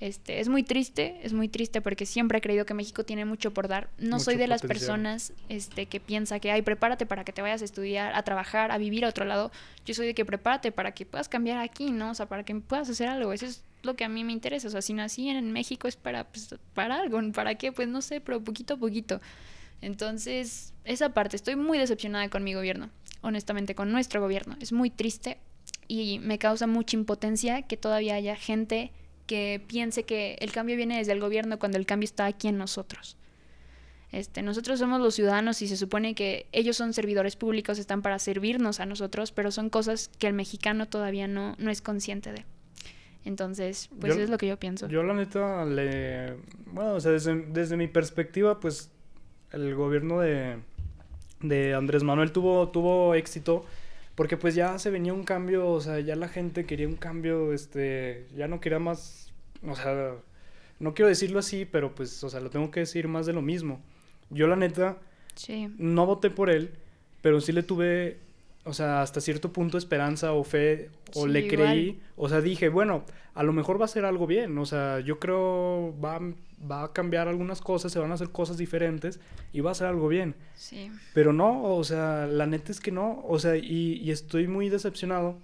Este, 0.00 0.40
es 0.40 0.48
muy 0.48 0.64
triste, 0.64 1.20
es 1.22 1.32
muy 1.32 1.48
triste 1.48 1.80
porque 1.80 2.04
siempre 2.04 2.38
he 2.38 2.40
creído 2.40 2.66
que 2.66 2.74
México 2.74 3.04
tiene 3.04 3.24
mucho 3.24 3.52
por 3.52 3.68
dar. 3.68 3.90
No 3.98 4.18
soy 4.20 4.36
de 4.36 4.48
las 4.48 4.62
personas 4.62 5.32
este, 5.48 5.86
que 5.86 6.00
piensa 6.00 6.40
que, 6.40 6.50
ay, 6.50 6.62
prepárate 6.62 7.06
para 7.06 7.24
que 7.24 7.32
te 7.32 7.42
vayas 7.42 7.62
a 7.62 7.64
estudiar, 7.64 8.14
a 8.14 8.22
trabajar, 8.22 8.72
a 8.72 8.78
vivir 8.78 9.04
a 9.04 9.08
otro 9.08 9.24
lado. 9.24 9.52
Yo 9.86 9.94
soy 9.94 10.06
de 10.06 10.14
que 10.14 10.24
prepárate 10.24 10.72
para 10.72 10.92
que 10.92 11.06
puedas 11.06 11.28
cambiar 11.28 11.58
aquí, 11.58 11.90
¿no? 11.90 12.10
O 12.10 12.14
sea, 12.14 12.26
para 12.26 12.44
que 12.44 12.54
puedas 12.56 12.88
hacer 12.90 13.08
algo. 13.08 13.32
Eso 13.32 13.46
es 13.46 13.62
lo 13.84 13.94
que 13.94 14.04
a 14.04 14.08
mí 14.08 14.24
me 14.24 14.32
interesa. 14.32 14.68
O 14.68 14.70
sea, 14.70 14.82
si 14.82 14.92
nací 14.94 15.28
en 15.28 15.52
México 15.52 15.88
es 15.88 15.96
para, 15.96 16.24
pues, 16.24 16.54
para 16.74 17.00
algo. 17.00 17.20
¿Para 17.32 17.54
qué? 17.56 17.72
Pues 17.72 17.88
no 17.88 18.02
sé, 18.02 18.20
pero 18.20 18.42
poquito 18.42 18.74
a 18.74 18.76
poquito. 18.76 19.20
Entonces, 19.80 20.72
esa 20.84 21.10
parte, 21.10 21.36
estoy 21.36 21.56
muy 21.56 21.78
decepcionada 21.78 22.28
con 22.30 22.42
mi 22.44 22.54
gobierno, 22.54 22.90
honestamente, 23.20 23.74
con 23.74 23.92
nuestro 23.92 24.20
gobierno. 24.20 24.56
Es 24.60 24.72
muy 24.72 24.90
triste 24.90 25.38
y 25.88 26.18
me 26.20 26.38
causa 26.38 26.66
mucha 26.66 26.96
impotencia 26.96 27.62
que 27.62 27.76
todavía 27.76 28.14
haya 28.14 28.36
gente 28.36 28.92
que 29.26 29.62
piense 29.66 30.04
que 30.04 30.36
el 30.40 30.52
cambio 30.52 30.76
viene 30.76 30.98
desde 30.98 31.12
el 31.12 31.20
gobierno 31.20 31.58
cuando 31.58 31.78
el 31.78 31.86
cambio 31.86 32.04
está 32.04 32.26
aquí 32.26 32.48
en 32.48 32.58
nosotros. 32.58 33.16
Este, 34.12 34.42
nosotros 34.42 34.78
somos 34.78 35.00
los 35.00 35.14
ciudadanos 35.16 35.60
y 35.60 35.66
se 35.66 35.76
supone 35.76 36.14
que 36.14 36.46
ellos 36.52 36.76
son 36.76 36.92
servidores 36.92 37.34
públicos, 37.34 37.78
están 37.78 38.00
para 38.00 38.18
servirnos 38.18 38.78
a 38.78 38.86
nosotros, 38.86 39.32
pero 39.32 39.50
son 39.50 39.70
cosas 39.70 40.08
que 40.18 40.28
el 40.28 40.34
mexicano 40.34 40.86
todavía 40.86 41.26
no, 41.26 41.56
no 41.58 41.70
es 41.70 41.82
consciente 41.82 42.32
de. 42.32 42.44
Entonces, 43.24 43.88
pues 44.00 44.14
Yo- 44.14 44.22
es 44.22 44.30
lo 44.30 44.38
que 44.38 44.46
yo 44.46 44.58
pienso. 44.58 44.88
Yo 44.88 45.02
la 45.02 45.14
neta 45.14 45.64
le... 45.64 46.34
Bueno, 46.66 46.94
o 46.94 47.00
sea, 47.00 47.12
desde, 47.12 47.34
desde 47.46 47.76
mi 47.76 47.88
perspectiva, 47.88 48.60
pues 48.60 48.90
el 49.52 49.74
gobierno 49.74 50.20
de, 50.20 50.56
de 51.40 51.74
Andrés 51.74 52.02
Manuel 52.02 52.32
tuvo, 52.32 52.68
tuvo 52.68 53.14
éxito 53.14 53.64
porque 54.14 54.36
pues 54.36 54.54
ya 54.54 54.78
se 54.78 54.90
venía 54.90 55.12
un 55.12 55.24
cambio, 55.24 55.68
o 55.68 55.80
sea, 55.80 55.98
ya 56.00 56.14
la 56.16 56.28
gente 56.28 56.66
quería 56.66 56.86
un 56.86 56.96
cambio, 56.96 57.52
este, 57.52 58.26
ya 58.36 58.46
no 58.46 58.60
quería 58.60 58.78
más, 58.78 59.32
o 59.66 59.74
sea, 59.74 60.12
no 60.78 60.94
quiero 60.94 61.08
decirlo 61.08 61.40
así, 61.40 61.64
pero 61.64 61.94
pues, 61.94 62.22
o 62.22 62.28
sea, 62.30 62.40
lo 62.40 62.50
tengo 62.50 62.70
que 62.70 62.80
decir 62.80 63.08
más 63.08 63.26
de 63.26 63.32
lo 63.32 63.42
mismo. 63.42 63.80
Yo 64.30 64.46
la 64.46 64.56
neta 64.56 64.98
Sí, 65.34 65.68
no 65.78 66.06
voté 66.06 66.30
por 66.30 66.48
él, 66.48 66.70
pero 67.22 67.40
sí 67.40 67.50
le 67.52 67.64
tuve, 67.64 68.18
o 68.64 68.72
sea, 68.72 69.02
hasta 69.02 69.20
cierto 69.20 69.52
punto 69.52 69.78
esperanza 69.78 70.32
o 70.32 70.44
fe, 70.44 70.90
o 71.14 71.26
Sí, 71.26 71.28
le 71.28 71.40
igual. 71.40 71.48
creí, 71.48 72.00
o 72.16 72.28
sea, 72.28 72.40
dije, 72.40 72.68
bueno, 72.68 73.04
a 73.34 73.42
lo 73.42 73.52
mejor 73.52 73.80
va 73.80 73.84
a 73.86 73.88
ser 73.88 74.04
algo 74.04 74.26
bien, 74.26 74.56
o 74.58 74.66
sea, 74.66 75.00
yo 75.00 75.18
creo 75.18 75.94
va, 76.02 76.20
va 76.70 76.84
a 76.84 76.92
cambiar 76.92 77.28
algunas 77.28 77.60
cosas, 77.60 77.92
se 77.92 77.98
van 77.98 78.10
a 78.10 78.14
hacer 78.14 78.30
cosas 78.30 78.56
diferentes 78.58 79.20
y 79.52 79.60
va 79.60 79.70
a 79.72 79.74
ser 79.74 79.86
algo 79.88 80.08
bien. 80.08 80.34
sí. 80.54 80.90
Pero 81.12 81.32
no, 81.32 81.62
o 81.76 81.84
sea, 81.84 82.26
la 82.26 82.46
neta 82.46 82.72
es 82.72 82.80
que 82.80 82.90
no, 82.92 83.22
o 83.26 83.38
sea, 83.38 83.56
y, 83.56 83.94
y 84.02 84.10
estoy 84.10 84.48
muy 84.48 84.68
decepcionado. 84.70 85.36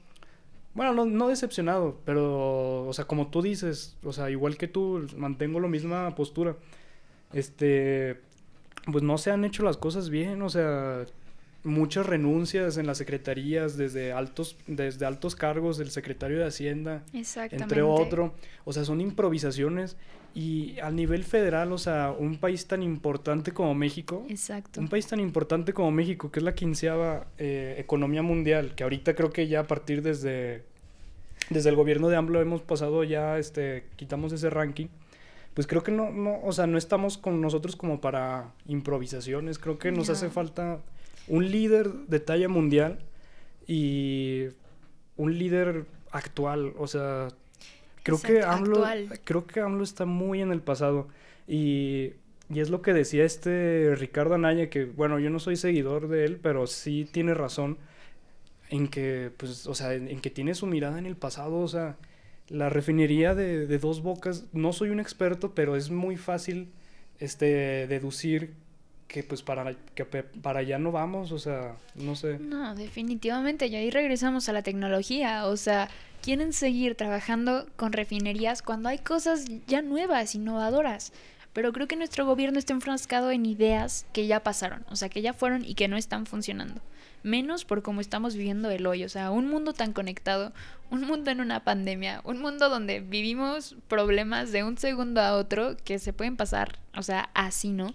Bueno, 0.75 0.95
no, 0.95 1.05
no 1.05 1.29
decepcionado, 1.29 2.01
pero, 2.05 2.87
o 2.87 2.93
sea, 2.93 3.05
como 3.07 3.29
tú 3.29 3.43
dices, 3.43 3.97
o 4.05 4.13
sea, 4.13 4.31
igual 4.31 4.57
que 4.57 4.69
tú, 4.69 5.07
mantengo 5.17 5.59
la 5.61 5.69
misma 5.69 6.15
postura. 6.15 6.57
Este, 7.33 8.21
pues 8.91 9.03
no 9.05 9.19
se 9.19 9.31
han 9.31 9.45
hecho 9.45 9.63
las 9.63 9.77
cosas 9.77 10.11
bien, 10.11 10.43
o 10.43 10.49
sea, 10.49 11.07
muchas 11.65 12.07
renuncias 12.07 12.77
en 12.79 12.87
las 12.87 12.99
secretarías, 12.99 13.77
desde 13.77 14.13
altos, 14.13 14.57
desde 14.67 15.05
altos 15.07 15.37
cargos 15.37 15.77
del 15.79 15.91
secretario 15.91 16.39
de 16.39 16.47
Hacienda, 16.47 17.03
entre 17.13 17.83
otro. 17.83 18.35
O 18.65 18.73
sea, 18.73 18.85
son 18.85 19.01
improvisaciones. 19.01 19.97
Y 20.33 20.79
a 20.79 20.91
nivel 20.93 21.25
federal, 21.25 21.73
o 21.73 21.79
sea, 21.79 22.15
un 22.17 22.39
país 22.39 22.67
tan 22.69 22.85
importante 22.85 23.51
como 23.51 23.75
México, 23.75 24.25
Exacto. 24.29 24.81
un 24.81 24.87
país 24.89 25.05
tan 25.09 25.19
importante 25.19 25.73
como 25.73 25.91
México, 25.91 26.31
que 26.31 26.39
es 26.39 26.45
la 26.45 26.55
quinceava 26.55 27.27
eh, 27.37 27.75
economía 27.79 28.23
mundial, 28.23 28.77
que 28.77 28.85
ahorita 28.85 29.15
creo 29.17 29.31
que 29.31 29.49
ya 29.49 29.59
a 29.61 29.67
partir 29.67 30.03
desde, 30.03 30.63
desde 31.51 31.69
el 31.71 31.75
gobierno 31.75 32.09
de 32.09 32.17
AMLO 32.17 32.41
hemos 32.41 32.63
pasado 32.63 33.03
ya, 33.03 33.39
este, 33.39 33.87
quitamos 33.97 34.33
ese 34.33 34.51
ranking, 34.51 34.87
pues 35.55 35.67
creo 35.67 35.83
que 35.83 35.91
no, 35.91 36.13
no, 36.13 36.39
o 36.45 36.53
sea, 36.53 36.69
no 36.69 36.79
estamos 36.79 37.19
con 37.19 37.41
nosotros 37.41 37.75
como 37.75 38.01
para 38.01 38.53
improvisaciones, 38.69 39.59
creo 39.59 39.79
que 39.81 39.91
nos 39.91 40.07
No. 40.07 40.13
hace 40.15 40.31
falta 40.31 40.79
un 41.31 41.51
líder 41.51 41.93
de 42.09 42.21
talla 42.21 42.49
mundial 42.49 42.99
y 43.67 44.49
un 45.17 45.39
líder 45.39 45.87
actual, 46.11 46.75
o 46.77 46.87
sea, 46.89 47.29
creo 48.03 48.21
que 48.21 48.43
AMLO, 48.43 48.85
actual. 48.85 49.21
creo 49.25 49.47
que 49.47 49.61
AMLO 49.61 49.85
está 49.85 50.07
muy 50.07 50.43
en 50.43 50.51
el 50.51 50.61
pasado 50.61 51.07
y, 51.47 52.15
y 52.53 52.59
es 52.61 52.69
lo 52.69 52.83
que 52.83 52.93
decía 52.93 53.25
este 53.25 53.95
Ricardo 53.95 54.35
Anaya, 54.35 54.69
que 54.71 54.87
bueno, 54.87 55.21
yo 55.21 55.31
no 55.31 55.39
soy 55.39 55.55
seguidor 55.57 56.09
de 56.09 56.25
él, 56.25 56.41
pero 56.43 56.67
sí 56.67 57.09
tiene 57.11 57.33
razón 57.35 57.79
en 58.69 58.89
que, 58.89 59.31
pues, 59.37 59.67
o 59.69 59.75
sea, 59.75 59.95
en, 59.95 60.09
en 60.09 60.21
que 60.21 60.31
tiene 60.31 60.55
su 60.55 60.67
mirada 60.67 60.99
en 60.99 61.07
el 61.07 61.17
pasado, 61.17 61.59
o 61.59 61.69
sea, 61.69 61.97
la 62.49 62.71
refinería 62.71 63.37
de, 63.37 63.67
de 63.69 63.79
Dos 63.79 64.03
Bocas, 64.03 64.47
no 64.53 64.73
soy 64.73 64.91
un 64.91 64.99
experto, 64.99 65.55
pero 65.55 65.77
es 65.77 65.91
muy 65.91 66.17
fácil, 66.17 66.73
este, 67.21 67.87
deducir 67.87 68.55
que, 69.11 69.25
pues, 69.25 69.43
para, 69.43 69.75
que 69.95 70.05
para 70.05 70.61
allá 70.61 70.79
no 70.79 70.93
vamos, 70.93 71.33
o 71.33 71.39
sea, 71.39 71.75
no 71.97 72.15
sé. 72.15 72.39
No, 72.39 72.77
definitivamente. 72.77 73.67
Y 73.67 73.75
ahí 73.75 73.91
regresamos 73.91 74.49
a 74.49 74.53
la 74.53 74.63
tecnología. 74.63 75.47
O 75.47 75.57
sea, 75.57 75.89
quieren 76.23 76.53
seguir 76.53 76.95
trabajando 76.95 77.67
con 77.75 77.93
refinerías 77.93 78.63
cuando 78.63 78.89
hay 78.89 78.99
cosas 78.99 79.47
ya 79.67 79.83
nuevas, 79.83 80.37
innovadoras. 80.37 81.13
Pero 81.53 81.73
creo 81.73 81.89
que 81.89 81.97
nuestro 81.97 82.25
gobierno 82.25 82.61
está 82.61 82.73
enfrascado 82.73 83.33
en 83.33 83.45
ideas 83.45 84.07
que 84.13 84.29
ya 84.29 84.45
pasaron, 84.45 84.85
o 84.89 84.95
sea, 84.95 85.09
que 85.09 85.21
ya 85.21 85.33
fueron 85.33 85.65
y 85.65 85.75
que 85.75 85.89
no 85.89 85.97
están 85.97 86.25
funcionando. 86.27 86.81
Menos 87.25 87.65
por 87.65 87.83
cómo 87.83 88.01
estamos 88.01 88.37
viviendo 88.37 88.71
el 88.71 88.87
hoy. 88.87 89.03
O 89.03 89.09
sea, 89.09 89.33
un 89.33 89.49
mundo 89.49 89.73
tan 89.73 89.93
conectado, 89.93 90.53
un 90.89 91.01
mundo 91.01 91.33
en 91.33 91.41
una 91.41 91.65
pandemia, 91.65 92.21
un 92.23 92.41
mundo 92.41 92.69
donde 92.69 93.01
vivimos 93.01 93.75
problemas 93.89 94.53
de 94.53 94.63
un 94.63 94.79
segundo 94.79 95.21
a 95.21 95.35
otro 95.35 95.77
que 95.85 95.99
se 95.99 96.13
pueden 96.13 96.37
pasar, 96.37 96.79
o 96.97 97.03
sea, 97.03 97.31
así, 97.35 97.71
¿no? 97.71 97.93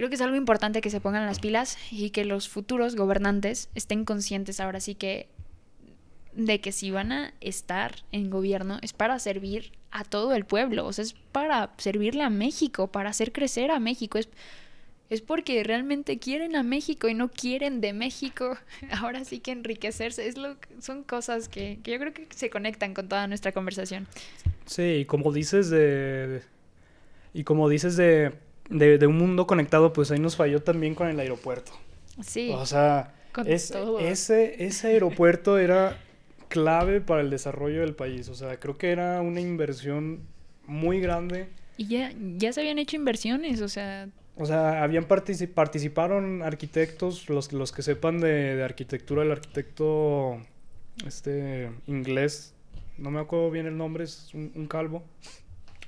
Creo 0.00 0.08
que 0.08 0.14
es 0.14 0.22
algo 0.22 0.36
importante 0.36 0.80
que 0.80 0.88
se 0.88 0.98
pongan 0.98 1.26
las 1.26 1.40
pilas 1.40 1.76
y 1.90 2.08
que 2.08 2.24
los 2.24 2.48
futuros 2.48 2.96
gobernantes 2.96 3.68
estén 3.74 4.06
conscientes 4.06 4.58
ahora 4.58 4.80
sí 4.80 4.94
que 4.94 5.28
de 6.32 6.58
que 6.62 6.72
si 6.72 6.90
van 6.90 7.12
a 7.12 7.34
estar 7.42 7.96
en 8.10 8.30
gobierno 8.30 8.78
es 8.80 8.94
para 8.94 9.18
servir 9.18 9.72
a 9.90 10.04
todo 10.04 10.32
el 10.34 10.46
pueblo, 10.46 10.86
o 10.86 10.92
sea, 10.94 11.04
es 11.04 11.12
para 11.32 11.74
servirle 11.76 12.22
a 12.22 12.30
México, 12.30 12.86
para 12.86 13.10
hacer 13.10 13.30
crecer 13.30 13.70
a 13.70 13.78
México, 13.78 14.16
es, 14.16 14.30
es 15.10 15.20
porque 15.20 15.62
realmente 15.64 16.18
quieren 16.18 16.56
a 16.56 16.62
México 16.62 17.06
y 17.10 17.12
no 17.12 17.30
quieren 17.30 17.82
de 17.82 17.92
México, 17.92 18.56
ahora 19.02 19.26
sí 19.26 19.40
que 19.40 19.52
enriquecerse, 19.52 20.26
es 20.26 20.38
lo, 20.38 20.56
son 20.78 21.02
cosas 21.02 21.50
que, 21.50 21.78
que 21.82 21.90
yo 21.90 21.98
creo 21.98 22.14
que 22.14 22.26
se 22.30 22.48
conectan 22.48 22.94
con 22.94 23.06
toda 23.06 23.26
nuestra 23.26 23.52
conversación. 23.52 24.06
Sí, 24.64 24.82
y 24.82 25.04
como 25.04 25.30
dices 25.30 25.68
de... 25.68 26.40
y 27.34 27.44
como 27.44 27.68
dices 27.68 27.98
de, 27.98 28.32
de, 28.70 28.96
de 28.98 29.06
un 29.06 29.18
mundo 29.18 29.46
conectado, 29.46 29.92
pues 29.92 30.10
ahí 30.10 30.18
nos 30.18 30.36
falló 30.36 30.62
también 30.62 30.94
con 30.94 31.08
el 31.08 31.20
aeropuerto. 31.20 31.72
Sí, 32.24 32.50
O 32.54 32.64
sea, 32.66 33.14
es- 33.46 33.72
ese, 34.00 34.64
ese 34.64 34.88
aeropuerto 34.88 35.58
era 35.58 35.98
clave 36.48 37.00
para 37.00 37.20
el 37.20 37.30
desarrollo 37.30 37.80
del 37.82 37.94
país. 37.94 38.28
O 38.28 38.34
sea, 38.34 38.58
creo 38.58 38.76
que 38.78 38.90
era 38.90 39.20
una 39.20 39.40
inversión 39.40 40.20
muy 40.66 41.00
grande. 41.00 41.48
y 41.76 41.86
ya, 41.86 42.12
ya 42.36 42.52
se 42.52 42.60
habían 42.60 42.78
hecho 42.78 42.96
inversiones, 42.96 43.60
o 43.62 43.68
sea, 43.68 44.08
O 44.36 44.46
sea, 44.46 44.82
habían 44.82 45.06
partici- 45.08 45.48
participaron 45.48 46.42
arquitectos, 46.42 47.28
los, 47.28 47.52
los 47.52 47.72
que 47.72 47.82
sepan 47.82 48.20
de, 48.20 48.56
de 48.56 48.62
arquitectura, 48.64 49.22
el 49.22 49.30
arquitecto 49.32 50.38
este 51.06 51.70
inglés, 51.86 52.54
no 52.98 53.10
me 53.10 53.20
acuerdo 53.20 53.50
bien 53.50 53.66
el 53.66 53.76
nombre, 53.76 54.04
es 54.04 54.32
un, 54.34 54.52
un 54.54 54.66
calvo 54.66 55.02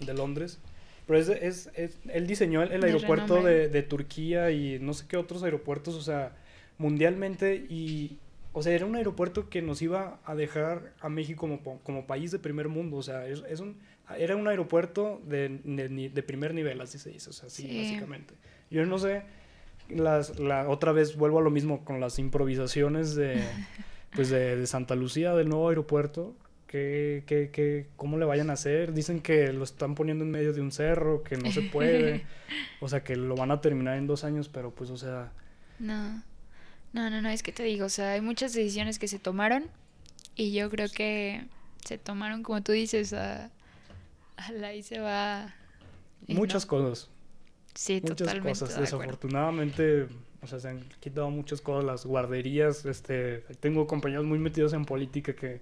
de 0.00 0.14
Londres. 0.14 0.58
Pero 1.06 1.18
es, 1.18 1.28
es, 1.28 1.70
es- 1.74 1.98
él 2.08 2.26
diseñó 2.26 2.62
el, 2.62 2.82
aeropuerto 2.84 3.42
de, 3.42 3.68
de 3.68 3.82
Turquía 3.82 4.50
y 4.50 4.78
no 4.80 4.94
sé 4.94 5.06
qué 5.08 5.16
otros 5.16 5.42
aeropuertos, 5.42 5.94
o 5.94 6.02
sea, 6.02 6.32
mundialmente. 6.78 7.56
Y, 7.68 8.18
o 8.52 8.62
sea, 8.62 8.72
era 8.74 8.86
un 8.86 8.96
aeropuerto 8.96 9.48
que 9.48 9.62
nos 9.62 9.80
iba 9.82 10.20
a 10.24 10.34
dejar 10.34 10.92
a 11.00 11.08
México 11.08 11.40
como, 11.40 11.80
como 11.82 12.06
país 12.06 12.30
de 12.30 12.38
primer 12.38 12.68
mundo. 12.68 12.96
O 12.98 13.02
sea, 13.02 13.26
es, 13.26 13.42
es 13.48 13.60
un, 13.60 13.78
era 14.16 14.36
un 14.36 14.46
aeropuerto 14.48 15.20
de, 15.26 15.60
de, 15.64 16.22
primer 16.22 16.54
nivel, 16.54 16.80
así 16.80 16.98
se 16.98 17.10
dice, 17.10 17.30
o 17.30 17.32
sea, 17.32 17.48
sí, 17.48 17.62
Sí. 17.62 17.78
básicamente. 17.78 18.34
Yo 18.70 18.84
no 18.86 18.98
sé, 18.98 19.22
las, 19.88 20.38
la, 20.38 20.68
otra 20.68 20.92
vez 20.92 21.16
vuelvo 21.16 21.38
a 21.38 21.42
lo 21.42 21.50
mismo 21.50 21.84
con 21.84 22.00
las 22.00 22.18
improvisaciones 22.18 23.14
de, 23.14 23.40
pues 24.14 24.28
de, 24.30 24.56
de 24.56 24.66
Santa 24.66 24.94
Lucía, 24.94 25.34
del 25.34 25.48
nuevo 25.48 25.68
aeropuerto. 25.68 26.34
Que, 26.72 27.22
que, 27.26 27.50
que, 27.50 27.86
¿Cómo 27.96 28.16
le 28.16 28.24
vayan 28.24 28.48
a 28.48 28.54
hacer? 28.54 28.94
Dicen 28.94 29.20
que 29.20 29.52
lo 29.52 29.62
están 29.62 29.94
poniendo 29.94 30.24
en 30.24 30.30
medio 30.30 30.54
de 30.54 30.62
un 30.62 30.72
cerro, 30.72 31.22
que 31.22 31.36
no 31.36 31.52
se 31.52 31.60
puede. 31.72 32.24
o 32.80 32.88
sea, 32.88 33.04
que 33.04 33.14
lo 33.14 33.36
van 33.36 33.50
a 33.50 33.60
terminar 33.60 33.98
en 33.98 34.06
dos 34.06 34.24
años, 34.24 34.48
pero 34.48 34.70
pues, 34.74 34.88
o 34.88 34.96
sea, 34.96 35.32
No, 35.78 36.22
no, 36.94 37.10
no, 37.10 37.20
no, 37.20 37.28
es 37.28 37.42
que 37.42 37.52
te 37.52 37.62
digo, 37.62 37.84
o 37.84 37.90
sea, 37.90 38.12
hay 38.12 38.22
muchas 38.22 38.54
decisiones 38.54 38.98
que 38.98 39.06
se 39.06 39.18
tomaron 39.18 39.64
y 40.34 40.54
yo 40.54 40.70
creo 40.70 40.88
que 40.88 41.44
se 41.84 41.98
tomaron, 41.98 42.42
como 42.42 42.62
tú 42.62 42.72
dices, 42.72 43.12
a, 43.12 43.50
a 44.38 44.52
la 44.52 44.68
ahí 44.68 44.82
se 44.82 44.98
va. 44.98 45.54
y 46.26 46.34
muchas 46.34 46.64
no. 46.64 46.68
cosas. 46.70 47.10
Sí, 47.74 48.00
muchas 48.02 48.16
totalmente. 48.16 48.48
cosas. 48.48 48.70
de 48.70 48.74
acuerdo. 48.76 48.98
Desafortunadamente, 48.98 50.08
o 50.40 50.46
sea, 50.46 50.58
se 50.58 50.68
han 50.68 50.88
quitado 51.00 51.28
muchas 51.28 51.60
cosas, 51.60 51.84
las 51.84 52.06
guarderías, 52.06 52.86
este, 52.86 53.40
tengo 53.60 53.86
compañeros 53.86 54.24
muy 54.24 54.38
metidos 54.38 54.72
en 54.72 54.86
política 54.86 55.34
que, 55.34 55.60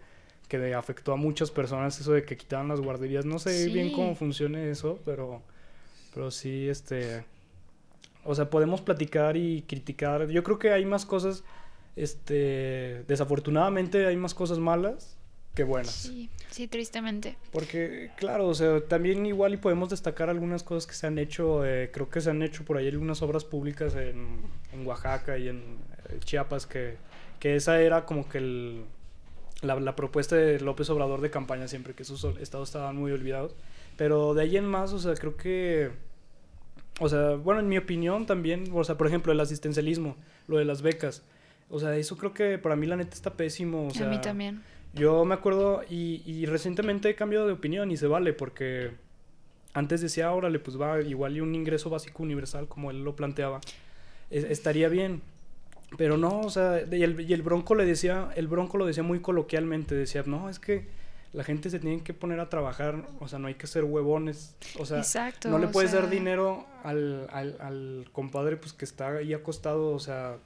que 0.50 0.74
afectó 0.74 1.12
a 1.12 1.16
muchas 1.16 1.52
personas 1.52 1.98
eso 2.00 2.12
de 2.12 2.24
que 2.24 2.36
quitaban 2.36 2.66
las 2.66 2.80
guarderías. 2.80 3.24
No 3.24 3.38
sé 3.38 3.68
bien 3.68 3.92
cómo 3.92 4.16
funcione 4.16 4.68
eso, 4.70 4.98
pero, 5.04 5.42
pero 6.12 6.30
sí, 6.30 6.68
este... 6.68 7.24
O 8.24 8.34
sea, 8.34 8.50
podemos 8.50 8.82
platicar 8.82 9.36
y 9.36 9.62
criticar. 9.62 10.28
Yo 10.28 10.42
creo 10.42 10.58
que 10.58 10.72
hay 10.72 10.84
más 10.84 11.06
cosas, 11.06 11.44
este... 11.94 13.04
Desafortunadamente 13.06 14.06
hay 14.06 14.16
más 14.16 14.34
cosas 14.34 14.58
malas 14.58 15.16
que 15.54 15.62
buenas. 15.62 15.92
Sí, 15.92 16.28
sí, 16.50 16.66
tristemente. 16.66 17.36
Porque, 17.52 18.10
claro, 18.16 18.48
o 18.48 18.54
sea, 18.54 18.80
también 18.80 19.24
igual 19.26 19.54
y 19.54 19.56
podemos 19.56 19.88
destacar 19.88 20.30
algunas 20.30 20.64
cosas 20.64 20.88
que 20.88 20.94
se 20.94 21.06
han 21.06 21.18
hecho, 21.18 21.64
eh, 21.64 21.90
creo 21.92 22.10
que 22.10 22.20
se 22.20 22.30
han 22.30 22.42
hecho 22.42 22.64
por 22.64 22.76
ahí 22.76 22.88
algunas 22.88 23.22
obras 23.22 23.44
públicas 23.44 23.94
en, 23.94 24.40
en 24.72 24.84
Oaxaca 24.84 25.38
y 25.38 25.46
en 25.46 25.58
eh, 26.08 26.18
Chiapas, 26.24 26.66
que, 26.66 26.96
que 27.38 27.54
esa 27.54 27.80
era 27.80 28.04
como 28.04 28.28
que 28.28 28.38
el, 28.38 28.84
la, 29.62 29.78
la, 29.78 29.96
propuesta 29.96 30.36
de 30.36 30.60
López 30.60 30.88
Obrador 30.90 31.20
de 31.20 31.30
campaña 31.30 31.68
siempre, 31.68 31.94
que 31.94 32.02
esos 32.02 32.24
estados 32.40 32.68
estaban 32.68 32.96
muy 32.96 33.12
olvidados. 33.12 33.54
Pero 33.96 34.34
de 34.34 34.42
ahí 34.42 34.56
en 34.56 34.66
más, 34.66 34.92
o 34.92 34.98
sea, 34.98 35.14
creo 35.14 35.36
que... 35.36 35.90
O 37.00 37.08
sea, 37.08 37.36
bueno, 37.36 37.60
en 37.60 37.68
mi 37.68 37.78
opinión 37.78 38.26
también, 38.26 38.64
o 38.72 38.84
sea, 38.84 38.96
por 38.98 39.06
ejemplo, 39.06 39.32
el 39.32 39.40
asistencialismo, 39.40 40.16
lo 40.48 40.58
de 40.58 40.64
las 40.64 40.82
becas. 40.82 41.22
O 41.70 41.78
sea, 41.78 41.96
eso 41.96 42.16
creo 42.16 42.34
que 42.34 42.58
para 42.58 42.76
mí 42.76 42.86
la 42.86 42.96
neta 42.96 43.14
está 43.14 43.34
pésimo. 43.34 43.86
O 43.86 43.90
sea, 43.90 44.06
a 44.06 44.10
mí 44.10 44.20
también. 44.20 44.62
Yo 44.92 45.24
me 45.24 45.34
acuerdo 45.34 45.82
y, 45.88 46.22
y 46.26 46.46
recientemente 46.46 47.08
he 47.08 47.14
cambiado 47.14 47.46
de 47.46 47.52
opinión 47.52 47.90
y 47.90 47.96
se 47.96 48.06
vale 48.06 48.32
porque 48.32 48.90
antes 49.72 50.00
decía, 50.00 50.32
órale, 50.32 50.58
pues 50.58 50.80
va 50.80 51.00
igual 51.00 51.36
y 51.36 51.40
un 51.40 51.54
ingreso 51.54 51.90
básico 51.90 52.22
universal 52.22 52.66
como 52.66 52.90
él 52.90 53.04
lo 53.04 53.14
planteaba. 53.14 53.60
estaría 54.30 54.88
bien. 54.88 55.22
Pero 55.96 56.16
no, 56.16 56.40
o 56.40 56.50
sea, 56.50 56.82
y 56.90 57.02
el, 57.02 57.20
y 57.20 57.32
el 57.32 57.42
Bronco 57.42 57.74
le 57.74 57.84
decía, 57.84 58.30
el 58.36 58.48
Bronco 58.48 58.78
lo 58.78 58.86
decía 58.86 59.02
muy 59.02 59.20
coloquialmente, 59.20 59.94
decía, 59.94 60.22
no, 60.26 60.48
es 60.48 60.58
que 60.58 60.86
la 61.32 61.44
gente 61.44 61.70
se 61.70 61.78
tiene 61.78 62.02
que 62.02 62.14
poner 62.14 62.40
a 62.40 62.48
trabajar, 62.48 63.06
o 63.20 63.28
sea, 63.28 63.38
no 63.38 63.48
hay 63.48 63.54
que 63.54 63.66
ser 63.66 63.84
huevones, 63.84 64.56
o 64.78 64.86
sea, 64.86 65.02
no 65.44 65.58
le 65.58 65.68
puedes 65.68 65.92
dar 65.92 66.10
dinero 66.10 66.66
al, 66.82 67.28
al, 67.32 67.56
al, 67.60 68.08
compadre 68.12 68.56
pues 68.56 68.72
que 68.72 68.84
está 68.84 69.18
ahí 69.18 69.32
acostado, 69.32 69.90
o 69.92 69.98
sea, 70.00 70.38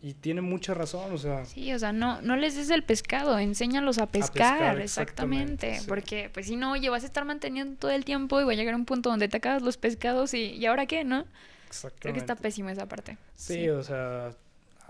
y 0.00 0.14
tiene 0.14 0.42
mucha 0.42 0.74
razón, 0.74 1.12
o 1.12 1.18
sea. 1.18 1.44
Sí, 1.44 1.72
o 1.72 1.78
sea, 1.78 1.92
no, 1.92 2.20
no 2.22 2.36
les 2.36 2.54
des 2.56 2.70
el 2.70 2.84
pescado, 2.84 3.38
enséñalos 3.38 3.98
a 3.98 4.06
pescar, 4.06 4.80
exactamente. 4.80 5.80
Porque, 5.88 6.30
pues 6.32 6.46
si 6.46 6.56
no, 6.56 6.72
oye, 6.72 6.88
vas 6.88 7.02
a 7.02 7.06
estar 7.06 7.24
manteniendo 7.24 7.76
todo 7.76 7.90
el 7.90 8.04
tiempo 8.04 8.40
y 8.40 8.44
va 8.44 8.52
a 8.52 8.54
llegar 8.54 8.74
un 8.74 8.84
punto 8.84 9.10
donde 9.10 9.28
te 9.28 9.38
acabas 9.38 9.62
los 9.62 9.76
pescados 9.76 10.34
y, 10.34 10.52
¿y 10.52 10.66
ahora 10.66 10.86
qué, 10.86 11.04
no? 11.04 11.24
Exactamente. 11.66 12.00
Creo 12.00 12.14
que 12.14 12.20
está 12.20 12.36
pésimo 12.36 12.68
esa 12.68 12.86
parte. 12.86 13.18
Sí, 13.34 13.68
o 13.70 13.82
sea, 13.82 14.30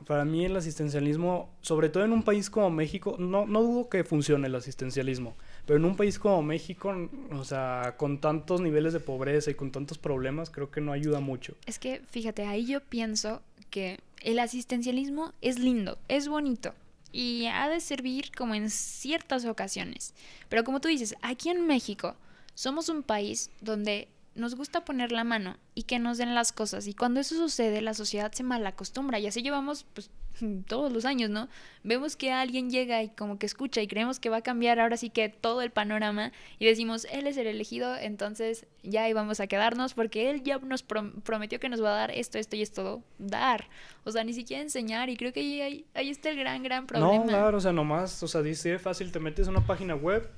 para 0.07 0.25
mí 0.25 0.45
el 0.45 0.57
asistencialismo, 0.57 1.51
sobre 1.61 1.89
todo 1.89 2.05
en 2.05 2.13
un 2.13 2.23
país 2.23 2.51
como 2.51 2.71
México, 2.71 3.17
no, 3.19 3.47
dudo 3.47 3.89
que 3.89 4.05
funcione 4.05 4.47
el 4.47 4.55
asistencialismo, 4.55 5.37
pero 5.67 5.79
en 5.79 5.85
un 5.85 5.97
país 5.97 6.19
como 6.19 6.43
México, 6.43 6.95
o 7.33 7.45
sea, 7.45 7.95
con 7.97 8.21
tantos 8.21 8.61
niveles 8.61 8.93
de 8.93 9.01
pobreza 9.01 9.51
y 9.51 9.55
con 9.55 9.71
tantos 9.73 9.99
problemas, 9.99 10.51
creo 10.51 10.71
que 10.71 10.81
no 10.81 10.93
ayuda 10.93 11.21
mucho. 11.21 11.57
Es 11.67 11.79
que, 11.79 12.01
fíjate, 12.11 12.47
ahí 12.47 12.67
yo 12.67 12.81
pienso 12.81 13.43
que 13.71 13.99
el 14.23 14.39
asistencialismo 14.39 15.33
es 15.41 15.59
lindo, 15.59 15.99
es 16.09 16.29
bonito 16.29 16.75
y 17.13 17.47
ha 17.47 17.69
de 17.69 17.81
servir 17.81 18.31
como 18.37 18.55
en 18.55 18.71
ciertas 18.71 19.45
ocasiones. 19.45 20.15
Pero 20.49 20.65
como 20.65 20.81
tú 20.81 20.89
dices, 20.89 21.15
aquí 21.23 21.49
en 21.49 21.67
México 21.67 22.17
somos 22.55 22.89
un 22.89 23.03
país 23.03 23.51
donde 23.61 24.09
nos 24.39 24.55
gusta 24.55 24.85
poner 24.85 25.13
la 25.13 25.25
mano 25.25 25.57
y 25.75 25.83
que 25.83 25.99
nos 25.99 26.19
den 26.19 26.35
las 26.35 26.53
cosas. 26.53 26.87
Y 26.87 26.95
cuando 26.95 27.21
eso 27.21 27.35
sucede, 27.35 27.83
la 27.83 27.95
sociedad 27.95 28.33
se 28.33 28.43
malacostumbra. 28.43 29.19
Y 29.19 29.27
así 29.27 29.43
llevamos 29.43 29.85
pues, 29.93 30.11
todos 30.67 30.93
los 30.93 31.05
años, 31.05 31.31
¿no? 31.31 31.49
Vemos 31.83 32.17
que 32.17 32.33
alguien 32.33 32.71
llega 32.71 33.03
y 33.03 33.09
como 33.09 33.39
que 33.39 33.47
escucha 33.47 33.83
y 33.83 33.89
creemos 33.89 34.21
que 34.21 34.31
va 34.31 34.39
a 34.39 34.43
cambiar 34.43 34.81
ahora 34.81 34.97
sí 34.97 35.11
que 35.11 35.29
todo 35.29 35.63
el 35.63 35.71
panorama 35.71 36.33
y 36.59 36.67
decimos, 36.67 37.07
él 37.11 37.27
es 37.27 37.37
el 37.37 37.47
elegido, 37.47 37.97
entonces 37.97 38.67
ya 38.83 39.05
ahí 39.05 39.13
vamos 39.13 39.41
a 39.41 39.47
quedarnos 39.47 39.95
porque 39.95 40.31
él 40.31 40.43
ya 40.43 40.59
nos 40.59 40.83
prometió 40.83 41.61
que 41.61 41.69
nos 41.69 41.83
va 41.83 41.91
a 41.91 41.99
dar 41.99 42.11
esto, 42.13 42.39
esto 42.39 42.57
y 42.57 42.63
esto, 42.63 43.03
dar. 43.19 43.69
O 44.05 44.13
sea, 44.13 44.25
ni 44.25 44.33
siquiera 44.33 44.63
enseñar 44.63 45.11
y 45.11 45.17
creo 45.17 45.33
que 45.33 45.41
ahí, 45.41 45.87
ahí, 45.95 46.11
está 46.11 46.31
el 46.31 46.39
gran, 46.39 46.63
gran 46.63 46.87
problema. 46.87 47.15
No, 47.17 47.27
claro, 47.27 47.59
o 47.59 47.61
sea, 47.61 47.73
nomás, 47.73 48.23
o 48.23 48.29
sea, 48.29 48.43
dice 48.43 48.79
fácil, 48.79 49.13
te 49.13 49.21
metes 49.21 49.49
a 49.49 49.51
una 49.51 49.67
página 49.67 49.95
web, 49.95 50.31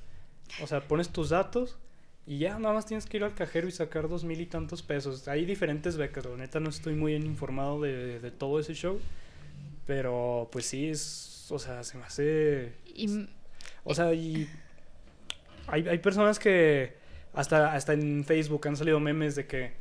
o 0.61 0.67
sea, 0.67 0.87
pones 0.87 1.09
tus 1.09 1.29
datos 1.29 1.77
y 2.31 2.37
ya 2.37 2.57
nada 2.57 2.73
más 2.73 2.85
tienes 2.85 3.07
que 3.07 3.17
ir 3.17 3.25
al 3.25 3.33
cajero 3.33 3.67
y 3.67 3.71
sacar 3.71 4.07
dos 4.07 4.23
mil 4.23 4.39
y 4.39 4.45
tantos 4.45 4.81
pesos. 4.81 5.27
Hay 5.27 5.43
diferentes 5.43 5.97
becas, 5.97 6.25
la 6.25 6.37
neta 6.37 6.61
no 6.61 6.69
estoy 6.69 6.95
muy 6.95 7.11
bien 7.11 7.25
informado 7.25 7.81
de, 7.81 8.21
de 8.21 8.31
todo 8.31 8.57
ese 8.57 8.73
show. 8.73 9.01
Pero 9.85 10.47
pues 10.49 10.65
sí, 10.65 10.87
es, 10.87 11.47
o 11.49 11.59
sea, 11.59 11.83
se 11.83 11.97
me 11.97 12.05
hace... 12.05 12.71
o 13.83 13.93
sea, 13.93 14.13
y 14.13 14.47
hay, 15.67 15.89
hay 15.89 15.97
personas 15.97 16.39
que 16.39 16.93
hasta, 17.33 17.73
hasta 17.73 17.91
en 17.91 18.23
Facebook 18.23 18.65
han 18.65 18.77
salido 18.77 19.01
memes 19.01 19.35
de 19.35 19.45
que 19.45 19.73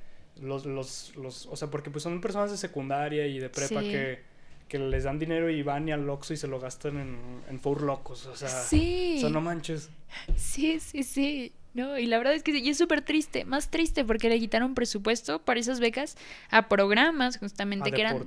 los, 0.42 0.66
los, 0.66 1.14
los, 1.14 1.46
o 1.46 1.55
sea, 1.55 1.70
porque 1.70 1.90
pues 1.90 2.03
son 2.03 2.20
personas 2.20 2.51
de 2.51 2.57
secundaria 2.57 3.28
y 3.28 3.38
de 3.38 3.48
prepa 3.48 3.80
que, 3.80 4.24
que 4.66 4.80
les 4.80 5.05
dan 5.05 5.20
dinero 5.20 5.51
y 5.51 5.62
van 5.62 5.86
y 5.86 5.92
al 5.92 6.11
Oxxo 6.11 6.34
y 6.34 6.36
se 6.36 6.48
lo 6.48 6.59
gastan 6.59 6.98
en, 6.98 7.16
en 7.48 7.61
Four 7.61 7.82
Locos, 7.82 8.26
o 8.26 8.34
sea, 8.34 8.48
sí. 8.48 9.14
o 9.18 9.20
sea, 9.20 9.30
no 9.30 9.40
manches. 9.40 9.88
Sí, 10.34 10.80
sí, 10.80 11.05
sí. 11.05 11.53
No, 11.73 11.97
y 11.99 12.07
la 12.07 12.18
verdad 12.18 12.35
es 12.35 12.43
que 12.43 12.53
sí, 12.53 12.61
y 12.61 12.71
es 12.71 12.79
súper 12.79 13.03
triste, 13.03 13.45
más 13.45 13.71
triste 13.71 14.05
porque 14.05 14.29
le 14.29 14.41
quitaron 14.41 14.75
presupuesto 14.75 15.41
para 15.41 15.61
esas 15.61 15.79
becas 15.79 16.16
a 16.51 16.68
programas 16.68 17.39
justamente 17.39 17.93
que 17.93 18.01
eran 18.01 18.27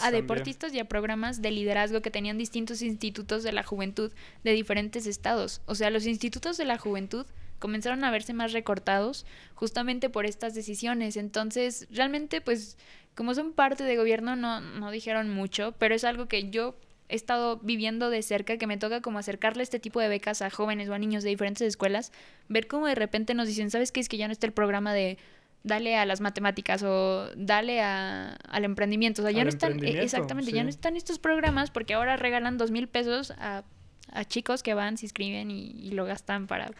a 0.00 0.10
deportistas 0.12 0.72
y 0.72 0.78
a 0.78 0.84
programas 0.84 1.42
de 1.42 1.50
liderazgo 1.50 2.02
que 2.02 2.12
tenían 2.12 2.38
distintos 2.38 2.82
institutos 2.82 3.42
de 3.42 3.52
la 3.52 3.64
juventud 3.64 4.12
de 4.44 4.52
diferentes 4.52 5.06
estados. 5.06 5.60
O 5.66 5.74
sea, 5.74 5.90
los 5.90 6.06
institutos 6.06 6.56
de 6.56 6.66
la 6.66 6.78
juventud 6.78 7.26
comenzaron 7.58 8.04
a 8.04 8.10
verse 8.12 8.32
más 8.32 8.52
recortados 8.52 9.26
justamente 9.54 10.08
por 10.08 10.24
estas 10.26 10.54
decisiones. 10.54 11.16
Entonces, 11.16 11.88
realmente, 11.90 12.40
pues, 12.40 12.76
como 13.16 13.34
son 13.34 13.52
parte 13.52 13.84
de 13.84 13.96
gobierno, 13.96 14.36
no, 14.36 14.60
no 14.60 14.90
dijeron 14.90 15.30
mucho, 15.30 15.72
pero 15.78 15.94
es 15.94 16.04
algo 16.04 16.26
que 16.26 16.50
yo 16.50 16.76
he 17.14 17.16
estado 17.16 17.58
viviendo 17.58 18.10
de 18.10 18.22
cerca, 18.22 18.58
que 18.58 18.66
me 18.66 18.76
toca 18.76 19.00
como 19.00 19.18
acercarle 19.18 19.62
este 19.62 19.78
tipo 19.78 20.00
de 20.00 20.08
becas 20.08 20.42
a 20.42 20.50
jóvenes 20.50 20.88
o 20.88 20.94
a 20.94 20.98
niños 20.98 21.22
de 21.22 21.30
diferentes 21.30 21.66
escuelas, 21.66 22.12
ver 22.48 22.66
cómo 22.66 22.86
de 22.86 22.94
repente 22.94 23.34
nos 23.34 23.46
dicen, 23.46 23.70
¿sabes 23.70 23.92
qué? 23.92 24.00
Es 24.00 24.08
que 24.08 24.16
ya 24.16 24.26
no 24.26 24.32
está 24.32 24.46
el 24.46 24.52
programa 24.52 24.92
de 24.92 25.16
dale 25.62 25.96
a 25.96 26.04
las 26.04 26.20
matemáticas 26.20 26.82
o 26.82 27.30
dale 27.36 27.80
a, 27.80 28.36
al 28.48 28.64
emprendimiento. 28.64 29.22
O 29.22 29.24
sea, 29.24 29.32
ya 29.32 29.44
no 29.44 29.48
están, 29.48 29.82
e, 29.82 30.02
exactamente, 30.02 30.52
ya 30.52 30.62
no 30.62 30.68
están 30.68 30.96
estos 30.96 31.18
programas 31.18 31.70
porque 31.70 31.94
ahora 31.94 32.16
regalan 32.16 32.58
dos 32.58 32.70
mil 32.70 32.86
pesos 32.86 33.32
a, 33.38 33.64
a, 34.12 34.24
chicos 34.24 34.62
que 34.62 34.74
van, 34.74 34.98
se 34.98 35.06
inscriben 35.06 35.50
y, 35.50 35.90
lo 35.92 36.04
gastan 36.04 36.46
para 36.46 36.70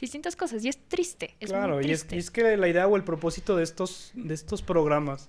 distintas 0.00 0.36
cosas. 0.36 0.64
Y 0.64 0.68
es 0.68 0.78
triste. 0.88 1.36
Es 1.40 1.50
claro, 1.50 1.82
Y, 1.82 1.90
es, 1.90 2.06
y 2.10 2.16
es 2.16 2.30
que 2.30 2.56
la 2.56 2.68
idea 2.68 2.86
o 2.86 2.96
el 2.96 3.04
propósito 3.04 3.56
de 3.56 3.64
estos, 3.64 4.12
de 4.14 4.34
estos 4.34 4.62
programas, 4.62 5.28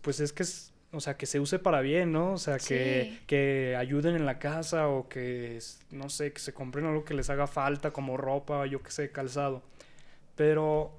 pues 0.00 0.20
es 0.20 0.32
que 0.32 0.44
es 0.44 0.72
o 0.92 1.00
sea, 1.00 1.16
que 1.16 1.26
se 1.26 1.40
use 1.40 1.58
para 1.58 1.80
bien, 1.80 2.12
¿no? 2.12 2.32
O 2.32 2.38
sea, 2.38 2.58
que, 2.58 3.18
que 3.26 3.76
ayuden 3.76 4.14
en 4.16 4.24
la 4.24 4.38
casa 4.38 4.88
o 4.88 5.08
que, 5.08 5.58
no 5.90 6.08
sé, 6.08 6.32
que 6.32 6.38
se 6.38 6.54
compren 6.54 6.86
algo 6.86 7.04
que 7.04 7.14
les 7.14 7.28
haga 7.28 7.46
falta, 7.46 7.90
como 7.90 8.16
ropa, 8.16 8.66
yo 8.66 8.82
qué 8.82 8.90
sé, 8.90 9.10
calzado. 9.10 9.62
Pero, 10.36 10.92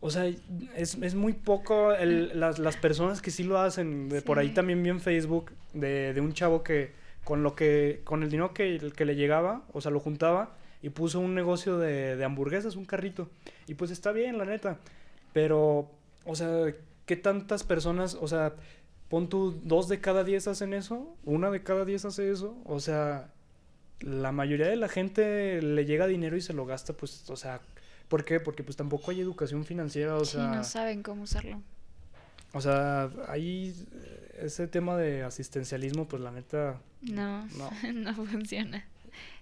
o 0.00 0.10
sea, 0.10 0.26
es, 0.26 0.94
es 1.00 1.14
muy 1.14 1.32
poco 1.32 1.92
el, 1.94 2.38
las, 2.38 2.58
las, 2.58 2.76
personas 2.76 3.22
que 3.22 3.30
sí 3.30 3.44
lo 3.44 3.58
hacen. 3.58 4.08
De, 4.08 4.22
Por 4.22 4.38
ahí 4.38 4.50
también 4.50 4.82
vi 4.82 4.90
en 4.90 5.00
Facebook 5.00 5.52
de, 5.72 6.12
de, 6.12 6.20
un 6.20 6.32
chavo 6.32 6.62
que 6.62 6.92
con 7.24 7.42
lo 7.42 7.54
que, 7.54 8.02
con 8.04 8.22
el 8.22 8.30
dinero 8.30 8.52
que, 8.52 8.92
que 8.94 9.04
le 9.04 9.16
llegaba, 9.16 9.64
o 9.72 9.80
sea, 9.80 9.90
lo 9.90 10.00
juntaba 10.00 10.56
y 10.82 10.90
puso 10.90 11.18
un 11.18 11.34
negocio 11.34 11.78
de, 11.78 12.16
de 12.16 12.24
hamburguesas, 12.24 12.76
un 12.76 12.84
carrito. 12.84 13.30
Y 13.66 13.74
pues 13.74 13.90
está 13.90 14.12
bien, 14.12 14.36
la 14.36 14.44
neta. 14.44 14.78
Pero, 15.32 15.90
o 16.26 16.36
sea, 16.36 16.74
¿qué 17.06 17.16
tantas 17.16 17.64
personas, 17.64 18.14
o 18.20 18.28
sea, 18.28 18.54
pon 19.14 19.28
tú, 19.28 19.60
dos 19.62 19.86
de 19.86 20.00
cada 20.00 20.24
diez 20.24 20.48
hacen 20.48 20.74
eso, 20.74 21.16
una 21.22 21.48
de 21.52 21.62
cada 21.62 21.84
diez 21.84 22.04
hace 22.04 22.32
eso, 22.32 22.60
o 22.64 22.80
sea, 22.80 23.30
la 24.00 24.32
mayoría 24.32 24.66
de 24.66 24.74
la 24.74 24.88
gente 24.88 25.62
le 25.62 25.84
llega 25.84 26.08
dinero 26.08 26.36
y 26.36 26.40
se 26.40 26.52
lo 26.52 26.66
gasta, 26.66 26.94
pues, 26.94 27.30
o 27.30 27.36
sea, 27.36 27.60
¿por 28.08 28.24
qué? 28.24 28.40
Porque 28.40 28.64
pues 28.64 28.76
tampoco 28.76 29.12
hay 29.12 29.20
educación 29.20 29.64
financiera, 29.64 30.16
o 30.16 30.24
sea... 30.24 30.48
no 30.48 30.64
saben 30.64 31.04
cómo 31.04 31.22
usarlo. 31.22 31.62
O 32.54 32.60
sea, 32.60 33.08
ahí 33.28 33.72
ese 34.36 34.66
tema 34.66 34.96
de 34.96 35.22
asistencialismo, 35.22 36.08
pues 36.08 36.20
la 36.20 36.32
neta... 36.32 36.80
No, 37.02 37.46
no, 37.56 37.70
no 37.94 38.14
funciona. 38.16 38.84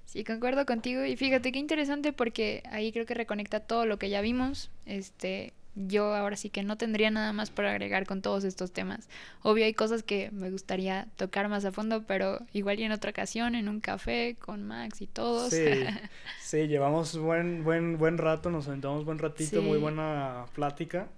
Sí, 0.05 0.23
concuerdo 0.23 0.67
contigo 0.67 1.03
y 1.03 1.17
fíjate 1.17 1.51
qué 1.51 1.59
interesante 1.59 2.13
porque 2.13 2.63
ahí 2.71 2.93
creo 2.93 3.07
que 3.07 3.15
reconecta 3.15 3.61
todo 3.61 3.87
lo 3.87 3.99
que 3.99 4.11
ya 4.11 4.21
vimos, 4.21 4.71
este, 4.85 5.55
yo 5.75 6.15
ahora 6.15 6.37
sí 6.37 6.51
que 6.51 6.63
no 6.63 6.77
tendría 6.77 7.11
nada 7.11 7.33
más 7.33 7.51
para 7.51 7.71
agregar 7.71 8.07
con 8.07 8.23
todos 8.23 8.45
estos 8.45 8.73
temas. 8.73 9.09
Obvio 9.43 9.65
hay 9.65 9.75
cosas 9.75 10.03
que 10.03 10.31
me 10.33 10.51
gustaría 10.51 11.09
tocar 11.17 11.49
más 11.49 11.65
a 11.65 11.73
fondo, 11.73 12.05
pero 12.07 12.41
igual 12.53 12.81
y 12.81 12.85
en 12.85 12.93
otra 12.93 13.11
ocasión, 13.11 13.55
en 13.55 13.69
un 13.69 13.81
café 13.81 14.37
con 14.39 14.63
Max 14.65 15.01
y 15.01 15.07
todos. 15.07 15.51
Sí, 15.51 15.65
sí 16.41 16.69
llevamos 16.69 17.17
buen, 17.17 17.65
buen, 17.65 17.99
buen 17.99 18.19
rato, 18.19 18.51
nos 18.51 18.67
sentamos 18.67 19.05
buen 19.05 19.19
ratito, 19.19 19.63
muy 19.63 19.79
buena 19.79 20.45
plática. 20.55 21.09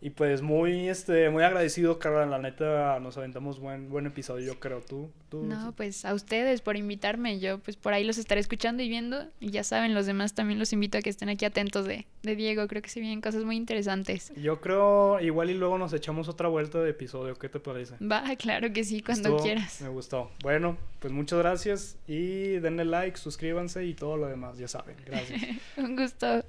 Y 0.00 0.10
pues 0.10 0.42
muy, 0.42 0.88
este, 0.88 1.30
muy 1.30 1.42
agradecido, 1.42 1.98
Carla. 1.98 2.26
La 2.26 2.38
neta, 2.38 3.00
nos 3.00 3.16
aventamos 3.16 3.58
buen, 3.58 3.88
buen 3.88 4.06
episodio, 4.06 4.46
yo 4.52 4.60
creo. 4.60 4.80
¿Tú? 4.82 5.10
tú 5.30 5.44
no, 5.44 5.72
pues 5.72 6.04
a 6.04 6.12
ustedes 6.12 6.60
por 6.60 6.76
invitarme. 6.76 7.40
Yo 7.40 7.58
pues 7.60 7.76
por 7.76 7.94
ahí 7.94 8.04
los 8.04 8.18
estaré 8.18 8.40
escuchando 8.40 8.82
y 8.82 8.88
viendo. 8.88 9.26
Y 9.40 9.50
ya 9.50 9.64
saben, 9.64 9.94
los 9.94 10.06
demás 10.06 10.34
también 10.34 10.58
los 10.58 10.72
invito 10.72 10.98
a 10.98 11.00
que 11.00 11.08
estén 11.08 11.28
aquí 11.28 11.44
atentos 11.44 11.86
de, 11.86 12.06
de 12.22 12.36
Diego. 12.36 12.68
Creo 12.68 12.82
que 12.82 12.90
se 12.90 13.00
vienen 13.00 13.20
cosas 13.20 13.44
muy 13.44 13.56
interesantes. 13.56 14.32
Yo 14.36 14.60
creo, 14.60 15.18
igual 15.20 15.50
y 15.50 15.54
luego 15.54 15.78
nos 15.78 15.92
echamos 15.94 16.28
otra 16.28 16.48
vuelta 16.48 16.80
de 16.80 16.90
episodio. 16.90 17.34
¿Qué 17.36 17.48
te 17.48 17.58
parece? 17.58 17.96
Va, 18.04 18.22
claro 18.36 18.72
que 18.72 18.84
sí, 18.84 19.02
cuando 19.02 19.38
quieras. 19.38 19.80
Me 19.80 19.88
gustó. 19.88 20.30
Bueno, 20.42 20.76
pues 21.00 21.12
muchas 21.12 21.38
gracias 21.38 21.96
y 22.06 22.58
denle 22.58 22.84
like, 22.84 23.16
suscríbanse 23.16 23.86
y 23.86 23.94
todo 23.94 24.16
lo 24.18 24.26
demás, 24.26 24.58
ya 24.58 24.68
saben. 24.68 24.96
Gracias. 25.06 25.40
Un 25.78 25.96
gusto. 25.96 26.44